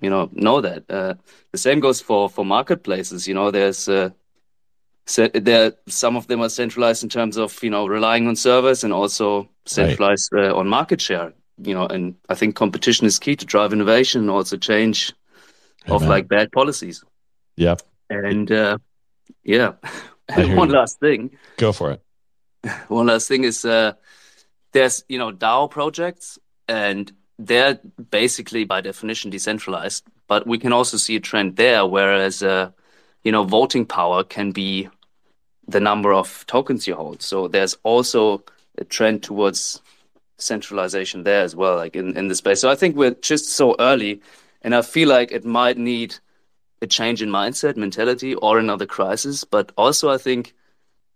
you 0.00 0.10
know 0.10 0.28
know 0.32 0.60
that. 0.60 0.84
Uh, 0.88 1.14
the 1.52 1.58
same 1.58 1.80
goes 1.80 2.00
for 2.00 2.28
for 2.28 2.44
marketplaces. 2.44 3.26
You 3.26 3.34
know, 3.34 3.50
there's 3.50 3.88
uh, 3.88 4.10
there 5.34 5.72
some 5.86 6.16
of 6.16 6.26
them 6.26 6.42
are 6.42 6.48
centralized 6.48 7.02
in 7.02 7.08
terms 7.08 7.36
of 7.36 7.62
you 7.62 7.70
know 7.70 7.86
relying 7.86 8.28
on 8.28 8.36
servers 8.36 8.84
and 8.84 8.92
also 8.92 9.48
centralized 9.66 10.30
right. 10.32 10.50
uh, 10.50 10.54
on 10.54 10.68
market 10.68 11.00
share. 11.00 11.32
You 11.60 11.74
know, 11.74 11.86
and 11.86 12.14
I 12.28 12.34
think 12.34 12.54
competition 12.54 13.06
is 13.06 13.18
key 13.18 13.34
to 13.36 13.44
drive 13.44 13.72
innovation 13.72 14.20
and 14.20 14.30
also 14.30 14.56
change 14.56 15.12
Amen. 15.86 15.96
of 15.96 16.08
like 16.08 16.28
bad 16.28 16.52
policies. 16.52 17.02
Yep. 17.56 17.82
And 18.10 18.50
uh, 18.52 18.78
yeah, 19.42 19.72
one 20.36 20.68
last 20.68 21.00
thing. 21.00 21.36
Go 21.56 21.72
for 21.72 21.92
it. 21.92 22.02
One 22.88 23.06
last 23.06 23.28
thing 23.28 23.44
is 23.44 23.64
uh, 23.64 23.92
there's 24.72 25.04
you 25.08 25.18
know 25.18 25.32
DAO 25.32 25.70
projects 25.70 26.38
and 26.66 27.10
they're 27.38 27.78
basically 28.10 28.64
by 28.64 28.80
definition 28.80 29.30
decentralized, 29.30 30.04
but 30.26 30.46
we 30.46 30.58
can 30.58 30.72
also 30.72 30.96
see 30.96 31.16
a 31.16 31.20
trend 31.20 31.56
there, 31.56 31.86
whereas 31.86 32.42
uh, 32.42 32.70
you 33.22 33.32
know 33.32 33.44
voting 33.44 33.86
power 33.86 34.24
can 34.24 34.52
be 34.52 34.88
the 35.66 35.80
number 35.80 36.12
of 36.12 36.44
tokens 36.46 36.86
you 36.86 36.94
hold. 36.94 37.22
So 37.22 37.46
there's 37.46 37.76
also 37.82 38.42
a 38.78 38.84
trend 38.84 39.22
towards 39.22 39.82
centralization 40.38 41.24
there 41.24 41.42
as 41.42 41.54
well, 41.54 41.76
like 41.76 41.94
in, 41.94 42.16
in 42.16 42.28
the 42.28 42.34
space. 42.34 42.60
So 42.60 42.70
I 42.70 42.74
think 42.74 42.96
we're 42.96 43.14
just 43.14 43.50
so 43.50 43.76
early, 43.78 44.20
and 44.62 44.74
I 44.74 44.82
feel 44.82 45.08
like 45.08 45.30
it 45.30 45.44
might 45.44 45.78
need 45.78 46.16
a 46.80 46.86
change 46.86 47.22
in 47.22 47.28
mindset, 47.28 47.76
mentality, 47.76 48.34
or 48.36 48.58
another 48.58 48.86
crisis. 48.86 49.44
But 49.44 49.72
also, 49.76 50.10
I 50.10 50.18
think 50.18 50.54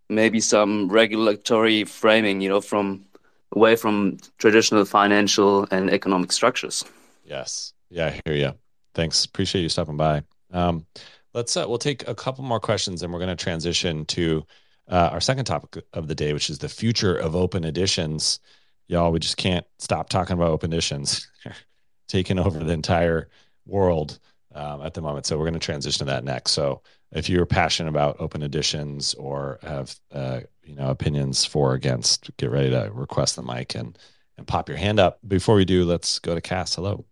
maybe 0.08 0.40
some 0.40 0.88
regulatory 0.88 1.84
framing, 1.84 2.40
you 2.40 2.48
know, 2.48 2.60
from 2.60 3.06
away 3.52 3.76
from 3.76 4.18
traditional 4.38 4.84
financial 4.84 5.66
and 5.70 5.90
economic 5.90 6.32
structures. 6.32 6.84
Yes. 7.24 7.72
Yeah, 7.90 8.06
I 8.06 8.20
hear 8.24 8.36
you. 8.36 8.52
Thanks. 8.94 9.24
Appreciate 9.24 9.62
you 9.62 9.68
stopping 9.68 9.96
by. 9.96 10.22
Um, 10.52 10.86
let's 11.34 11.56
uh, 11.56 11.64
we'll 11.68 11.78
take 11.78 12.06
a 12.08 12.14
couple 12.14 12.44
more 12.44 12.60
questions 12.60 13.02
and 13.02 13.12
we're 13.12 13.18
going 13.18 13.36
to 13.36 13.42
transition 13.42 14.04
to 14.06 14.44
uh, 14.88 15.10
our 15.12 15.20
second 15.20 15.44
topic 15.44 15.84
of 15.92 16.08
the 16.08 16.14
day, 16.14 16.32
which 16.32 16.50
is 16.50 16.58
the 16.58 16.68
future 16.68 17.16
of 17.16 17.36
open 17.36 17.64
editions. 17.64 18.40
Y'all, 18.88 19.12
we 19.12 19.18
just 19.18 19.36
can't 19.36 19.66
stop 19.78 20.08
talking 20.08 20.34
about 20.34 20.50
open 20.50 20.72
editions, 20.72 21.30
taking 22.08 22.38
over 22.38 22.58
the 22.58 22.72
entire 22.72 23.28
world 23.66 24.18
um, 24.54 24.82
at 24.82 24.94
the 24.94 25.00
moment. 25.00 25.26
So 25.26 25.38
we're 25.38 25.44
going 25.44 25.54
to 25.54 25.60
transition 25.60 26.00
to 26.00 26.12
that 26.12 26.24
next. 26.24 26.52
So 26.52 26.82
if 27.12 27.28
you're 27.28 27.46
passionate 27.46 27.90
about 27.90 28.16
open 28.18 28.42
editions 28.42 29.14
or 29.14 29.58
have 29.62 29.94
uh, 30.12 30.40
you 30.64 30.74
know 30.74 30.88
opinions 30.88 31.44
for 31.44 31.72
or 31.72 31.74
against, 31.74 32.34
get 32.38 32.50
ready 32.50 32.70
to 32.70 32.90
request 32.92 33.36
the 33.36 33.42
mic 33.42 33.74
and 33.74 33.98
and 34.38 34.46
pop 34.46 34.68
your 34.68 34.78
hand 34.78 34.98
up. 34.98 35.18
Before 35.26 35.54
we 35.54 35.64
do, 35.64 35.84
let's 35.84 36.18
go 36.18 36.34
to 36.34 36.40
Cass. 36.40 36.74
Hello. 36.74 37.04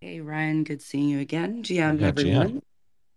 Hey 0.00 0.20
Ryan, 0.20 0.64
good 0.64 0.82
seeing 0.82 1.08
you 1.08 1.20
again. 1.20 1.62
GM 1.62 2.00
yeah, 2.00 2.06
everyone, 2.06 2.48
GM. 2.48 2.62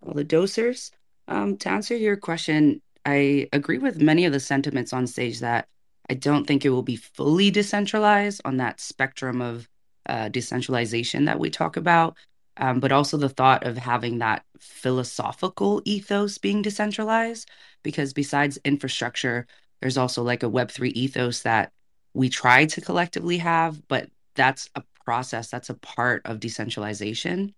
all 0.06 0.14
the 0.14 0.26
dosers. 0.26 0.92
Um, 1.28 1.58
to 1.58 1.70
answer 1.70 1.96
your 1.96 2.18
question, 2.18 2.82
I 3.06 3.48
agree 3.54 3.78
with 3.78 4.02
many 4.02 4.26
of 4.26 4.34
the 4.34 4.40
sentiments 4.40 4.94
on 4.94 5.08
stage 5.08 5.40
that 5.40 5.68
I 6.10 6.16
don't 6.16 6.46
think 6.46 6.66
it 6.66 6.70
will 6.70 6.84
be 6.84 6.96
fully 6.96 7.52
decentralized 7.52 8.42
on 8.46 8.58
that 8.58 8.80
spectrum 8.82 9.42
of 9.42 9.68
uh, 10.08 10.30
decentralization 10.30 11.26
that 11.26 11.40
we 11.40 11.50
talk 11.50 11.78
about 11.78 12.18
um, 12.58 12.80
but 12.80 12.92
also 12.92 13.18
the 13.18 13.30
thought 13.30 13.66
of 13.66 13.78
having 13.78 14.20
that 14.20 14.44
philosophical 14.62 15.82
ethos 15.86 16.38
being 16.38 16.62
decentralized. 16.62 17.50
Because 17.84 18.14
besides 18.14 18.60
infrastructure, 18.64 19.48
there's 19.82 19.98
also 19.98 20.24
like 20.24 20.44
a 20.44 20.50
Web3 20.50 20.92
ethos 20.92 21.42
that 21.42 21.72
we 22.14 22.30
try 22.30 22.66
to 22.66 22.82
collectively 22.82 23.38
have, 23.40 23.88
but 23.88 24.10
that's 24.36 24.70
a 24.76 24.84
process, 25.04 25.50
that's 25.50 25.70
a 25.70 25.76
part 25.76 26.22
of 26.26 26.40
decentralization. 26.40 27.54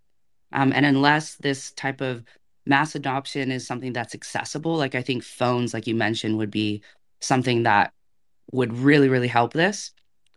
Um, 0.51 0.71
and 0.73 0.85
unless 0.85 1.35
this 1.35 1.71
type 1.71 2.01
of 2.01 2.23
mass 2.65 2.95
adoption 2.95 3.51
is 3.51 3.67
something 3.67 3.93
that's 3.93 4.15
accessible, 4.15 4.77
like 4.77 4.95
I 4.95 5.01
think 5.01 5.23
phones, 5.23 5.73
like 5.73 5.87
you 5.87 5.95
mentioned, 5.95 6.37
would 6.37 6.51
be 6.51 6.83
something 7.19 7.63
that 7.63 7.91
would 8.51 8.73
really, 8.73 9.09
really 9.09 9.27
help 9.27 9.53
this. 9.53 9.91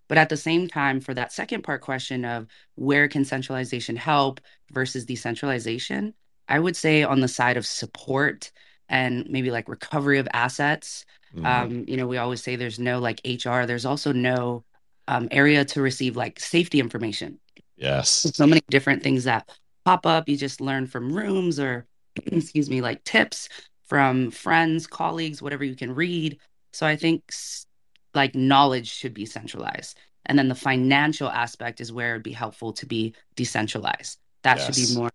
But 0.08 0.18
at 0.18 0.28
the 0.28 0.36
same 0.36 0.68
time, 0.68 1.00
for 1.00 1.14
that 1.14 1.32
second 1.32 1.62
part 1.62 1.82
question 1.82 2.24
of 2.24 2.46
where 2.76 3.08
can 3.08 3.24
centralization 3.24 3.96
help 3.96 4.40
versus 4.72 5.04
decentralization, 5.04 6.14
I 6.48 6.58
would 6.58 6.76
say 6.76 7.02
on 7.02 7.20
the 7.20 7.28
side 7.28 7.56
of 7.56 7.66
support 7.66 8.50
and 8.88 9.28
maybe 9.28 9.50
like 9.50 9.68
recovery 9.68 10.18
of 10.18 10.28
assets. 10.32 11.04
Mm-hmm. 11.34 11.46
Um, 11.46 11.84
you 11.88 11.96
know, 11.96 12.06
we 12.06 12.18
always 12.18 12.42
say 12.42 12.56
there's 12.56 12.78
no 12.78 12.98
like 12.98 13.20
HR, 13.24 13.62
there's 13.62 13.84
also 13.84 14.12
no 14.12 14.64
um, 15.08 15.28
area 15.30 15.64
to 15.64 15.82
receive 15.82 16.16
like 16.16 16.40
safety 16.40 16.80
information. 16.80 17.38
Yes. 17.76 18.30
So 18.34 18.46
many 18.46 18.62
different 18.70 19.02
things 19.02 19.24
that 19.24 19.50
pop 19.84 20.06
up. 20.06 20.28
You 20.28 20.36
just 20.36 20.60
learn 20.60 20.86
from 20.86 21.12
rooms 21.12 21.58
or, 21.58 21.86
excuse 22.26 22.70
me, 22.70 22.80
like 22.80 23.04
tips 23.04 23.48
from 23.84 24.30
friends, 24.30 24.86
colleagues, 24.86 25.42
whatever 25.42 25.64
you 25.64 25.76
can 25.76 25.94
read. 25.94 26.38
So 26.72 26.86
I 26.86 26.96
think 26.96 27.22
like 28.14 28.34
knowledge 28.34 28.88
should 28.88 29.14
be 29.14 29.26
centralized. 29.26 29.98
And 30.26 30.38
then 30.38 30.48
the 30.48 30.54
financial 30.54 31.28
aspect 31.28 31.80
is 31.80 31.92
where 31.92 32.12
it'd 32.12 32.22
be 32.22 32.32
helpful 32.32 32.72
to 32.74 32.86
be 32.86 33.14
decentralized. 33.36 34.18
That 34.42 34.58
yes. 34.58 34.66
should 34.66 34.88
be 34.88 35.00
more 35.00 35.10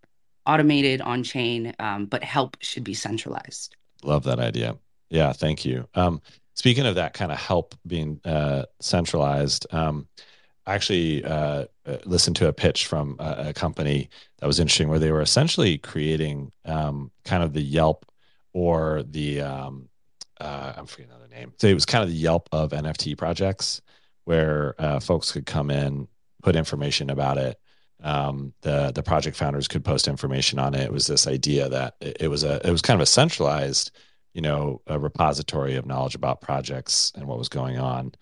automated 0.45 1.01
on 1.01 1.23
chain, 1.23 1.73
um, 1.79 2.05
but 2.05 2.23
help 2.23 2.57
should 2.61 2.83
be 2.83 2.93
centralized. 2.93 3.75
Love 4.03 4.23
that 4.23 4.39
idea. 4.39 4.77
Yeah, 5.09 5.33
thank 5.33 5.65
you. 5.65 5.87
Um, 5.93 6.21
speaking 6.53 6.85
of 6.85 6.95
that 6.95 7.13
kind 7.13 7.31
of 7.31 7.37
help 7.37 7.75
being 7.85 8.19
uh, 8.25 8.63
centralized, 8.79 9.67
um, 9.73 10.07
I 10.65 10.75
actually 10.75 11.23
uh, 11.23 11.65
uh, 11.85 11.97
listened 12.05 12.35
to 12.37 12.47
a 12.47 12.53
pitch 12.53 12.85
from 12.85 13.15
a, 13.19 13.47
a, 13.49 13.53
company 13.53 14.09
that 14.37 14.47
was 14.47 14.59
interesting 14.59 14.89
where 14.89 14.99
they 14.99 15.11
were 15.11 15.21
essentially 15.21 15.77
creating 15.77 16.51
um, 16.65 17.11
kind 17.25 17.43
of 17.43 17.53
the 17.53 17.61
Yelp 17.61 18.05
or 18.53 19.03
the 19.03 19.41
um, 19.41 19.89
uh, 20.39 20.73
I'm 20.75 20.85
forgetting 20.85 21.11
another 21.11 21.27
name. 21.27 21.53
So 21.59 21.67
it 21.67 21.73
was 21.73 21.85
kind 21.85 22.03
of 22.03 22.09
the 22.09 22.15
Yelp 22.15 22.49
of 22.51 22.71
NFT 22.71 23.17
projects 23.17 23.81
where 24.25 24.75
uh, 24.79 24.99
folks 24.99 25.31
could 25.31 25.45
come 25.45 25.69
in, 25.69 26.07
put 26.41 26.55
information 26.55 27.09
about 27.09 27.37
it. 27.37 27.59
Um, 28.03 28.53
the 28.61 28.91
the 28.93 29.03
project 29.03 29.37
founders 29.37 29.67
could 29.67 29.85
post 29.85 30.07
information 30.07 30.59
on 30.59 30.73
it. 30.73 30.81
It 30.81 30.91
was 30.91 31.07
this 31.07 31.27
idea 31.27 31.69
that 31.69 31.95
it, 32.01 32.29
was 32.29 32.43
a 32.43 32.65
it 32.67 32.71
was 32.71 32.81
kind 32.81 32.99
of 32.99 33.03
a 33.03 33.07
centralized, 33.07 33.91
you 34.33 34.41
know, 34.41 34.81
a 34.87 34.97
repository 34.97 35.75
of 35.75 35.85
knowledge 35.85 36.15
about 36.15 36.41
projects 36.41 37.11
and 37.15 37.27
what 37.27 37.37
was 37.37 37.49
going 37.49 37.77
on, 37.77 38.13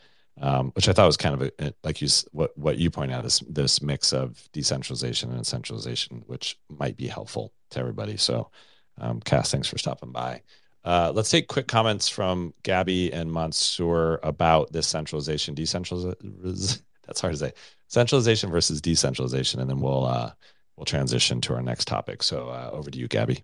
um, 0.42 0.72
which 0.72 0.90
I 0.90 0.94
thought 0.94 1.06
was 1.06 1.18
kind 1.18 1.42
of 1.42 1.52
a, 1.60 1.74
like 1.84 2.02
you 2.02 2.10
what 2.32 2.58
what 2.58 2.78
you 2.78 2.92
point 2.92 3.12
out 3.12 3.26
is 3.26 3.42
this 3.48 3.82
mix 3.82 4.12
of 4.12 4.50
decentralization 4.52 5.32
and 5.32 5.48
centralization, 5.48 6.24
which 6.28 6.58
might 6.70 6.98
be 6.98 7.08
helpful 7.08 7.54
to 7.72 7.80
everybody. 7.80 8.18
So, 8.18 8.52
um, 8.98 9.22
Cass, 9.22 9.52
thanks 9.52 9.70
for 9.70 9.78
stopping 9.78 10.12
by. 10.12 10.42
Uh, 10.84 11.12
let's 11.14 11.30
take 11.30 11.48
quick 11.48 11.68
comments 11.68 12.08
from 12.10 12.54
Gabby 12.64 13.12
and 13.14 13.32
Mansoor 13.32 14.20
about 14.24 14.72
this 14.72 14.88
centralization, 14.88 15.54
decentralization. 15.54 16.84
That's 17.10 17.22
hard 17.22 17.34
to 17.34 17.40
say. 17.40 17.54
Centralization 17.88 18.52
versus 18.52 18.82
decentralization, 18.82 19.60
and 19.60 19.68
then 19.68 19.80
we'll 19.80 20.06
uh, 20.06 20.32
we'll 20.76 20.86
transition 20.86 21.42
to 21.42 21.56
our 21.56 21.62
next 21.64 21.88
topic. 21.88 22.22
So 22.22 22.50
uh, 22.50 22.70
over 22.72 22.92
to 22.92 23.00
you, 23.00 23.08
Gabby. 23.08 23.44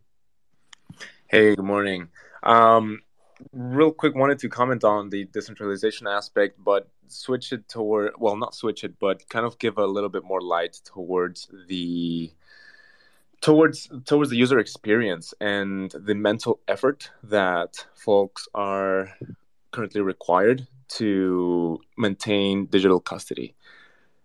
Hey, 1.28 1.56
good 1.56 1.66
morning. 1.66 2.10
Um, 2.44 3.02
real 3.52 3.92
quick, 3.92 4.14
wanted 4.14 4.38
to 4.40 4.50
comment 4.50 4.84
on 4.84 5.10
the 5.10 5.26
decentralization 5.26 6.06
aspect, 6.06 6.64
but 6.64 6.88
switch 7.08 7.54
it 7.54 7.68
toward 7.68 8.14
well, 8.20 8.38
not 8.38 8.54
switch 8.54 8.84
it, 8.84 9.00
but 9.00 9.28
kind 9.30 9.48
of 9.48 9.58
give 9.58 9.80
a 9.80 9.86
little 9.86 10.10
bit 10.10 10.24
more 10.24 10.42
light 10.42 10.80
towards 10.86 11.50
the 11.68 12.32
towards 13.42 13.90
towards 14.06 14.30
the 14.30 14.38
user 14.38 14.60
experience 14.60 15.34
and 15.42 15.90
the 15.90 16.14
mental 16.14 16.60
effort 16.68 17.10
that 17.24 17.84
folks 17.96 18.48
are 18.54 19.12
currently 19.72 20.02
required 20.02 20.68
to 20.90 21.80
maintain 21.98 22.66
digital 22.68 23.00
custody. 23.00 23.56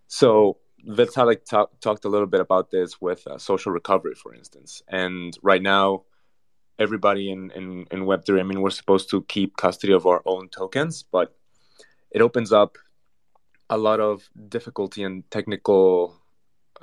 So 0.09 0.59
Vitalik 0.87 1.45
talk, 1.45 1.79
talked 1.81 2.05
a 2.05 2.09
little 2.09 2.27
bit 2.27 2.41
about 2.41 2.71
this 2.71 3.01
with 3.01 3.27
uh, 3.27 3.39
social 3.39 3.73
recovery, 3.73 4.15
for 4.15 4.35
instance. 4.35 4.83
And 4.89 5.37
right 5.43 5.63
now, 5.63 6.05
everybody 6.79 7.31
in, 7.31 7.51
in, 7.53 7.87
in 7.91 8.01
Web3, 8.01 8.41
I 8.41 8.43
mean, 8.43 8.61
we're 8.61 8.71
supposed 8.71 9.11
to 9.11 9.23
keep 9.23 9.57
custody 9.57 9.93
of 9.93 10.07
our 10.07 10.23
own 10.25 10.49
tokens, 10.49 11.03
but 11.03 11.37
it 12.11 12.23
opens 12.23 12.53
up 12.53 12.79
a 13.69 13.79
lot 13.79 14.01
of 14.01 14.29
difficulty 14.49 15.03
and 15.05 15.31
technical 15.31 16.21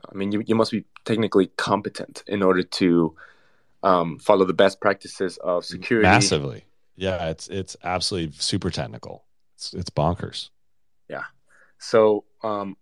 I 0.09 0.15
mean, 0.15 0.31
you, 0.31 0.43
you 0.45 0.55
must 0.55 0.71
be 0.71 0.85
technically 1.05 1.47
competent 1.57 2.23
in 2.27 2.41
order 2.43 2.63
to 2.63 3.15
um, 3.83 4.19
follow 4.19 4.45
the 4.45 4.53
best 4.53 4.79
practices 4.79 5.37
of 5.37 5.65
security. 5.65 6.07
Massively, 6.07 6.65
yeah. 6.95 7.29
It's 7.29 7.47
it's 7.47 7.75
absolutely 7.83 8.33
super 8.37 8.69
technical. 8.69 9.23
It's 9.57 9.73
it's 9.73 9.89
bonkers. 9.89 10.49
Yeah. 11.09 11.25
So 11.79 12.25
um, 12.43 12.77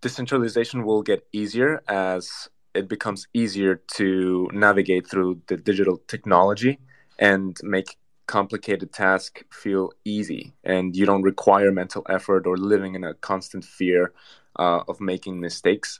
decentralization 0.00 0.84
will 0.84 1.02
get 1.02 1.26
easier 1.32 1.82
as 1.88 2.48
it 2.74 2.88
becomes 2.88 3.26
easier 3.32 3.80
to 3.94 4.48
navigate 4.52 5.08
through 5.08 5.42
the 5.46 5.56
digital 5.56 6.00
technology 6.08 6.78
and 7.18 7.56
make 7.62 7.96
complicated 8.26 8.92
tasks 8.92 9.42
feel 9.52 9.90
easy 10.04 10.52
and 10.62 10.94
you 10.94 11.04
don't 11.04 11.22
require 11.22 11.72
mental 11.72 12.06
effort 12.08 12.46
or 12.46 12.56
living 12.56 12.94
in 12.94 13.02
a 13.02 13.14
constant 13.14 13.64
fear 13.64 14.12
uh, 14.56 14.82
of 14.86 15.00
making 15.00 15.40
mistakes 15.40 15.98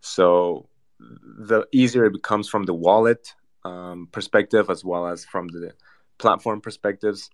so 0.00 0.68
the 1.00 1.66
easier 1.72 2.04
it 2.04 2.12
becomes 2.12 2.48
from 2.48 2.62
the 2.64 2.74
wallet 2.74 3.34
um, 3.64 4.08
perspective 4.12 4.70
as 4.70 4.84
well 4.84 5.06
as 5.06 5.24
from 5.24 5.48
the 5.48 5.72
platform 6.18 6.60
perspectives, 6.60 7.30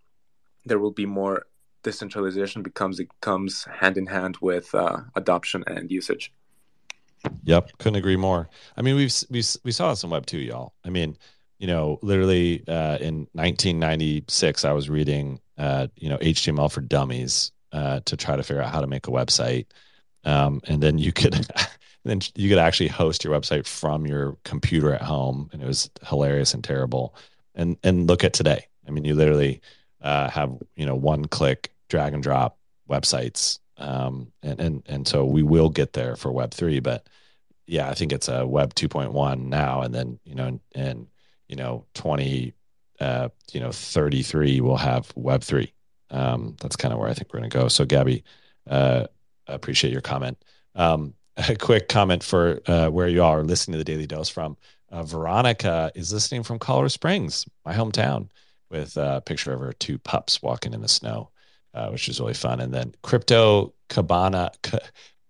there 0.65 0.79
will 0.79 0.93
be 0.93 1.07
more 1.07 1.47
decentralization 1.83 2.63
becomes 2.63 3.01
it 3.01 3.09
comes 3.21 3.65
hand 3.65 3.97
in 3.97 4.07
hand 4.07 4.37
with 4.41 4.75
uh, 4.75 4.99
adoption 5.15 5.65
and 5.67 5.91
usage. 5.91 6.33
Yep, 7.45 7.79
couldn't 7.79 7.97
agree 7.97 8.17
more. 8.17 8.49
I 8.77 8.83
mean, 8.83 8.97
we've 8.97 9.15
we 9.31 9.43
we 9.65 9.73
saw 9.73 9.91
this 9.91 10.05
in 10.05 10.11
Web 10.11 10.27
two, 10.27 10.39
y'all. 10.39 10.73
I 10.85 10.91
mean, 10.91 11.17
you 11.59 11.67
know, 11.67 11.99
literally 12.03 12.63
uh, 12.69 12.99
in 13.01 13.27
1996, 13.33 14.65
I 14.65 14.73
was 14.73 14.89
reading, 14.89 15.41
uh, 15.57 15.89
you 15.97 16.09
know, 16.09 16.19
HTML 16.19 16.71
for 16.71 16.81
Dummies 16.81 17.53
uh, 17.73 18.01
to 18.05 18.17
try 18.17 18.37
to 18.37 18.43
figure 18.43 18.63
out 18.63 18.73
how 18.73 18.81
to 18.81 18.87
make 18.87 19.09
a 19.09 19.11
website, 19.11 19.67
um, 20.25 20.61
and 20.69 20.83
then 20.83 20.99
you 20.99 21.13
could 21.13 21.47
then 22.05 22.21
you 22.35 22.49
could 22.49 22.59
actually 22.59 22.89
host 22.89 23.25
your 23.25 23.39
website 23.39 23.67
from 23.67 24.07
your 24.07 24.37
computer 24.45 24.95
at 24.95 25.03
home, 25.03 25.51
and 25.53 25.63
it 25.63 25.67
was 25.67 25.91
hilarious 26.07 26.55
and 26.55 26.63
terrible. 26.63 27.15
And 27.55 27.77
and 27.83 28.07
look 28.07 28.23
at 28.23 28.33
today. 28.33 28.67
I 28.87 28.91
mean, 28.91 29.05
you 29.05 29.15
literally 29.15 29.61
uh, 30.01 30.29
have 30.31 30.57
you 30.77 30.87
know 30.87 30.95
one 30.95 31.25
click 31.27 31.73
drag 31.89 32.15
and 32.15 32.23
drop 32.23 32.59
websites, 32.89 33.59
um, 33.77 34.33
and 34.43 34.61
and 34.61 34.83
and 34.87 35.09
so 35.09 35.25
we 35.25 35.43
will 35.43 35.69
get 35.71 35.93
there 35.93 36.17
for 36.17 36.33
Web 36.33 36.53
three. 36.53 36.81
But 36.81 37.07
yeah, 37.67 37.89
I 37.89 37.95
think 37.95 38.13
it's 38.13 38.29
a 38.29 38.47
Web 38.47 38.75
two 38.75 38.89
point 38.89 39.13
one 39.13 39.49
now, 39.49 39.83
and 39.83 39.95
then 39.95 40.19
you 40.25 40.35
know 40.35 40.47
and, 40.47 40.61
and 40.75 41.07
you 41.49 41.57
know 41.57 41.85
twenty 41.95 42.55
uh, 43.01 43.29
you 43.53 43.61
know 43.61 43.73
thirty 43.73 44.23
three 44.23 44.61
will 44.61 44.77
have 44.77 45.13
Web 45.17 45.43
three. 45.43 45.73
Um, 46.11 46.57
that's 46.61 46.77
kind 46.77 46.93
of 46.95 47.01
where 47.01 47.09
I 47.09 47.15
think 47.15 47.33
we're 47.33 47.41
going 47.41 47.51
to 47.51 47.59
go. 47.59 47.69
So 47.69 47.85
Gabby, 47.85 48.25
uh, 48.69 49.07
appreciate 49.47 49.93
your 49.93 50.01
comment. 50.01 50.43
Um, 50.75 51.15
a 51.49 51.57
quick 51.57 51.89
comment 51.89 52.23
for 52.23 52.61
uh, 52.67 52.89
where 52.89 53.09
you 53.09 53.23
are 53.23 53.43
listening 53.43 53.75
to 53.75 53.79
the 53.79 53.85
Daily 53.85 54.07
Dose 54.07 54.29
from. 54.29 54.57
Uh, 54.91 55.03
Veronica 55.03 55.93
is 55.95 56.13
listening 56.13 56.43
from 56.43 56.59
Colorado 56.59 56.89
Springs, 56.89 57.47
my 57.65 57.75
hometown, 57.75 58.29
with 58.71 58.97
a 58.97 59.23
picture 59.25 59.53
of 59.53 59.61
her 59.61 59.73
two 59.73 59.99
pups 59.99 60.43
walking 60.43 60.75
in 60.75 60.83
the 60.83 60.89
snow, 60.89 61.31
uh, 61.75 61.89
which 61.91 62.09
is 62.09 62.21
really 62.21 62.35
fun. 62.35 62.61
And 62.61 62.73
then 62.73 62.95
Crypto 63.03 63.75
Cabana, 63.89 64.51
C- 64.65 64.79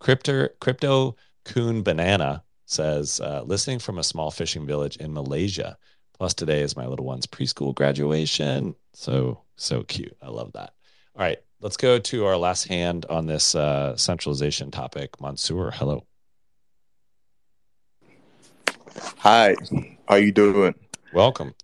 Crypto 0.00 0.48
Crypto 0.60 1.16
Coon 1.44 1.82
Banana 1.82 2.42
says, 2.66 3.20
uh, 3.20 3.42
listening 3.44 3.78
from 3.78 3.98
a 3.98 4.04
small 4.04 4.30
fishing 4.30 4.66
village 4.66 4.96
in 4.96 5.12
Malaysia. 5.12 5.76
Plus, 6.18 6.34
today 6.34 6.62
is 6.62 6.76
my 6.76 6.86
little 6.86 7.06
one's 7.06 7.26
preschool 7.26 7.74
graduation. 7.74 8.74
So 8.92 9.42
so 9.56 9.82
cute. 9.84 10.16
I 10.20 10.28
love 10.28 10.52
that. 10.52 10.72
All 11.14 11.22
right, 11.22 11.38
let's 11.60 11.76
go 11.76 11.98
to 11.98 12.26
our 12.26 12.36
last 12.36 12.66
hand 12.66 13.06
on 13.08 13.26
this 13.26 13.54
uh, 13.54 13.96
centralization 13.96 14.70
topic. 14.70 15.20
Mansoor, 15.20 15.70
hello. 15.72 16.04
Hi, 19.18 19.54
how 20.08 20.16
you 20.16 20.32
doing? 20.32 20.74
Welcome. 21.12 21.54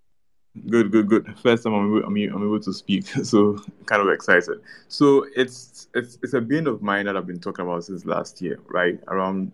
Good, 0.68 0.92
good, 0.92 1.08
good. 1.08 1.38
First 1.42 1.64
time 1.64 1.74
I'm 1.74 1.96
able, 1.96 2.06
I'm, 2.06 2.16
I'm 2.16 2.42
able 2.42 2.60
to 2.60 2.72
speak, 2.72 3.06
so 3.24 3.58
kind 3.86 4.00
of 4.00 4.08
excited. 4.08 4.60
So 4.88 5.26
it's 5.34 5.88
it's 5.94 6.18
it's 6.22 6.34
a 6.34 6.40
bane 6.40 6.66
of 6.66 6.80
mine 6.80 7.06
that 7.06 7.16
I've 7.16 7.26
been 7.26 7.40
talking 7.40 7.64
about 7.64 7.84
since 7.84 8.04
last 8.04 8.40
year, 8.40 8.60
right 8.68 8.98
around 9.08 9.50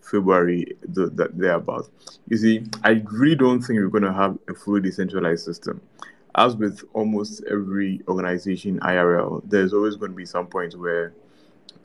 February, 0.00 0.76
the, 0.82 1.06
the, 1.06 1.30
thereabout. 1.34 1.88
You 2.28 2.36
see, 2.36 2.64
I 2.84 3.02
really 3.10 3.34
don't 3.34 3.60
think 3.60 3.80
we're 3.80 3.88
going 3.88 4.04
to 4.04 4.12
have 4.12 4.38
a 4.48 4.54
fully 4.54 4.80
decentralized 4.80 5.44
system 5.44 5.80
as 6.36 6.54
with 6.54 6.84
almost 6.92 7.42
every 7.50 8.02
organization 8.08 8.78
IRL, 8.80 9.42
there's 9.46 9.72
always 9.72 9.96
going 9.96 10.12
to 10.12 10.16
be 10.16 10.26
some 10.26 10.46
point 10.46 10.78
where 10.78 11.14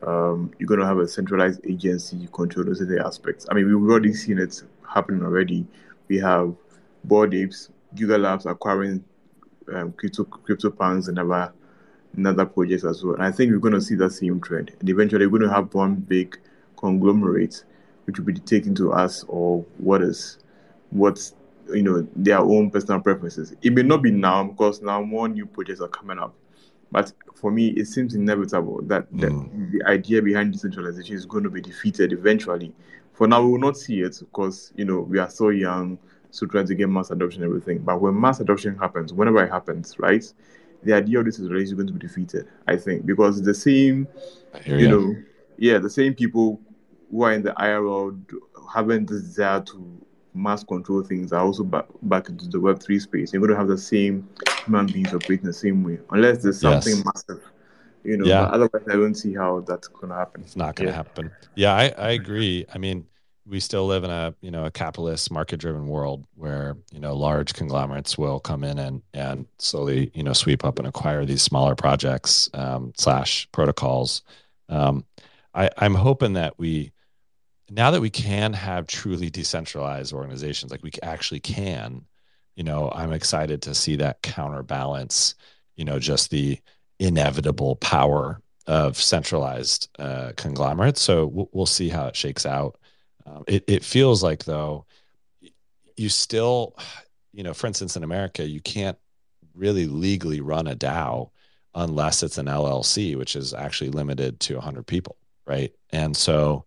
um, 0.06 0.52
you're 0.58 0.66
going 0.66 0.80
to 0.80 0.86
have 0.86 0.98
a 0.98 1.08
centralized 1.08 1.60
agency 1.66 2.28
control 2.32 2.66
certain 2.74 2.98
aspects. 2.98 3.46
I 3.50 3.54
mean, 3.54 3.66
we've 3.66 3.90
already 3.90 4.12
seen 4.12 4.38
it 4.38 4.62
happening 4.88 5.22
already. 5.22 5.66
We 6.08 6.18
have 6.18 6.54
Bored 7.04 7.34
Apes, 7.34 7.70
Yuga 7.96 8.18
Labs 8.18 8.46
acquiring 8.46 9.04
um, 9.72 9.92
crypto, 9.92 10.24
CryptoPunks 10.24 11.08
and 11.08 11.18
other 11.18 11.52
other 12.26 12.44
projects 12.44 12.84
as 12.84 13.02
well. 13.02 13.14
And 13.14 13.24
I 13.24 13.30
think 13.30 13.52
we're 13.52 13.58
going 13.58 13.74
to 13.74 13.80
see 13.80 13.94
that 13.96 14.10
same 14.10 14.40
trend. 14.40 14.72
And 14.80 14.88
eventually, 14.88 15.26
we're 15.26 15.38
going 15.38 15.50
to 15.50 15.54
have 15.54 15.72
one 15.72 15.96
big 15.96 16.38
conglomerate, 16.76 17.64
which 18.04 18.18
will 18.18 18.26
be 18.26 18.34
dictating 18.34 18.74
to 18.76 18.92
us 18.92 19.24
or 19.28 19.64
what 19.78 20.02
is 20.02 20.38
what's 20.90 21.34
you 21.72 21.82
know 21.82 22.06
their 22.16 22.38
own 22.38 22.70
personal 22.70 23.00
preferences. 23.00 23.54
It 23.62 23.72
may 23.72 23.82
not 23.82 24.02
be 24.02 24.10
now 24.10 24.44
because 24.44 24.82
now 24.82 25.02
more 25.02 25.28
new 25.28 25.46
projects 25.46 25.80
are 25.80 25.88
coming 25.88 26.18
up. 26.18 26.34
But 26.90 27.12
for 27.34 27.50
me, 27.50 27.68
it 27.68 27.86
seems 27.86 28.14
inevitable 28.14 28.82
that 28.82 29.06
the, 29.10 29.28
mm. 29.28 29.72
the 29.72 29.82
idea 29.86 30.20
behind 30.20 30.52
decentralization 30.52 31.16
is 31.16 31.24
going 31.24 31.44
to 31.44 31.50
be 31.50 31.62
defeated 31.62 32.12
eventually. 32.12 32.74
For 33.14 33.26
now, 33.26 33.42
we 33.42 33.52
will 33.52 33.58
not 33.58 33.78
see 33.78 34.02
it 34.02 34.18
because 34.20 34.72
you 34.76 34.84
know 34.84 35.00
we 35.00 35.18
are 35.18 35.30
so 35.30 35.48
young, 35.48 35.98
so 36.32 36.46
trying 36.46 36.66
to 36.66 36.74
get 36.74 36.88
mass 36.88 37.10
adoption 37.10 37.44
everything. 37.44 37.78
But 37.78 38.00
when 38.00 38.18
mass 38.18 38.40
adoption 38.40 38.76
happens, 38.76 39.12
whenever 39.12 39.44
it 39.44 39.50
happens, 39.50 39.98
right, 39.98 40.24
the 40.82 40.94
idea 40.94 41.20
of 41.20 41.26
this 41.26 41.38
is 41.38 41.48
really 41.50 41.70
going 41.72 41.86
to 41.86 41.92
be 41.92 42.00
defeated. 42.00 42.48
I 42.66 42.76
think 42.76 43.06
because 43.06 43.40
the 43.42 43.54
same, 43.54 44.08
you, 44.64 44.76
you 44.78 44.88
know, 44.88 45.14
yeah, 45.58 45.78
the 45.78 45.90
same 45.90 46.14
people 46.14 46.58
who 47.10 47.22
are 47.22 47.32
in 47.32 47.42
the 47.42 47.52
IRL 47.52 48.18
having 48.74 49.04
the 49.04 49.20
desire 49.20 49.60
to 49.60 50.02
mass 50.34 50.64
control 50.64 51.02
things 51.02 51.32
are 51.32 51.44
also 51.44 51.62
back, 51.62 51.84
back 52.02 52.30
into 52.30 52.48
the 52.48 52.58
Web3 52.58 53.00
space. 53.00 53.32
You're 53.32 53.40
going 53.40 53.52
to 53.52 53.56
have 53.56 53.68
the 53.68 53.76
same 53.76 54.26
human 54.64 54.86
beings 54.86 55.12
operating 55.12 55.44
the 55.44 55.52
same 55.52 55.84
way, 55.84 55.98
unless 56.10 56.42
there's 56.42 56.60
something 56.60 56.96
yes. 56.96 57.04
massive. 57.04 57.42
You 58.04 58.16
know, 58.16 58.24
yeah. 58.24 58.44
otherwise, 58.44 58.82
I 58.88 58.94
don't 58.94 59.14
see 59.14 59.34
how 59.34 59.60
that's 59.60 59.86
going 59.88 60.08
to 60.08 60.16
happen. 60.16 60.42
It's 60.42 60.56
not 60.56 60.74
going 60.74 60.86
to 60.86 60.92
yeah. 60.92 60.96
happen. 60.96 61.30
Yeah, 61.54 61.74
I, 61.74 61.92
I 61.98 62.10
agree. 62.12 62.66
I 62.74 62.78
mean, 62.78 63.06
we 63.46 63.60
still 63.60 63.86
live 63.86 64.04
in 64.04 64.10
a 64.10 64.34
you 64.40 64.50
know 64.50 64.64
a 64.64 64.70
capitalist 64.70 65.30
market 65.30 65.58
driven 65.58 65.86
world 65.86 66.24
where 66.34 66.76
you 66.92 67.00
know 67.00 67.14
large 67.14 67.54
conglomerates 67.54 68.16
will 68.16 68.40
come 68.40 68.64
in 68.64 68.78
and 68.78 69.02
and 69.14 69.46
slowly 69.58 70.10
you 70.14 70.22
know 70.22 70.32
sweep 70.32 70.64
up 70.64 70.78
and 70.78 70.86
acquire 70.86 71.24
these 71.24 71.42
smaller 71.42 71.74
projects 71.74 72.48
um, 72.54 72.92
slash 72.96 73.48
protocols. 73.52 74.22
Um, 74.68 75.04
I, 75.54 75.68
i'm 75.76 75.94
hoping 75.94 76.34
that 76.34 76.58
we 76.58 76.92
now 77.70 77.90
that 77.90 78.00
we 78.00 78.10
can 78.10 78.54
have 78.54 78.86
truly 78.86 79.28
decentralized 79.28 80.12
organizations 80.14 80.72
like 80.72 80.82
we 80.82 80.92
actually 81.02 81.40
can 81.40 82.06
you 82.56 82.64
know 82.64 82.90
i'm 82.94 83.12
excited 83.12 83.60
to 83.62 83.74
see 83.74 83.96
that 83.96 84.22
counterbalance 84.22 85.34
you 85.76 85.84
know 85.84 85.98
just 85.98 86.30
the 86.30 86.58
inevitable 86.98 87.76
power 87.76 88.40
of 88.66 88.96
centralized 88.96 89.88
uh, 89.98 90.32
conglomerates. 90.36 91.00
So 91.00 91.26
we'll, 91.26 91.48
we'll 91.52 91.66
see 91.66 91.88
how 91.88 92.06
it 92.06 92.16
shakes 92.16 92.46
out 92.46 92.78
um, 93.26 93.44
it, 93.46 93.64
it 93.66 93.84
feels 93.84 94.22
like 94.22 94.44
though 94.44 94.84
you 95.96 96.08
still 96.08 96.76
you 97.32 97.42
know 97.42 97.54
for 97.54 97.66
instance 97.66 97.96
in 97.96 98.02
america 98.02 98.44
you 98.44 98.60
can't 98.60 98.98
really 99.54 99.86
legally 99.86 100.40
run 100.40 100.66
a 100.66 100.74
dao 100.74 101.30
unless 101.74 102.22
it's 102.22 102.38
an 102.38 102.46
llc 102.46 103.16
which 103.16 103.36
is 103.36 103.54
actually 103.54 103.90
limited 103.90 104.40
to 104.40 104.54
100 104.54 104.86
people 104.86 105.16
right 105.46 105.72
and 105.90 106.16
so 106.16 106.64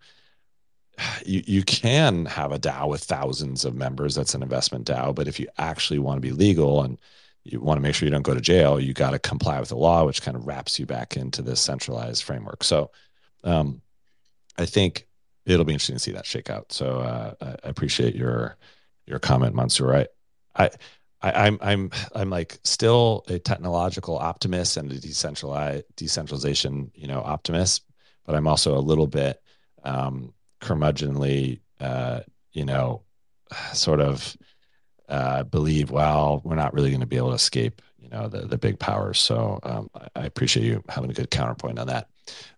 you, 1.25 1.43
you 1.45 1.63
can 1.63 2.25
have 2.25 2.51
a 2.51 2.59
DAO 2.59 2.89
with 2.89 3.03
thousands 3.03 3.65
of 3.65 3.75
members. 3.75 4.15
That's 4.15 4.33
an 4.33 4.43
investment 4.43 4.87
DAO. 4.87 5.13
But 5.13 5.27
if 5.27 5.39
you 5.39 5.47
actually 5.57 5.99
want 5.99 6.17
to 6.17 6.21
be 6.21 6.31
legal 6.31 6.83
and 6.83 6.97
you 7.43 7.59
want 7.59 7.77
to 7.77 7.81
make 7.81 7.95
sure 7.95 8.05
you 8.05 8.11
don't 8.11 8.23
go 8.23 8.33
to 8.33 8.41
jail, 8.41 8.79
you 8.79 8.93
got 8.93 9.11
to 9.11 9.19
comply 9.19 9.59
with 9.59 9.69
the 9.69 9.77
law, 9.77 10.05
which 10.05 10.21
kind 10.21 10.35
of 10.37 10.47
wraps 10.47 10.79
you 10.79 10.85
back 10.85 11.15
into 11.15 11.41
this 11.41 11.61
centralized 11.61 12.23
framework. 12.23 12.63
So 12.63 12.91
um, 13.43 13.81
I 14.57 14.65
think 14.65 15.07
it'll 15.45 15.65
be 15.65 15.73
interesting 15.73 15.95
to 15.95 15.99
see 15.99 16.11
that 16.11 16.25
shake 16.25 16.49
out. 16.49 16.71
So 16.71 16.99
uh, 16.99 17.33
I 17.41 17.67
appreciate 17.69 18.15
your 18.15 18.57
your 19.05 19.19
comment, 19.19 19.55
Mansoor. 19.55 19.95
I, 19.95 20.07
I, 20.55 20.69
I, 21.21 21.47
am 21.47 21.59
I'm 21.61 21.91
I'm 22.15 22.29
like 22.29 22.59
still 22.63 23.23
a 23.27 23.39
technological 23.39 24.17
optimist 24.17 24.77
and 24.77 24.91
a 24.91 24.99
decentralized 24.99 25.85
decentralization, 25.95 26.91
you 26.95 27.07
know, 27.07 27.21
optimist, 27.21 27.83
but 28.25 28.35
I'm 28.35 28.47
also 28.47 28.77
a 28.77 28.79
little 28.79 29.07
bit 29.07 29.41
um, 29.83 30.33
curmudgeonly, 30.61 31.61
uh, 31.79 32.21
you 32.51 32.65
know, 32.65 33.03
sort 33.73 34.01
of 34.01 34.35
uh, 35.07 35.43
believe, 35.43 35.91
well, 35.91 36.41
we're 36.43 36.55
not 36.55 36.73
really 36.73 36.89
going 36.89 37.01
to 37.01 37.05
be 37.05 37.17
able 37.17 37.29
to 37.29 37.35
escape, 37.35 37.81
you 37.99 38.09
know, 38.09 38.27
the 38.27 38.47
the 38.47 38.57
big 38.57 38.79
powers. 38.79 39.19
So 39.19 39.59
um, 39.63 39.89
I, 39.93 40.07
I, 40.15 40.25
appreciate 40.25 40.65
you 40.65 40.83
having 40.89 41.11
a 41.11 41.13
good 41.13 41.29
counterpoint 41.29 41.77
on 41.77 41.87
that. 41.87 42.09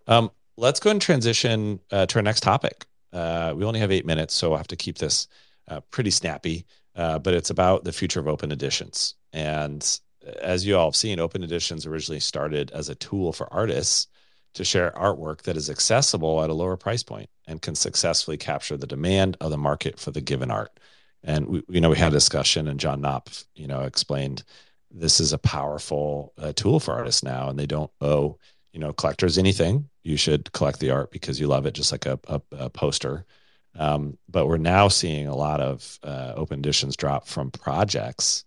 Um, 0.08 0.32
let's 0.58 0.80
go 0.80 0.90
and 0.90 1.02
transition 1.02 1.80
uh, 1.92 2.06
to 2.08 2.20
our 2.20 2.24
next 2.24 2.42
topic. 2.42 2.86
Uh, 3.14 3.54
we 3.56 3.64
only 3.64 3.80
have 3.80 3.92
eight 3.92 4.06
minutes, 4.06 4.34
so 4.34 4.52
I'll 4.52 4.58
have 4.58 4.68
to 4.68 4.76
keep 4.76 4.98
this 4.98 5.28
uh, 5.68 5.82
pretty 5.92 6.12
snappy. 6.12 6.66
Uh, 6.96 7.20
but 7.20 7.36
it's 7.36 7.52
about 7.52 7.84
the 7.84 7.92
future 7.92 8.20
of 8.20 8.28
open 8.28 8.52
editions. 8.52 9.14
And 9.32 10.00
as 10.42 10.66
you 10.66 10.76
all 10.76 10.88
have 10.88 10.96
seen, 10.96 11.20
open 11.20 11.44
editions 11.44 11.86
originally 11.86 12.20
started 12.20 12.72
as 12.72 12.90
a 12.90 12.96
tool 12.96 13.32
for 13.32 13.52
artists 13.54 14.08
to 14.56 14.66
share 14.66 14.92
artwork 14.92 15.44
that 15.44 15.56
is 15.56 15.70
accessible 15.70 16.44
at 16.44 16.50
a 16.50 16.54
lower 16.54 16.76
price 16.76 17.04
point 17.04 17.30
and 17.46 17.62
can 17.62 17.76
successfully 17.76 18.38
capture 18.38 18.78
the 18.78 18.88
demand 18.88 19.38
of 19.40 19.52
the 19.52 19.58
market 19.58 20.00
for 20.00 20.10
the 20.10 20.22
given 20.22 20.50
art. 20.50 20.80
And 21.24 21.48
we, 21.48 21.64
you 21.70 21.82
know, 21.82 21.92
we 21.92 21.98
had 21.98 22.14
a 22.14 22.16
discussion, 22.16 22.68
and 22.68 22.80
John 22.80 23.02
Knopf, 23.02 23.46
you 23.56 23.68
know, 23.68 23.82
explained 23.82 24.44
this 24.90 25.20
is 25.20 25.34
a 25.34 25.38
powerful 25.38 26.34
uh, 26.38 26.54
tool 26.56 26.80
for 26.80 26.94
artists 26.94 27.22
now, 27.22 27.50
and 27.50 27.60
they 27.60 27.68
don't 27.68 27.92
owe 28.02 28.40
you 28.74 28.80
know 28.80 28.94
collectors 28.94 29.38
anything. 29.38 29.90
You 30.04 30.18
should 30.18 30.52
collect 30.54 30.80
the 30.80 30.92
art 30.92 31.12
because 31.12 31.40
you 31.40 31.48
love 31.48 31.66
it, 31.66 31.74
just 31.74 31.92
like 31.92 32.06
a, 32.06 32.20
a, 32.28 32.42
a 32.52 32.70
poster. 32.70 33.26
Um, 33.76 34.18
but 34.30 34.48
we're 34.48 34.58
now 34.58 34.88
seeing 34.88 35.28
a 35.28 35.36
lot 35.36 35.62
of 35.62 36.00
uh, 36.04 36.34
open 36.36 36.60
editions 36.60 36.96
drop 36.96 37.28
from 37.28 37.52
projects, 37.52 38.46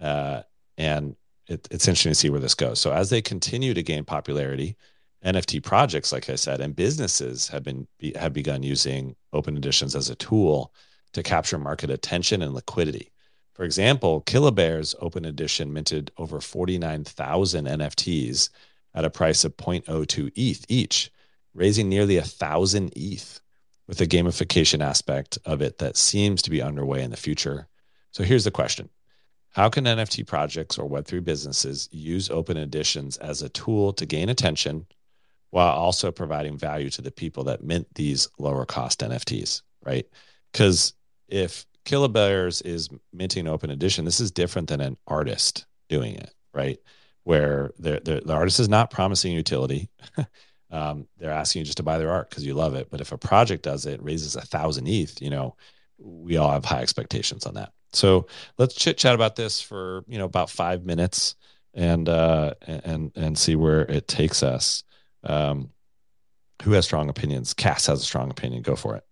uh, 0.00 0.42
and 0.76 1.16
it, 1.46 1.66
it's 1.70 1.88
interesting 1.88 2.12
to 2.12 2.14
see 2.14 2.30
where 2.30 2.40
this 2.40 2.54
goes. 2.54 2.80
So 2.80 2.92
as 2.92 3.10
they 3.10 3.22
continue 3.22 3.74
to 3.74 3.82
gain 3.82 4.04
popularity, 4.04 4.76
NFT 5.24 5.62
projects, 5.62 6.12
like 6.12 6.30
I 6.30 6.36
said, 6.36 6.60
and 6.60 6.76
businesses 6.76 7.48
have 7.48 7.64
been 7.64 7.88
have 8.14 8.32
begun 8.32 8.62
using 8.62 9.16
open 9.32 9.56
editions 9.56 9.96
as 9.96 10.10
a 10.10 10.14
tool 10.14 10.72
to 11.12 11.22
capture 11.22 11.58
market 11.58 11.90
attention 11.90 12.42
and 12.42 12.54
liquidity. 12.54 13.10
For 13.54 13.64
example, 13.64 14.20
Killabear's 14.22 14.94
open 15.00 15.24
edition 15.24 15.72
minted 15.72 16.12
over 16.16 16.40
49,000 16.40 17.66
NFTs 17.66 18.50
at 18.98 19.04
a 19.04 19.10
price 19.10 19.44
of 19.44 19.56
0.02 19.56 20.32
ETH 20.34 20.66
each, 20.68 21.12
raising 21.54 21.88
nearly 21.88 22.16
a 22.16 22.22
thousand 22.22 22.92
ETH 22.96 23.40
with 23.86 24.00
a 24.00 24.06
gamification 24.06 24.80
aspect 24.80 25.38
of 25.44 25.62
it 25.62 25.78
that 25.78 25.96
seems 25.96 26.42
to 26.42 26.50
be 26.50 26.60
underway 26.60 27.04
in 27.04 27.12
the 27.12 27.16
future. 27.16 27.68
So 28.10 28.24
here's 28.24 28.42
the 28.42 28.50
question 28.50 28.88
How 29.50 29.68
can 29.68 29.84
NFT 29.84 30.26
projects 30.26 30.78
or 30.78 30.90
Web3 30.90 31.22
businesses 31.22 31.88
use 31.92 32.28
open 32.28 32.56
editions 32.56 33.16
as 33.18 33.40
a 33.40 33.48
tool 33.50 33.92
to 33.92 34.04
gain 34.04 34.30
attention 34.30 34.84
while 35.50 35.76
also 35.76 36.10
providing 36.10 36.58
value 36.58 36.90
to 36.90 37.00
the 37.00 37.12
people 37.12 37.44
that 37.44 37.62
mint 37.62 37.86
these 37.94 38.28
lower 38.36 38.66
cost 38.66 38.98
NFTs, 38.98 39.62
right? 39.84 40.06
Because 40.52 40.92
if 41.28 41.64
Killabears 41.84 42.66
is 42.66 42.88
minting 43.12 43.46
open 43.46 43.70
edition, 43.70 44.04
this 44.04 44.18
is 44.18 44.32
different 44.32 44.68
than 44.68 44.80
an 44.80 44.96
artist 45.06 45.66
doing 45.88 46.16
it, 46.16 46.34
right? 46.52 46.80
Where 47.28 47.72
the 47.78 48.22
artist 48.32 48.58
is 48.58 48.70
not 48.70 48.90
promising 48.90 49.34
utility. 49.34 49.90
um, 50.70 51.06
they're 51.18 51.30
asking 51.30 51.60
you 51.60 51.66
just 51.66 51.76
to 51.76 51.82
buy 51.82 51.98
their 51.98 52.10
art 52.10 52.30
because 52.30 52.46
you 52.46 52.54
love 52.54 52.74
it. 52.74 52.88
But 52.90 53.02
if 53.02 53.12
a 53.12 53.18
project 53.18 53.64
does 53.64 53.84
it, 53.84 54.02
raises 54.02 54.34
a 54.34 54.40
thousand 54.40 54.88
ETH, 54.88 55.20
you 55.20 55.28
know, 55.28 55.54
we 55.98 56.38
all 56.38 56.50
have 56.50 56.64
high 56.64 56.80
expectations 56.80 57.44
on 57.44 57.52
that. 57.52 57.74
So 57.92 58.28
let's 58.56 58.74
chit 58.74 58.96
chat 58.96 59.14
about 59.14 59.36
this 59.36 59.60
for 59.60 60.04
you 60.08 60.16
know 60.16 60.24
about 60.24 60.48
five 60.48 60.86
minutes 60.86 61.36
and 61.74 62.08
uh, 62.08 62.54
and 62.66 63.12
and 63.14 63.36
see 63.36 63.56
where 63.56 63.82
it 63.82 64.08
takes 64.08 64.42
us. 64.42 64.82
Um, 65.22 65.68
who 66.62 66.72
has 66.72 66.86
strong 66.86 67.10
opinions? 67.10 67.52
Cass 67.52 67.88
has 67.88 68.00
a 68.00 68.06
strong 68.06 68.30
opinion. 68.30 68.62
Go 68.62 68.74
for 68.74 68.96
it. 68.96 69.04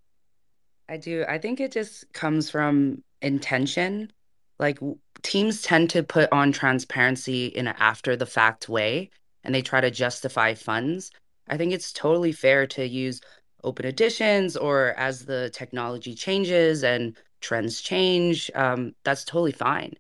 I 0.89 0.97
do. 0.97 1.27
I 1.29 1.37
think 1.37 1.61
it 1.61 1.71
just 1.71 2.11
comes 2.15 2.49
from 2.49 3.05
intention. 3.21 4.11
Like 4.59 4.79
teams 5.23 5.63
tend 5.63 5.91
to 5.91 6.03
put 6.03 6.31
on 6.33 6.53
transparency 6.53 7.47
in 7.47 7.67
an 7.67 7.75
after 7.79 8.17
the 8.17 8.27
fact 8.27 8.69
way 8.69 9.11
and 9.45 9.55
they 9.55 9.63
try 9.63 9.81
to 9.81 9.91
justify 9.91 10.55
funds. 10.55 11.11
I 11.49 11.57
think 11.57 11.73
it's 11.73 11.93
totally 11.93 12.33
fair 12.33 12.67
to 12.69 12.87
use 12.87 13.21
open 13.65 13.87
editions 13.87 14.57
or 14.57 14.95
as 14.97 15.25
the 15.25 15.51
technology 15.51 16.15
changes 16.15 16.83
and 16.85 17.17
trends 17.41 17.81
change, 17.81 18.51
um, 18.55 18.95
that's 19.05 19.25
totally 19.25 19.53
fine. 19.53 19.95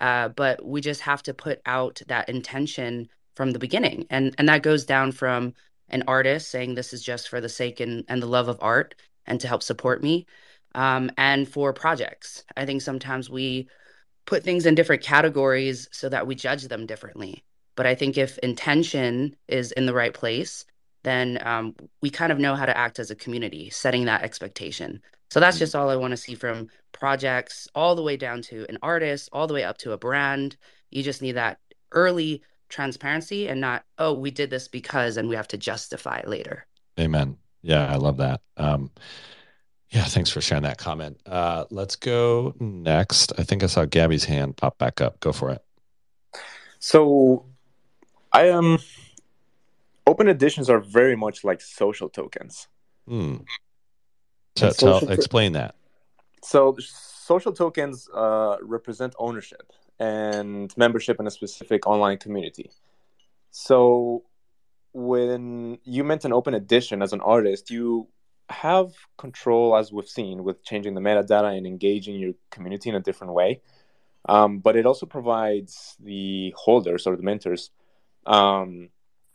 Uh, 0.00 0.28
but 0.28 0.64
we 0.64 0.80
just 0.80 1.00
have 1.00 1.22
to 1.22 1.34
put 1.34 1.60
out 1.66 2.00
that 2.08 2.28
intention 2.28 3.08
from 3.34 3.52
the 3.52 3.58
beginning. 3.58 4.06
And 4.10 4.34
and 4.38 4.48
that 4.48 4.62
goes 4.62 4.84
down 4.84 5.12
from 5.12 5.54
an 5.88 6.04
artist 6.06 6.48
saying 6.50 6.74
this 6.74 6.92
is 6.92 7.02
just 7.02 7.28
for 7.28 7.40
the 7.40 7.48
sake 7.48 7.80
and, 7.80 8.04
and 8.08 8.22
the 8.22 8.26
love 8.26 8.48
of 8.48 8.58
art 8.60 8.94
and 9.26 9.40
to 9.40 9.48
help 9.48 9.62
support 9.62 10.02
me. 10.02 10.26
Um, 10.74 11.10
and 11.18 11.46
for 11.46 11.72
projects. 11.72 12.44
I 12.56 12.64
think 12.64 12.80
sometimes 12.82 13.28
we 13.28 13.68
put 14.26 14.44
things 14.44 14.66
in 14.66 14.74
different 14.74 15.02
categories 15.02 15.88
so 15.92 16.08
that 16.08 16.26
we 16.26 16.34
judge 16.34 16.64
them 16.64 16.86
differently. 16.86 17.44
But 17.74 17.86
I 17.86 17.94
think 17.94 18.18
if 18.18 18.38
intention 18.38 19.36
is 19.48 19.72
in 19.72 19.86
the 19.86 19.94
right 19.94 20.12
place, 20.12 20.64
then 21.04 21.38
um, 21.42 21.74
we 22.00 22.10
kind 22.10 22.30
of 22.30 22.38
know 22.38 22.54
how 22.54 22.66
to 22.66 22.76
act 22.76 22.98
as 22.98 23.10
a 23.10 23.16
community, 23.16 23.70
setting 23.70 24.04
that 24.04 24.22
expectation. 24.22 25.02
So 25.30 25.40
that's 25.40 25.58
just 25.58 25.74
all 25.74 25.88
I 25.88 25.96
want 25.96 26.12
to 26.12 26.16
see 26.16 26.34
from 26.34 26.68
projects, 26.92 27.66
all 27.74 27.94
the 27.94 28.02
way 28.02 28.16
down 28.16 28.42
to 28.42 28.66
an 28.68 28.78
artist, 28.82 29.30
all 29.32 29.46
the 29.46 29.54
way 29.54 29.64
up 29.64 29.78
to 29.78 29.92
a 29.92 29.98
brand. 29.98 30.56
You 30.90 31.02
just 31.02 31.22
need 31.22 31.32
that 31.32 31.58
early 31.90 32.42
transparency 32.68 33.48
and 33.48 33.60
not, 33.60 33.84
oh, 33.98 34.12
we 34.12 34.30
did 34.30 34.50
this 34.50 34.68
because 34.68 35.16
and 35.16 35.28
we 35.28 35.36
have 35.36 35.48
to 35.48 35.56
justify 35.56 36.22
later. 36.26 36.66
Amen. 37.00 37.38
Yeah, 37.62 37.90
I 37.90 37.96
love 37.96 38.18
that. 38.18 38.42
Um, 38.56 38.90
yeah, 39.92 40.04
thanks 40.04 40.30
for 40.30 40.40
sharing 40.40 40.62
that 40.62 40.78
comment. 40.78 41.20
Uh, 41.26 41.66
let's 41.70 41.96
go 41.96 42.54
next. 42.58 43.32
I 43.38 43.42
think 43.42 43.62
I 43.62 43.66
saw 43.66 43.84
Gabby's 43.84 44.24
hand 44.24 44.56
pop 44.56 44.78
back 44.78 45.02
up. 45.02 45.20
Go 45.20 45.32
for 45.32 45.50
it. 45.50 45.62
So, 46.78 47.44
I 48.32 48.48
am. 48.48 48.64
Um, 48.64 48.78
open 50.06 50.28
editions 50.28 50.70
are 50.70 50.80
very 50.80 51.14
much 51.14 51.44
like 51.44 51.60
social 51.60 52.08
tokens. 52.08 52.68
Hmm. 53.06 53.36
Tell, 54.54 54.72
tell, 54.72 55.10
explain 55.10 55.52
that. 55.52 55.74
So, 56.42 56.74
social 56.80 57.52
tokens 57.52 58.08
uh, 58.14 58.56
represent 58.62 59.14
ownership 59.18 59.72
and 60.00 60.74
membership 60.76 61.20
in 61.20 61.26
a 61.26 61.30
specific 61.30 61.86
online 61.86 62.16
community. 62.16 62.70
So, 63.50 64.24
when 64.94 65.78
you 65.84 66.02
mint 66.02 66.24
an 66.24 66.32
open 66.32 66.54
edition 66.54 67.02
as 67.02 67.12
an 67.12 67.20
artist, 67.20 67.70
you 67.70 68.08
have 68.52 68.92
control, 69.16 69.76
as 69.76 69.92
we've 69.92 70.08
seen, 70.08 70.44
with 70.44 70.64
changing 70.64 70.94
the 70.94 71.00
metadata 71.00 71.56
and 71.56 71.66
engaging 71.66 72.16
your 72.16 72.34
community 72.50 72.90
in 72.90 72.96
a 72.96 73.00
different 73.00 73.32
way. 73.32 73.60
Um, 74.28 74.60
but 74.60 74.76
it 74.76 74.86
also 74.86 75.06
provides 75.06 75.96
the 75.98 76.54
holders 76.56 77.06
or 77.06 77.16
the 77.16 77.22
mentors, 77.22 77.70
um, 78.26 78.90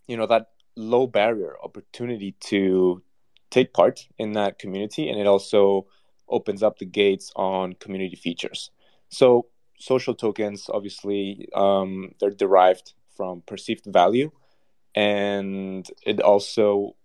you 0.06 0.16
know, 0.16 0.26
that 0.26 0.46
low 0.76 1.06
barrier 1.06 1.56
opportunity 1.62 2.32
to 2.40 3.02
take 3.50 3.72
part 3.72 4.06
in 4.18 4.32
that 4.32 4.58
community, 4.58 5.10
and 5.10 5.18
it 5.18 5.26
also 5.26 5.86
opens 6.28 6.62
up 6.62 6.78
the 6.78 6.86
gates 6.86 7.32
on 7.36 7.74
community 7.74 8.16
features. 8.16 8.70
So 9.08 9.46
social 9.78 10.14
tokens, 10.14 10.70
obviously, 10.72 11.48
um, 11.54 12.12
they're 12.18 12.30
derived 12.30 12.94
from 13.16 13.42
perceived 13.46 13.86
value, 13.86 14.30
and 14.94 15.88
it 16.06 16.20
also 16.20 16.96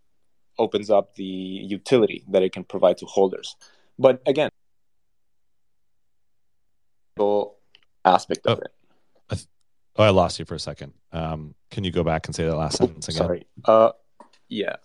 opens 0.57 0.89
up 0.89 1.15
the 1.15 1.23
utility 1.23 2.23
that 2.29 2.43
it 2.43 2.51
can 2.51 2.63
provide 2.63 2.97
to 2.97 3.05
holders. 3.05 3.55
But 3.97 4.21
again, 4.25 4.49
aspect 8.05 8.45
of 8.47 8.59
oh, 8.59 8.61
it. 8.61 8.71
Oh, 9.95 10.03
I 10.03 10.09
lost 10.09 10.39
you 10.39 10.45
for 10.45 10.55
a 10.55 10.59
second. 10.59 10.93
Um, 11.11 11.53
can 11.69 11.83
you 11.83 11.91
go 11.91 12.03
back 12.03 12.25
and 12.27 12.35
say 12.35 12.45
that 12.45 12.55
last 12.55 12.77
sentence 12.77 13.07
again? 13.07 13.17
Sorry. 13.17 13.45
Uh, 13.63 13.91
yeah. 14.49 14.77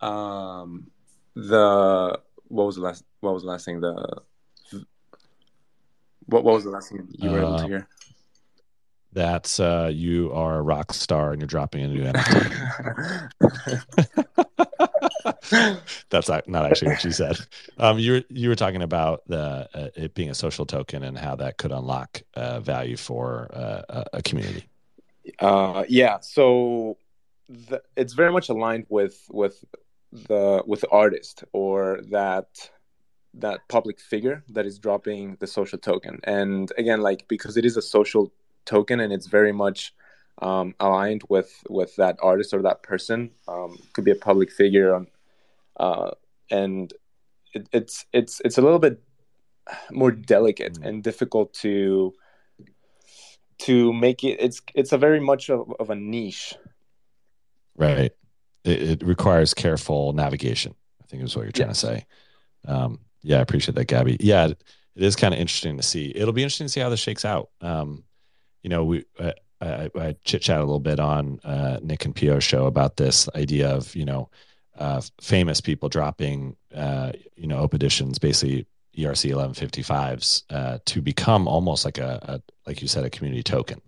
Um, 0.00 0.90
the 1.34 2.18
what 2.48 2.64
was 2.64 2.76
the 2.76 2.82
last? 2.82 3.04
What 3.20 3.34
was 3.34 3.42
the 3.42 3.48
last 3.48 3.66
thing? 3.66 3.80
The 3.80 4.22
what, 6.26 6.44
what 6.44 6.54
was 6.54 6.64
the 6.64 6.70
last 6.70 6.90
thing 6.90 7.06
you 7.10 7.30
were 7.30 7.38
able 7.38 7.58
to 7.58 7.64
uh, 7.64 7.68
hear? 7.68 7.88
That's 9.12 9.60
uh, 9.60 9.90
you 9.92 10.32
are 10.32 10.58
a 10.58 10.62
rock 10.62 10.92
star 10.92 11.32
and 11.32 11.40
you're 11.40 11.46
dropping 11.46 11.84
a 11.84 11.88
new 11.88 12.04
NFT. 12.12 13.30
That's 16.10 16.28
not, 16.28 16.48
not 16.48 16.66
actually 16.66 16.88
what 16.88 17.04
you 17.04 17.10
said. 17.10 17.38
Um, 17.78 17.98
you 17.98 18.12
were 18.12 18.22
you 18.28 18.48
were 18.48 18.54
talking 18.54 18.82
about 18.82 19.22
the 19.26 19.68
uh, 19.74 19.88
it 19.94 20.14
being 20.14 20.30
a 20.30 20.34
social 20.34 20.66
token 20.66 21.02
and 21.02 21.18
how 21.18 21.36
that 21.36 21.58
could 21.58 21.72
unlock 21.72 22.22
uh, 22.34 22.60
value 22.60 22.96
for 22.96 23.50
uh, 23.52 24.04
a 24.12 24.22
community. 24.22 24.64
Uh, 25.38 25.84
yeah, 25.88 26.18
so 26.20 26.96
the, 27.48 27.82
it's 27.96 28.12
very 28.12 28.32
much 28.32 28.48
aligned 28.48 28.86
with 28.88 29.26
with 29.30 29.64
the 30.12 30.62
with 30.66 30.80
the 30.80 30.88
artist 30.88 31.44
or 31.52 32.00
that 32.10 32.70
that 33.34 33.68
public 33.68 33.98
figure 34.00 34.44
that 34.48 34.64
is 34.64 34.78
dropping 34.78 35.36
the 35.40 35.46
social 35.46 35.78
token. 35.78 36.20
And 36.24 36.70
again, 36.78 37.00
like 37.00 37.26
because 37.28 37.56
it 37.56 37.64
is 37.64 37.76
a 37.76 37.82
social 37.82 38.32
token 38.64 39.00
and 39.00 39.12
it's 39.12 39.26
very 39.26 39.52
much 39.52 39.92
um, 40.40 40.74
aligned 40.80 41.22
with 41.28 41.62
with 41.68 41.94
that 41.96 42.16
artist 42.22 42.54
or 42.54 42.62
that 42.62 42.82
person. 42.82 43.30
Um, 43.48 43.78
could 43.92 44.04
be 44.04 44.10
a 44.10 44.16
public 44.16 44.50
figure, 44.50 44.94
on, 44.94 45.06
uh, 45.78 46.10
and 46.50 46.92
it, 47.52 47.68
it's 47.72 48.06
it's 48.12 48.40
it's 48.44 48.58
a 48.58 48.62
little 48.62 48.78
bit 48.78 49.02
more 49.90 50.10
delicate 50.10 50.74
mm. 50.74 50.86
and 50.86 51.02
difficult 51.02 51.52
to 51.54 52.12
to 53.58 53.92
make 53.92 54.24
it. 54.24 54.38
It's 54.40 54.60
it's 54.74 54.92
a 54.92 54.98
very 54.98 55.20
much 55.20 55.50
of, 55.50 55.72
of 55.78 55.90
a 55.90 55.94
niche. 55.94 56.54
Right. 57.76 58.12
It, 58.64 58.82
it, 58.82 59.02
requires 59.02 59.52
careful 59.52 60.12
navigation. 60.12 60.74
I 61.02 61.06
think 61.06 61.22
is 61.22 61.36
what 61.36 61.42
you're 61.42 61.52
trying 61.52 61.68
to 61.68 61.74
say. 61.74 62.06
Um, 62.66 63.00
yeah, 63.22 63.38
I 63.38 63.40
appreciate 63.40 63.74
that, 63.74 63.86
Gabby. 63.86 64.16
Yeah, 64.20 64.46
it 64.46 64.58
is 64.96 65.16
kind 65.16 65.34
of 65.34 65.40
interesting 65.40 65.76
to 65.76 65.82
see. 65.82 66.12
It'll 66.14 66.32
be 66.32 66.42
interesting 66.42 66.66
to 66.66 66.72
see 66.72 66.80
how 66.80 66.88
this 66.88 67.00
shakes 67.00 67.24
out. 67.24 67.50
Um, 67.60 68.04
you 68.62 68.70
know, 68.70 68.84
we 68.84 69.04
uh, 69.18 69.32
I, 69.60 69.90
I 69.94 70.16
chit 70.24 70.42
chat 70.42 70.58
a 70.58 70.64
little 70.64 70.80
bit 70.80 71.00
on 71.00 71.40
uh, 71.44 71.78
Nick 71.82 72.04
and 72.04 72.14
Pio's 72.14 72.44
show 72.44 72.66
about 72.66 72.96
this 72.96 73.28
idea 73.34 73.68
of 73.70 73.94
you 73.94 74.04
know 74.04 74.30
uh, 74.78 75.00
famous 75.20 75.60
people 75.60 75.88
dropping 75.88 76.56
uh, 76.74 77.12
you 77.36 77.46
know 77.46 77.58
open 77.58 77.76
editions, 77.76 78.18
basically 78.18 78.66
ERC 78.96 79.32
1155s, 79.32 80.42
uh, 80.50 80.78
to 80.86 81.02
become 81.02 81.48
almost 81.48 81.84
like 81.84 81.98
a, 81.98 82.18
a, 82.22 82.42
like 82.66 82.82
you 82.82 82.88
said 82.88 83.04
a 83.04 83.10
community 83.10 83.42
token, 83.42 83.80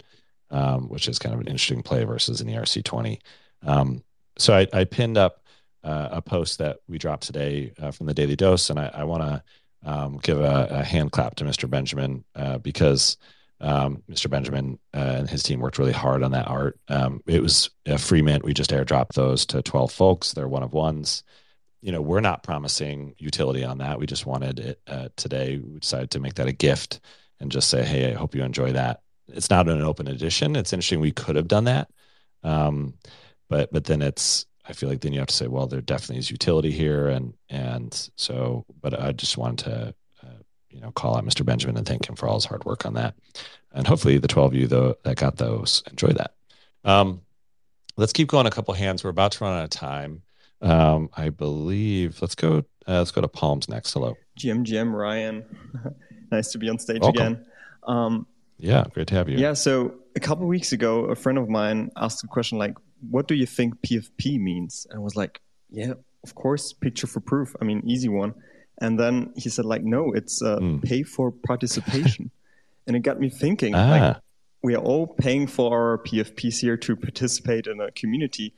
um, 0.51 0.89
which 0.89 1.09
is 1.09 1.19
kind 1.19 1.35
of 1.35 1.41
an 1.41 1.47
interesting 1.47 1.83
play 1.83 2.05
versus 2.05 2.41
an 2.41 2.49
ERC 2.49 2.85
20. 2.85 3.21
Um, 3.63 4.03
so 4.39 4.55
I, 4.55 4.67
I, 4.73 4.85
pinned 4.85 5.17
up 5.17 5.43
uh, 5.83 6.09
a 6.13 6.23
post 6.23 6.59
that 6.59 6.79
we 6.89 6.99
dropped 6.99 7.23
today 7.25 7.73
from 7.93 8.07
the 8.07 8.15
Daily 8.15 8.37
Dose, 8.37 8.69
and 8.71 8.79
I, 8.79 8.91
I 8.93 9.05
want 9.05 9.23
to 9.23 9.43
um, 9.85 10.19
give 10.23 10.41
a, 10.41 10.69
a, 10.71 10.85
hand 10.85 11.13
clap 11.13 11.37
to 11.37 11.45
Mr. 11.45 11.69
Benjamin 11.71 12.25
because 12.63 13.17
um, 13.61 14.03
Mr. 14.11 14.29
Benjamin 14.29 14.79
uh, 14.95 15.17
and 15.19 15.31
his 15.31 15.43
team 15.43 15.61
worked 15.61 15.79
really 15.79 15.93
hard 15.93 16.23
on 16.23 16.33
that 16.33 16.49
art. 16.49 16.79
Um, 16.89 17.23
it 17.27 17.43
was 17.43 17.71
a 17.87 17.99
free 17.99 18.23
mint. 18.23 18.45
We 18.45 18.53
just 18.53 18.71
airdropped 18.71 19.15
those 19.15 19.47
to 19.47 19.63
12 19.63 19.93
folks. 19.93 20.33
They're 20.33 20.49
one 20.49 20.63
of 20.63 20.73
ones. 20.73 21.23
You 21.81 21.93
know, 21.93 22.01
we're 22.01 22.21
not 22.21 22.43
promising 22.43 23.15
utility 23.19 23.65
on 23.65 23.79
that. 23.79 23.99
We 23.99 24.07
just 24.07 24.27
wanted 24.27 24.59
it 24.59 24.81
uh, 24.87 25.09
today. 25.17 25.59
We 25.59 25.81
decided 25.81 26.11
to 26.13 26.21
make 26.21 26.35
that 26.35 26.49
a 26.49 26.53
gift 26.53 27.01
and 27.41 27.51
just 27.51 27.71
say, 27.71 27.85
hey, 27.85 28.13
I 28.13 28.15
hope 28.15 28.35
you 28.35 28.43
enjoy 28.43 28.73
that. 28.73 29.01
It's 29.29 29.51
not 29.51 29.69
an 29.69 29.83
open 29.83 30.09
edition. 30.09 30.57
It's 30.57 30.73
interesting. 30.73 31.01
We 31.01 31.13
could 31.13 31.37
have 31.37 31.49
done 31.49 31.65
that. 31.65 31.89
Um, 32.43 32.95
but, 33.49 33.73
but 33.73 33.85
then 33.85 34.03
it's, 34.03 34.47
I 34.69 34.73
feel 34.73 34.89
like 34.89 35.01
then 35.01 35.13
you 35.13 35.21
have 35.21 35.29
to 35.29 35.35
say, 35.35 35.47
well, 35.47 35.67
there 35.67 35.81
definitely 35.81 36.19
is 36.19 36.31
utility 36.31 36.73
here. 36.73 37.09
And, 37.09 37.35
and 37.49 38.11
so, 38.17 38.65
but 38.81 39.01
I 39.01 39.13
just 39.13 39.39
wanted 39.39 39.65
to 39.67 39.95
you 40.77 40.83
know, 40.83 40.93
call 40.93 41.17
out 41.17 41.25
Mr. 41.25 41.45
Benjamin 41.45 41.79
and 41.79 41.87
thank 41.87 42.07
him 42.07 42.15
for 42.15 42.29
all 42.29 42.35
his 42.35 42.45
hard 42.45 42.65
work 42.67 42.85
on 42.85 42.95
that. 42.95 43.15
And 43.73 43.87
hopefully 43.87 44.19
the 44.19 44.29
12 44.29 44.53
of 44.53 44.55
you 44.55 44.67
though 44.67 44.97
that 45.05 45.17
got 45.17 45.37
those 45.37 45.83
enjoy 45.91 46.09
that. 46.09 46.35
Um, 46.85 47.23
let's 47.97 48.13
keep 48.13 48.29
going 48.29 48.47
a 48.47 48.51
couple 48.51 48.75
hands. 48.75 49.03
We're 49.03 49.11
about 49.11 49.33
to 49.33 49.45
run 49.45 49.59
out 49.59 49.65
of 49.65 49.71
time. 49.71 50.23
Um, 50.61 51.09
I 51.17 51.31
believe 51.31 52.21
let's 52.21 52.35
go 52.35 52.59
uh, 52.87 52.99
let's 52.99 53.11
go 53.11 53.23
to 53.23 53.29
Palms 53.29 53.69
next. 53.69 53.95
Hello. 53.95 54.17
Jim, 54.37 54.65
Jim, 54.65 54.95
Ryan. 54.95 55.45
nice 56.31 56.53
to 56.53 56.59
be 56.59 56.69
on 56.69 56.79
stage 56.79 57.01
Welcome. 57.01 57.21
again. 57.21 57.47
Um, 57.85 58.27
yeah, 58.59 58.85
great 58.93 59.09
to 59.09 59.15
have 59.15 59.29
you. 59.29 59.39
Yeah, 59.39 59.55
so 59.55 59.95
a 60.15 60.21
couple 60.21 60.47
weeks 60.47 60.73
ago, 60.73 61.07
a 61.07 61.15
friend 61.15 61.37
of 61.37 61.49
mine 61.49 61.91
asked 61.97 62.23
a 62.23 62.27
question 62.27 62.59
like, 62.59 62.75
"What 63.11 63.29
do 63.29 63.35
you 63.35 63.45
think 63.45 63.75
PFP 63.83 64.41
means?" 64.41 64.87
And 64.89 64.99
I 64.99 65.03
was 65.03 65.17
like, 65.17 65.41
"Yeah, 65.69 65.95
of 66.23 66.35
course, 66.35 66.73
picture 66.73 67.07
for 67.07 67.21
proof. 67.21 67.55
I 67.61 67.65
mean, 67.65 67.83
easy 67.85 68.09
one." 68.09 68.35
And 68.79 68.99
then 68.99 69.33
he 69.37 69.49
said, 69.49 69.65
like, 69.65 69.83
no, 69.83 70.13
it's 70.13 70.43
uh, 70.43 70.59
mm. 70.59 70.83
pay 70.83 71.03
for 71.03 71.31
participation. 71.31 72.31
and 72.87 72.97
it 72.97 73.01
got 73.01 73.19
me 73.19 73.31
thinking, 73.31 73.75
ah. 73.75 73.91
like, 73.91 74.17
we 74.63 74.75
are 74.75 74.83
all 74.83 75.07
paying 75.07 75.47
for 75.47 75.73
our 75.73 75.99
PFPs 75.99 76.61
here 76.61 76.77
to 76.79 76.97
participate 76.97 77.67
in 77.67 77.81
a 77.81 77.91
community. 77.93 78.53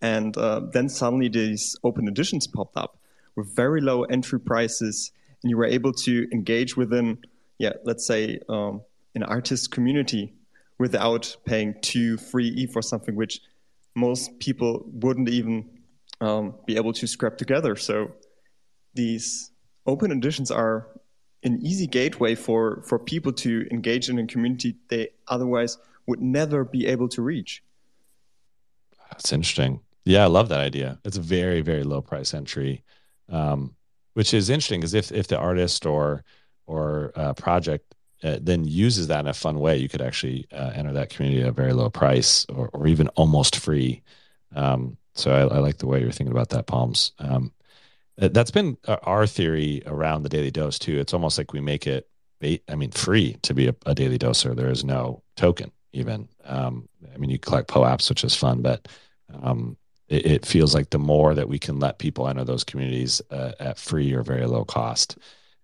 And 0.00 0.36
uh, 0.36 0.60
then 0.72 0.88
suddenly 0.88 1.28
these 1.28 1.76
open 1.82 2.06
editions 2.06 2.46
popped 2.46 2.76
up 2.76 2.98
with 3.34 3.54
very 3.54 3.80
low 3.80 4.04
entry 4.04 4.38
prices. 4.38 5.10
And 5.42 5.50
you 5.50 5.56
were 5.56 5.64
able 5.64 5.92
to 5.92 6.28
engage 6.32 6.76
within, 6.76 7.18
yeah, 7.58 7.72
let's 7.84 8.06
say 8.06 8.40
um, 8.48 8.82
an 9.14 9.22
artist 9.22 9.70
community 9.70 10.34
without 10.78 11.36
paying 11.44 11.74
two 11.80 12.16
free 12.16 12.48
E 12.48 12.66
for 12.66 12.82
something 12.82 13.14
which 13.14 13.40
most 13.94 14.38
people 14.40 14.84
wouldn't 14.86 15.28
even 15.28 15.70
um, 16.20 16.54
be 16.66 16.76
able 16.76 16.92
to 16.92 17.06
scrap 17.06 17.38
together. 17.38 17.76
So 17.76 18.12
these 18.94 19.50
open 19.86 20.10
editions 20.10 20.50
are 20.50 20.88
an 21.42 21.58
easy 21.62 21.86
gateway 21.86 22.34
for, 22.34 22.82
for 22.86 22.98
people 22.98 23.32
to 23.32 23.66
engage 23.70 24.08
in 24.08 24.18
a 24.18 24.26
community 24.26 24.76
they 24.88 25.08
otherwise 25.28 25.78
would 26.06 26.20
never 26.20 26.64
be 26.64 26.86
able 26.86 27.08
to 27.08 27.22
reach. 27.22 27.62
That's 29.10 29.32
interesting. 29.32 29.80
Yeah, 30.04 30.24
I 30.24 30.26
love 30.26 30.48
that 30.48 30.60
idea. 30.60 30.98
It's 31.04 31.16
a 31.16 31.22
very, 31.22 31.60
very 31.60 31.82
low 31.82 32.00
price 32.00 32.34
entry, 32.34 32.82
um, 33.28 33.74
which 34.14 34.34
is 34.34 34.50
interesting 34.50 34.80
because 34.80 34.94
if, 34.94 35.12
if 35.12 35.28
the 35.28 35.38
artist 35.38 35.86
or 35.86 36.24
or 36.66 37.12
uh, 37.14 37.34
project 37.34 37.94
uh, 38.22 38.38
then 38.40 38.64
uses 38.64 39.06
that 39.08 39.20
in 39.20 39.26
a 39.26 39.34
fun 39.34 39.60
way, 39.60 39.76
you 39.76 39.88
could 39.88 40.00
actually 40.00 40.46
uh, 40.50 40.72
enter 40.74 40.92
that 40.92 41.10
community 41.10 41.42
at 41.42 41.48
a 41.48 41.52
very 41.52 41.74
low 41.74 41.90
price 41.90 42.46
or, 42.46 42.70
or 42.72 42.86
even 42.86 43.08
almost 43.08 43.56
free. 43.56 44.02
Um, 44.54 44.96
so 45.14 45.30
I, 45.30 45.56
I, 45.56 45.58
like 45.58 45.76
the 45.76 45.86
way 45.86 46.00
you're 46.00 46.10
thinking 46.10 46.32
about 46.32 46.48
that, 46.50 46.66
Palms. 46.66 47.12
Um, 47.18 47.52
that's 48.16 48.50
been 48.50 48.76
uh, 48.86 48.96
our 49.02 49.26
theory 49.26 49.82
around 49.86 50.22
the 50.22 50.28
daily 50.28 50.50
dose 50.50 50.78
too. 50.78 50.98
It's 50.98 51.14
almost 51.14 51.38
like 51.38 51.52
we 51.52 51.60
make 51.60 51.86
it, 51.86 52.08
I 52.68 52.74
mean, 52.74 52.90
free 52.90 53.38
to 53.42 53.54
be 53.54 53.68
a, 53.68 53.74
a 53.86 53.94
daily 53.94 54.18
doser. 54.18 54.54
There 54.54 54.70
is 54.70 54.84
no 54.84 55.22
token. 55.36 55.72
even. 55.92 56.28
Um, 56.44 56.88
I 57.12 57.18
mean, 57.18 57.30
you 57.30 57.38
collect 57.38 57.68
POAPs, 57.68 58.08
which 58.08 58.24
is 58.24 58.34
fun, 58.34 58.62
but 58.62 58.86
um, 59.42 59.76
it, 60.08 60.26
it, 60.26 60.46
feels 60.46 60.74
like 60.74 60.90
the 60.90 60.98
more 60.98 61.34
that 61.34 61.48
we 61.48 61.58
can 61.58 61.78
let 61.78 61.98
people 61.98 62.28
enter 62.28 62.44
those 62.44 62.64
communities 62.64 63.22
uh, 63.30 63.52
at 63.58 63.78
free 63.78 64.12
or 64.12 64.22
very 64.22 64.46
low 64.46 64.64
cost 64.64 65.18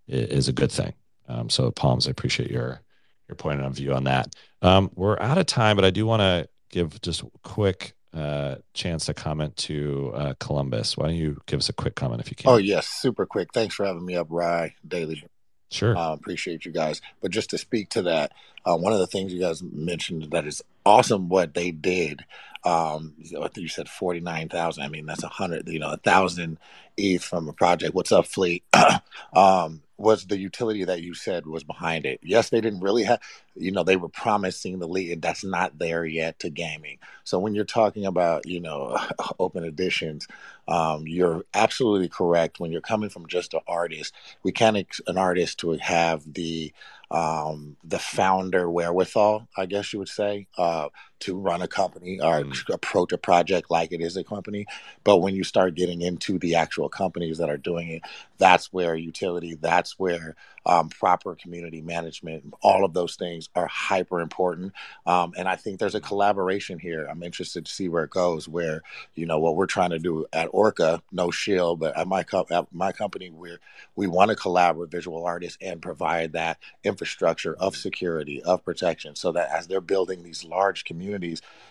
is 0.07 0.47
a 0.47 0.53
good 0.53 0.71
thing. 0.71 0.93
Um, 1.27 1.49
so, 1.49 1.71
Palms, 1.71 2.07
I 2.07 2.11
appreciate 2.11 2.49
your 2.49 2.81
your 3.29 3.35
point 3.35 3.61
of 3.61 3.73
view 3.73 3.93
on 3.93 4.03
that. 4.05 4.35
Um, 4.61 4.91
we're 4.95 5.19
out 5.19 5.37
of 5.37 5.45
time, 5.45 5.77
but 5.77 5.85
I 5.85 5.89
do 5.89 6.05
want 6.05 6.21
to 6.21 6.49
give 6.69 6.99
just 7.01 7.21
a 7.21 7.31
quick 7.43 7.93
uh, 8.13 8.55
chance 8.73 9.05
to 9.05 9.13
comment 9.13 9.55
to 9.57 10.11
uh, 10.13 10.33
Columbus. 10.39 10.97
Why 10.97 11.07
don't 11.07 11.15
you 11.15 11.41
give 11.45 11.59
us 11.59 11.69
a 11.69 11.73
quick 11.73 11.95
comment 11.95 12.21
if 12.21 12.29
you 12.29 12.35
can? 12.35 12.49
Oh 12.49 12.57
yes, 12.57 12.87
super 12.87 13.25
quick. 13.25 13.49
Thanks 13.53 13.75
for 13.75 13.85
having 13.85 14.05
me 14.05 14.15
up, 14.15 14.27
Rye 14.29 14.75
Daily. 14.87 15.23
Sure. 15.69 15.97
Uh, 15.97 16.11
appreciate 16.11 16.65
you 16.65 16.71
guys. 16.71 17.01
But 17.21 17.31
just 17.31 17.49
to 17.51 17.57
speak 17.57 17.89
to 17.91 18.01
that, 18.03 18.33
uh, 18.65 18.75
one 18.75 18.91
of 18.91 18.99
the 18.99 19.07
things 19.07 19.33
you 19.33 19.39
guys 19.39 19.63
mentioned 19.63 20.31
that 20.31 20.45
is 20.45 20.61
awesome 20.85 21.29
what 21.29 21.53
they 21.53 21.71
did. 21.71 22.25
Um, 22.63 23.15
you 23.17 23.67
said 23.67 23.89
forty 23.89 24.19
nine 24.19 24.49
thousand. 24.49 24.83
I 24.83 24.87
mean, 24.87 25.05
that's 25.05 25.23
a 25.23 25.27
hundred. 25.27 25.67
You 25.67 25.79
know, 25.79 25.91
a 25.91 25.97
thousand 25.97 26.59
ETH 26.97 27.23
from 27.23 27.49
a 27.49 27.53
project. 27.53 27.95
What's 27.95 28.11
up, 28.11 28.27
Fleet? 28.27 28.63
um, 29.33 29.81
was 30.01 30.25
the 30.25 30.37
utility 30.37 30.83
that 30.83 31.01
you 31.01 31.13
said 31.13 31.45
was 31.45 31.63
behind 31.63 32.05
it. 32.05 32.19
Yes, 32.23 32.49
they 32.49 32.59
didn't 32.59 32.81
really 32.81 33.03
have, 33.03 33.19
you 33.55 33.71
know, 33.71 33.83
they 33.83 33.95
were 33.95 34.09
promising 34.09 34.79
the 34.79 34.87
lead, 34.87 35.21
that's 35.21 35.43
not 35.43 35.77
there 35.77 36.03
yet 36.03 36.39
to 36.39 36.49
gaming. 36.49 36.97
So 37.23 37.39
when 37.39 37.53
you're 37.53 37.65
talking 37.65 38.05
about, 38.05 38.47
you 38.47 38.59
know, 38.59 38.97
open 39.39 39.63
editions, 39.63 40.27
um, 40.67 41.07
you're 41.07 41.45
absolutely 41.53 42.09
correct. 42.09 42.59
When 42.59 42.71
you're 42.71 42.81
coming 42.81 43.09
from 43.09 43.27
just 43.27 43.53
an 43.53 43.61
artist, 43.67 44.13
we 44.43 44.51
can't 44.51 44.77
ex- 44.77 45.01
an 45.07 45.17
artist 45.17 45.59
to 45.59 45.73
have 45.73 46.33
the 46.33 46.73
um, 47.11 47.75
the 47.83 47.99
founder 47.99 48.69
wherewithal, 48.69 49.47
I 49.57 49.65
guess 49.65 49.93
you 49.93 49.99
would 49.99 50.09
say, 50.09 50.47
uh, 50.57 50.89
to 51.21 51.37
run 51.37 51.61
a 51.61 51.67
company 51.67 52.19
or 52.19 52.41
mm. 52.41 52.73
approach 52.73 53.11
a 53.11 53.17
project 53.17 53.71
like 53.71 53.91
it 53.91 54.01
is 54.01 54.17
a 54.17 54.23
company. 54.23 54.65
But 55.03 55.17
when 55.17 55.35
you 55.35 55.43
start 55.43 55.75
getting 55.75 56.01
into 56.01 56.37
the 56.37 56.55
actual 56.55 56.89
companies 56.89 57.37
that 57.37 57.49
are 57.49 57.57
doing 57.57 57.89
it, 57.89 58.01
that's 58.37 58.73
where 58.73 58.95
utility, 58.95 59.55
that's 59.55 59.97
where 59.99 60.35
um, 60.65 60.89
proper 60.89 61.35
community 61.35 61.81
management, 61.81 62.53
all 62.61 62.85
of 62.85 62.93
those 62.93 63.15
things 63.15 63.49
are 63.55 63.67
hyper 63.67 64.21
important. 64.21 64.73
Um, 65.05 65.33
and 65.37 65.47
I 65.47 65.55
think 65.55 65.79
there's 65.79 65.95
a 65.95 66.01
collaboration 66.01 66.77
here. 66.77 67.07
I'm 67.09 67.23
interested 67.23 67.65
to 67.65 67.71
see 67.71 67.89
where 67.89 68.03
it 68.03 68.11
goes. 68.11 68.47
Where 68.47 68.81
you 69.15 69.25
know 69.25 69.39
what 69.39 69.55
we're 69.55 69.65
trying 69.65 69.89
to 69.91 69.99
do 69.99 70.25
at 70.33 70.49
Orca, 70.51 71.01
no 71.11 71.31
shield, 71.31 71.79
but 71.79 71.97
at 71.97 72.07
my 72.07 72.23
co- 72.23 72.45
at 72.51 72.67
my 72.71 72.91
company, 72.91 73.29
we 73.31 73.57
we 73.95 74.07
want 74.07 74.29
to 74.29 74.35
collaborate 74.35 74.81
with 74.81 74.91
visual 74.91 75.25
artists 75.25 75.57
and 75.61 75.81
provide 75.81 76.33
that 76.33 76.57
infrastructure 76.83 77.55
of 77.55 77.75
security, 77.75 78.41
of 78.43 78.63
protection, 78.63 79.15
so 79.15 79.31
that 79.31 79.49
as 79.49 79.67
they're 79.67 79.81
building 79.81 80.23
these 80.23 80.43
large 80.43 80.83
communities, 80.85 81.10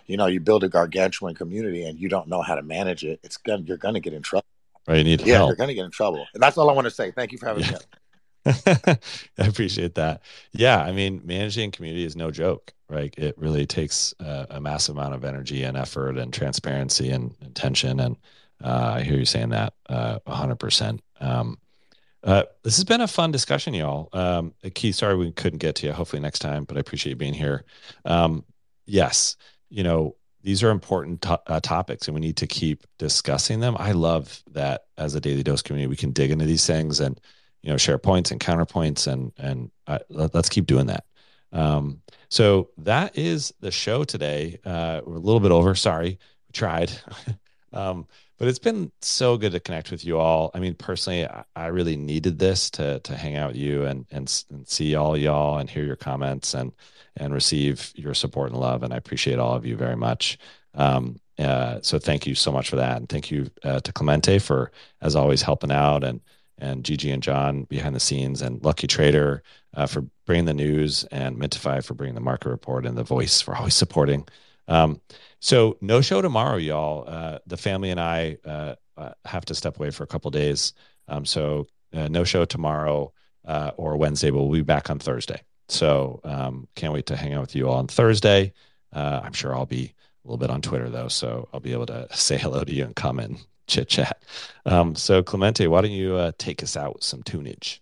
you 0.07 0.17
know, 0.17 0.27
you 0.27 0.41
build 0.41 0.65
a 0.65 0.69
gargantuan 0.69 1.35
community 1.35 1.85
and 1.85 1.99
you 1.99 2.09
don't 2.09 2.29
know 2.29 2.43
how 2.43 2.55
to 2.55 2.63
manage 2.63 3.05
it, 3.05 3.21
it's 3.23 3.37
gonna 3.37 3.63
you're 3.63 3.77
gonna 3.77 4.01
get 4.01 4.13
in 4.13 4.23
trouble. 4.23 4.47
Right, 4.87 4.99
you 4.99 5.05
need 5.05 5.21
yeah, 5.23 5.37
help. 5.37 5.49
you're 5.49 5.57
gonna 5.57 5.75
get 5.75 5.85
in 5.85 5.91
trouble, 5.91 6.27
and 6.35 6.43
that's 6.43 6.59
all 6.59 6.71
I 6.71 6.73
want 6.73 6.87
to 6.87 6.91
say. 6.91 7.11
Thank 7.11 7.33
you 7.33 7.39
for 7.39 7.47
having 7.47 7.65
yeah. 7.65 7.73
me. 7.73 7.79
I 8.47 8.99
appreciate 9.39 9.95
that. 9.97 10.23
Yeah, 10.53 10.83
I 10.83 10.93
mean, 10.93 11.21
managing 11.25 11.71
community 11.71 12.05
is 12.05 12.17
no 12.17 12.31
joke, 12.31 12.73
right? 12.89 13.15
It 13.19 13.37
really 13.37 13.67
takes 13.67 14.15
a, 14.19 14.47
a 14.51 14.61
massive 14.61 14.97
amount 14.97 15.15
of 15.15 15.25
energy 15.25 15.63
and 15.63 15.77
effort 15.77 16.17
and 16.17 16.33
transparency 16.33 17.11
and 17.11 17.35
intention. 17.43 18.01
And 18.01 18.17
uh, 18.65 18.95
I 18.97 19.03
hear 19.03 19.19
you 19.19 19.27
saying 19.27 19.51
that 19.51 19.75
uh, 19.89 20.21
100%. 20.27 21.01
Um, 21.21 21.59
uh, 22.23 22.45
this 22.63 22.77
has 22.77 22.85
been 22.85 23.01
a 23.01 23.09
fun 23.09 23.31
discussion, 23.31 23.75
y'all. 23.75 24.09
Um, 24.13 24.55
Keith, 24.75 24.97
sorry 24.97 25.17
we 25.17 25.33
couldn't 25.33 25.59
get 25.59 25.77
to 25.77 25.87
you. 25.87 25.93
Hopefully 25.93 26.21
next 26.21 26.41
time, 26.41 26.65
but 26.65 26.77
I 26.77 26.81
appreciate 26.81 27.11
you 27.11 27.17
being 27.17 27.35
here. 27.35 27.65
Um, 28.05 28.45
yes, 28.91 29.37
you 29.69 29.83
know, 29.83 30.17
these 30.43 30.63
are 30.63 30.71
important 30.71 31.23
to- 31.23 31.41
uh, 31.47 31.61
topics 31.61 32.09
and 32.09 32.15
we 32.15 32.21
need 32.21 32.37
to 32.39 32.47
keep 32.47 32.87
discussing 32.99 33.61
them. 33.61 33.77
I 33.79 33.93
love 33.93 34.43
that 34.53 34.85
as 34.97 35.15
a 35.15 35.21
daily 35.21 35.43
dose 35.43 35.63
community, 35.63 35.89
we 35.89 35.97
can 35.97 36.13
dig 36.13 36.31
into 36.31 36.47
these 36.47 36.67
things 36.67 37.01
and 37.01 37.21
you 37.63 37.71
know 37.71 37.77
share 37.77 37.99
points 37.99 38.31
and 38.31 38.41
counterpoints 38.41 39.07
and 39.07 39.33
and 39.37 39.71
uh, 39.87 39.99
let, 40.09 40.35
us 40.35 40.49
keep 40.49 40.67
doing 40.67 40.87
that. 40.87 41.05
Um, 41.53 42.01
so 42.31 42.71
that 42.79 43.19
is 43.19 43.53
the 43.61 43.71
show 43.71 44.05
today. 44.05 44.59
Uh, 44.65 45.03
we're 45.05 45.17
a 45.17 45.21
little 45.21 45.41
bit 45.41 45.53
over 45.53 45.75
sorry 45.75 46.19
we 46.49 46.53
tried. 46.53 46.91
Um, 47.73 48.09
but 48.37 48.49
it's 48.49 48.59
been 48.59 48.91
so 49.01 49.37
good 49.37 49.53
to 49.53 49.61
connect 49.61 49.93
with 49.93 50.05
you 50.05 50.19
all. 50.19 50.51
I 50.55 50.59
mean 50.59 50.75
personally 50.75 51.25
i, 51.25 51.45
I 51.55 51.67
really 51.67 51.95
needed 51.95 52.37
this 52.37 52.69
to 52.71 52.99
to 52.99 53.15
hang 53.15 53.37
out 53.37 53.51
with 53.51 53.57
you 53.57 53.85
and, 53.85 54.07
and 54.11 54.45
and 54.51 54.67
see 54.67 54.97
all 54.97 55.17
y'all 55.17 55.59
and 55.59 55.71
hear 55.71 55.85
your 55.85 55.95
comments 55.95 56.53
and 56.53 56.73
and 57.21 57.33
receive 57.33 57.93
your 57.95 58.15
support 58.15 58.51
and 58.51 58.59
love 58.59 58.83
and 58.83 58.93
i 58.93 58.97
appreciate 58.97 59.39
all 59.39 59.55
of 59.55 59.65
you 59.65 59.77
very 59.77 59.97
much 59.97 60.39
um, 60.75 61.21
uh, 61.39 61.79
so 61.83 61.99
thank 61.99 62.27
you 62.27 62.35
so 62.35 62.51
much 62.53 62.69
for 62.69 62.77
that 62.77 62.97
and 62.97 63.09
thank 63.09 63.31
you 63.31 63.51
uh, 63.65 63.81
to 63.81 63.93
clemente 63.93 64.39
for 64.39 64.73
as 65.01 65.15
always 65.15 65.43
helping 65.43 65.71
out 65.71 66.03
and 66.03 66.21
and 66.61 66.85
Gigi 66.85 67.11
and 67.11 67.23
John 67.23 67.65
behind 67.65 67.97
the 67.97 68.01
scenes, 68.01 68.43
and 68.43 68.63
Lucky 68.63 68.87
Trader 68.87 69.43
uh, 69.75 69.87
for 69.87 70.05
bringing 70.27 70.45
the 70.45 70.55
news, 70.55 71.05
and 71.05 71.37
Mintify 71.37 71.85
for 71.85 71.95
bringing 71.95 72.15
the 72.15 72.21
market 72.21 72.51
report, 72.51 72.87
and 72.87 72.97
the 72.97 73.03
voice 73.03 73.41
for 73.41 73.57
always 73.57 73.75
supporting. 73.75 74.29
Um, 74.69 75.01
so 75.41 75.79
no 75.81 76.01
show 76.01 76.23
tomorrow, 76.23 76.57
y'all. 76.57 77.05
Uh, 77.09 77.39
the 77.47 77.57
family 77.57 77.91
and 77.91 78.01
I 78.01 78.37
uh, 78.45 78.75
uh 78.97 79.13
have 79.25 79.45
to 79.47 79.55
step 79.55 79.79
away 79.79 79.91
for 79.91 80.05
a 80.05 80.07
couple 80.07 80.31
days. 80.31 80.75
Um, 81.09 81.25
so 81.25 81.67
no 81.93 82.23
show 82.23 82.45
tomorrow 82.45 83.13
or 83.77 83.97
Wednesday, 83.97 84.31
but 84.31 84.43
we'll 84.43 84.53
be 84.53 84.63
back 84.63 84.91
on 84.91 84.99
Thursday. 85.01 85.43
So 85.71 86.21
um, 86.25 86.69
can't 86.75 86.93
wait 86.93 87.07
to 87.07 87.17
hang 87.17 87.35
out 87.35 87.43
with 87.43 87.55
you 87.55 87.69
all 87.69 87.77
on 87.77 87.87
Thursday. 87.87 88.53
I'm 88.93 89.33
sure 89.33 89.55
I'll 89.55 89.67
be 89.67 89.95
a 90.25 90.29
little 90.29 90.39
bit 90.39 90.51
on 90.51 90.61
Twitter 90.61 90.91
though, 90.91 91.09
so 91.09 91.49
I'll 91.53 91.61
be 91.61 91.73
able 91.73 91.87
to 91.87 92.09
say 92.17 92.37
hello 92.37 92.65
to 92.65 92.73
you 92.73 92.85
and 92.85 92.97
comment 92.97 93.39
chit 93.67 93.89
chat. 93.89 94.23
Um, 94.67 94.95
so, 94.95 95.23
Clemente, 95.23 95.67
why 95.67 95.81
don't 95.81 95.93
you 95.93 96.17
uh, 96.17 96.33
take 96.39 96.63
us 96.63 96.77
out 96.77 96.95
with 96.95 97.05
some 97.05 97.23
tunage? 97.23 97.81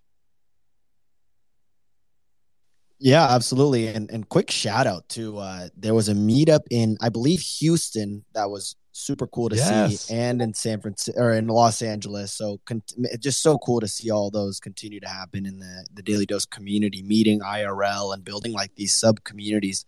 Yeah, 3.01 3.29
absolutely. 3.31 3.87
And 3.87 4.11
and 4.11 4.29
quick 4.29 4.51
shout 4.51 4.87
out 4.87 5.09
to 5.11 5.39
uh, 5.39 5.69
there 5.77 5.95
was 5.95 6.09
a 6.09 6.15
meetup 6.15 6.63
in 6.71 6.99
I 7.01 7.11
believe 7.11 7.41
Houston 7.41 8.25
that 8.35 8.51
was 8.51 8.75
super 8.99 9.27
cool 9.27 9.49
to 9.49 9.57
yes. 9.57 10.01
see, 10.03 10.15
and 10.15 10.43
in 10.43 10.55
San 10.55 10.81
Francisco 10.81 11.21
or 11.21 11.33
in 11.33 11.47
Los 11.47 11.83
Angeles. 11.83 12.33
So 12.33 12.61
con- 12.65 12.83
just 13.21 13.43
so 13.43 13.59
cool 13.59 13.81
to 13.81 13.89
see 13.89 14.11
all 14.11 14.31
those 14.31 14.61
continue 14.61 15.01
to 15.01 15.09
happen 15.09 15.47
in 15.47 15.59
the 15.59 15.87
the 15.95 16.03
Daily 16.03 16.27
Dose 16.27 16.47
community, 16.47 17.03
meeting 17.03 17.41
IRL 17.41 18.15
and 18.15 18.25
building 18.25 18.53
like 18.53 18.75
these 18.75 18.93
sub 18.93 19.25
communities. 19.25 19.85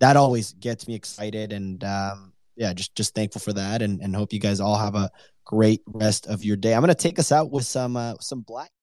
That 0.00 0.16
always 0.16 0.52
gets 0.54 0.88
me 0.88 0.94
excited, 0.94 1.52
and 1.52 1.82
um, 1.84 2.32
yeah, 2.56 2.72
just 2.72 2.94
just 2.94 3.14
thankful 3.14 3.40
for 3.40 3.52
that, 3.52 3.82
and 3.82 4.00
and 4.00 4.14
hope 4.14 4.32
you 4.32 4.40
guys 4.40 4.60
all 4.60 4.76
have 4.76 4.94
a 4.94 5.10
great 5.44 5.82
rest 5.86 6.26
of 6.26 6.42
your 6.42 6.56
day. 6.56 6.74
I'm 6.74 6.80
going 6.80 6.88
to 6.88 6.94
take 6.94 7.18
us 7.18 7.30
out 7.30 7.50
with 7.50 7.66
some 7.66 7.96
uh, 7.96 8.14
some 8.20 8.40
black 8.40 8.70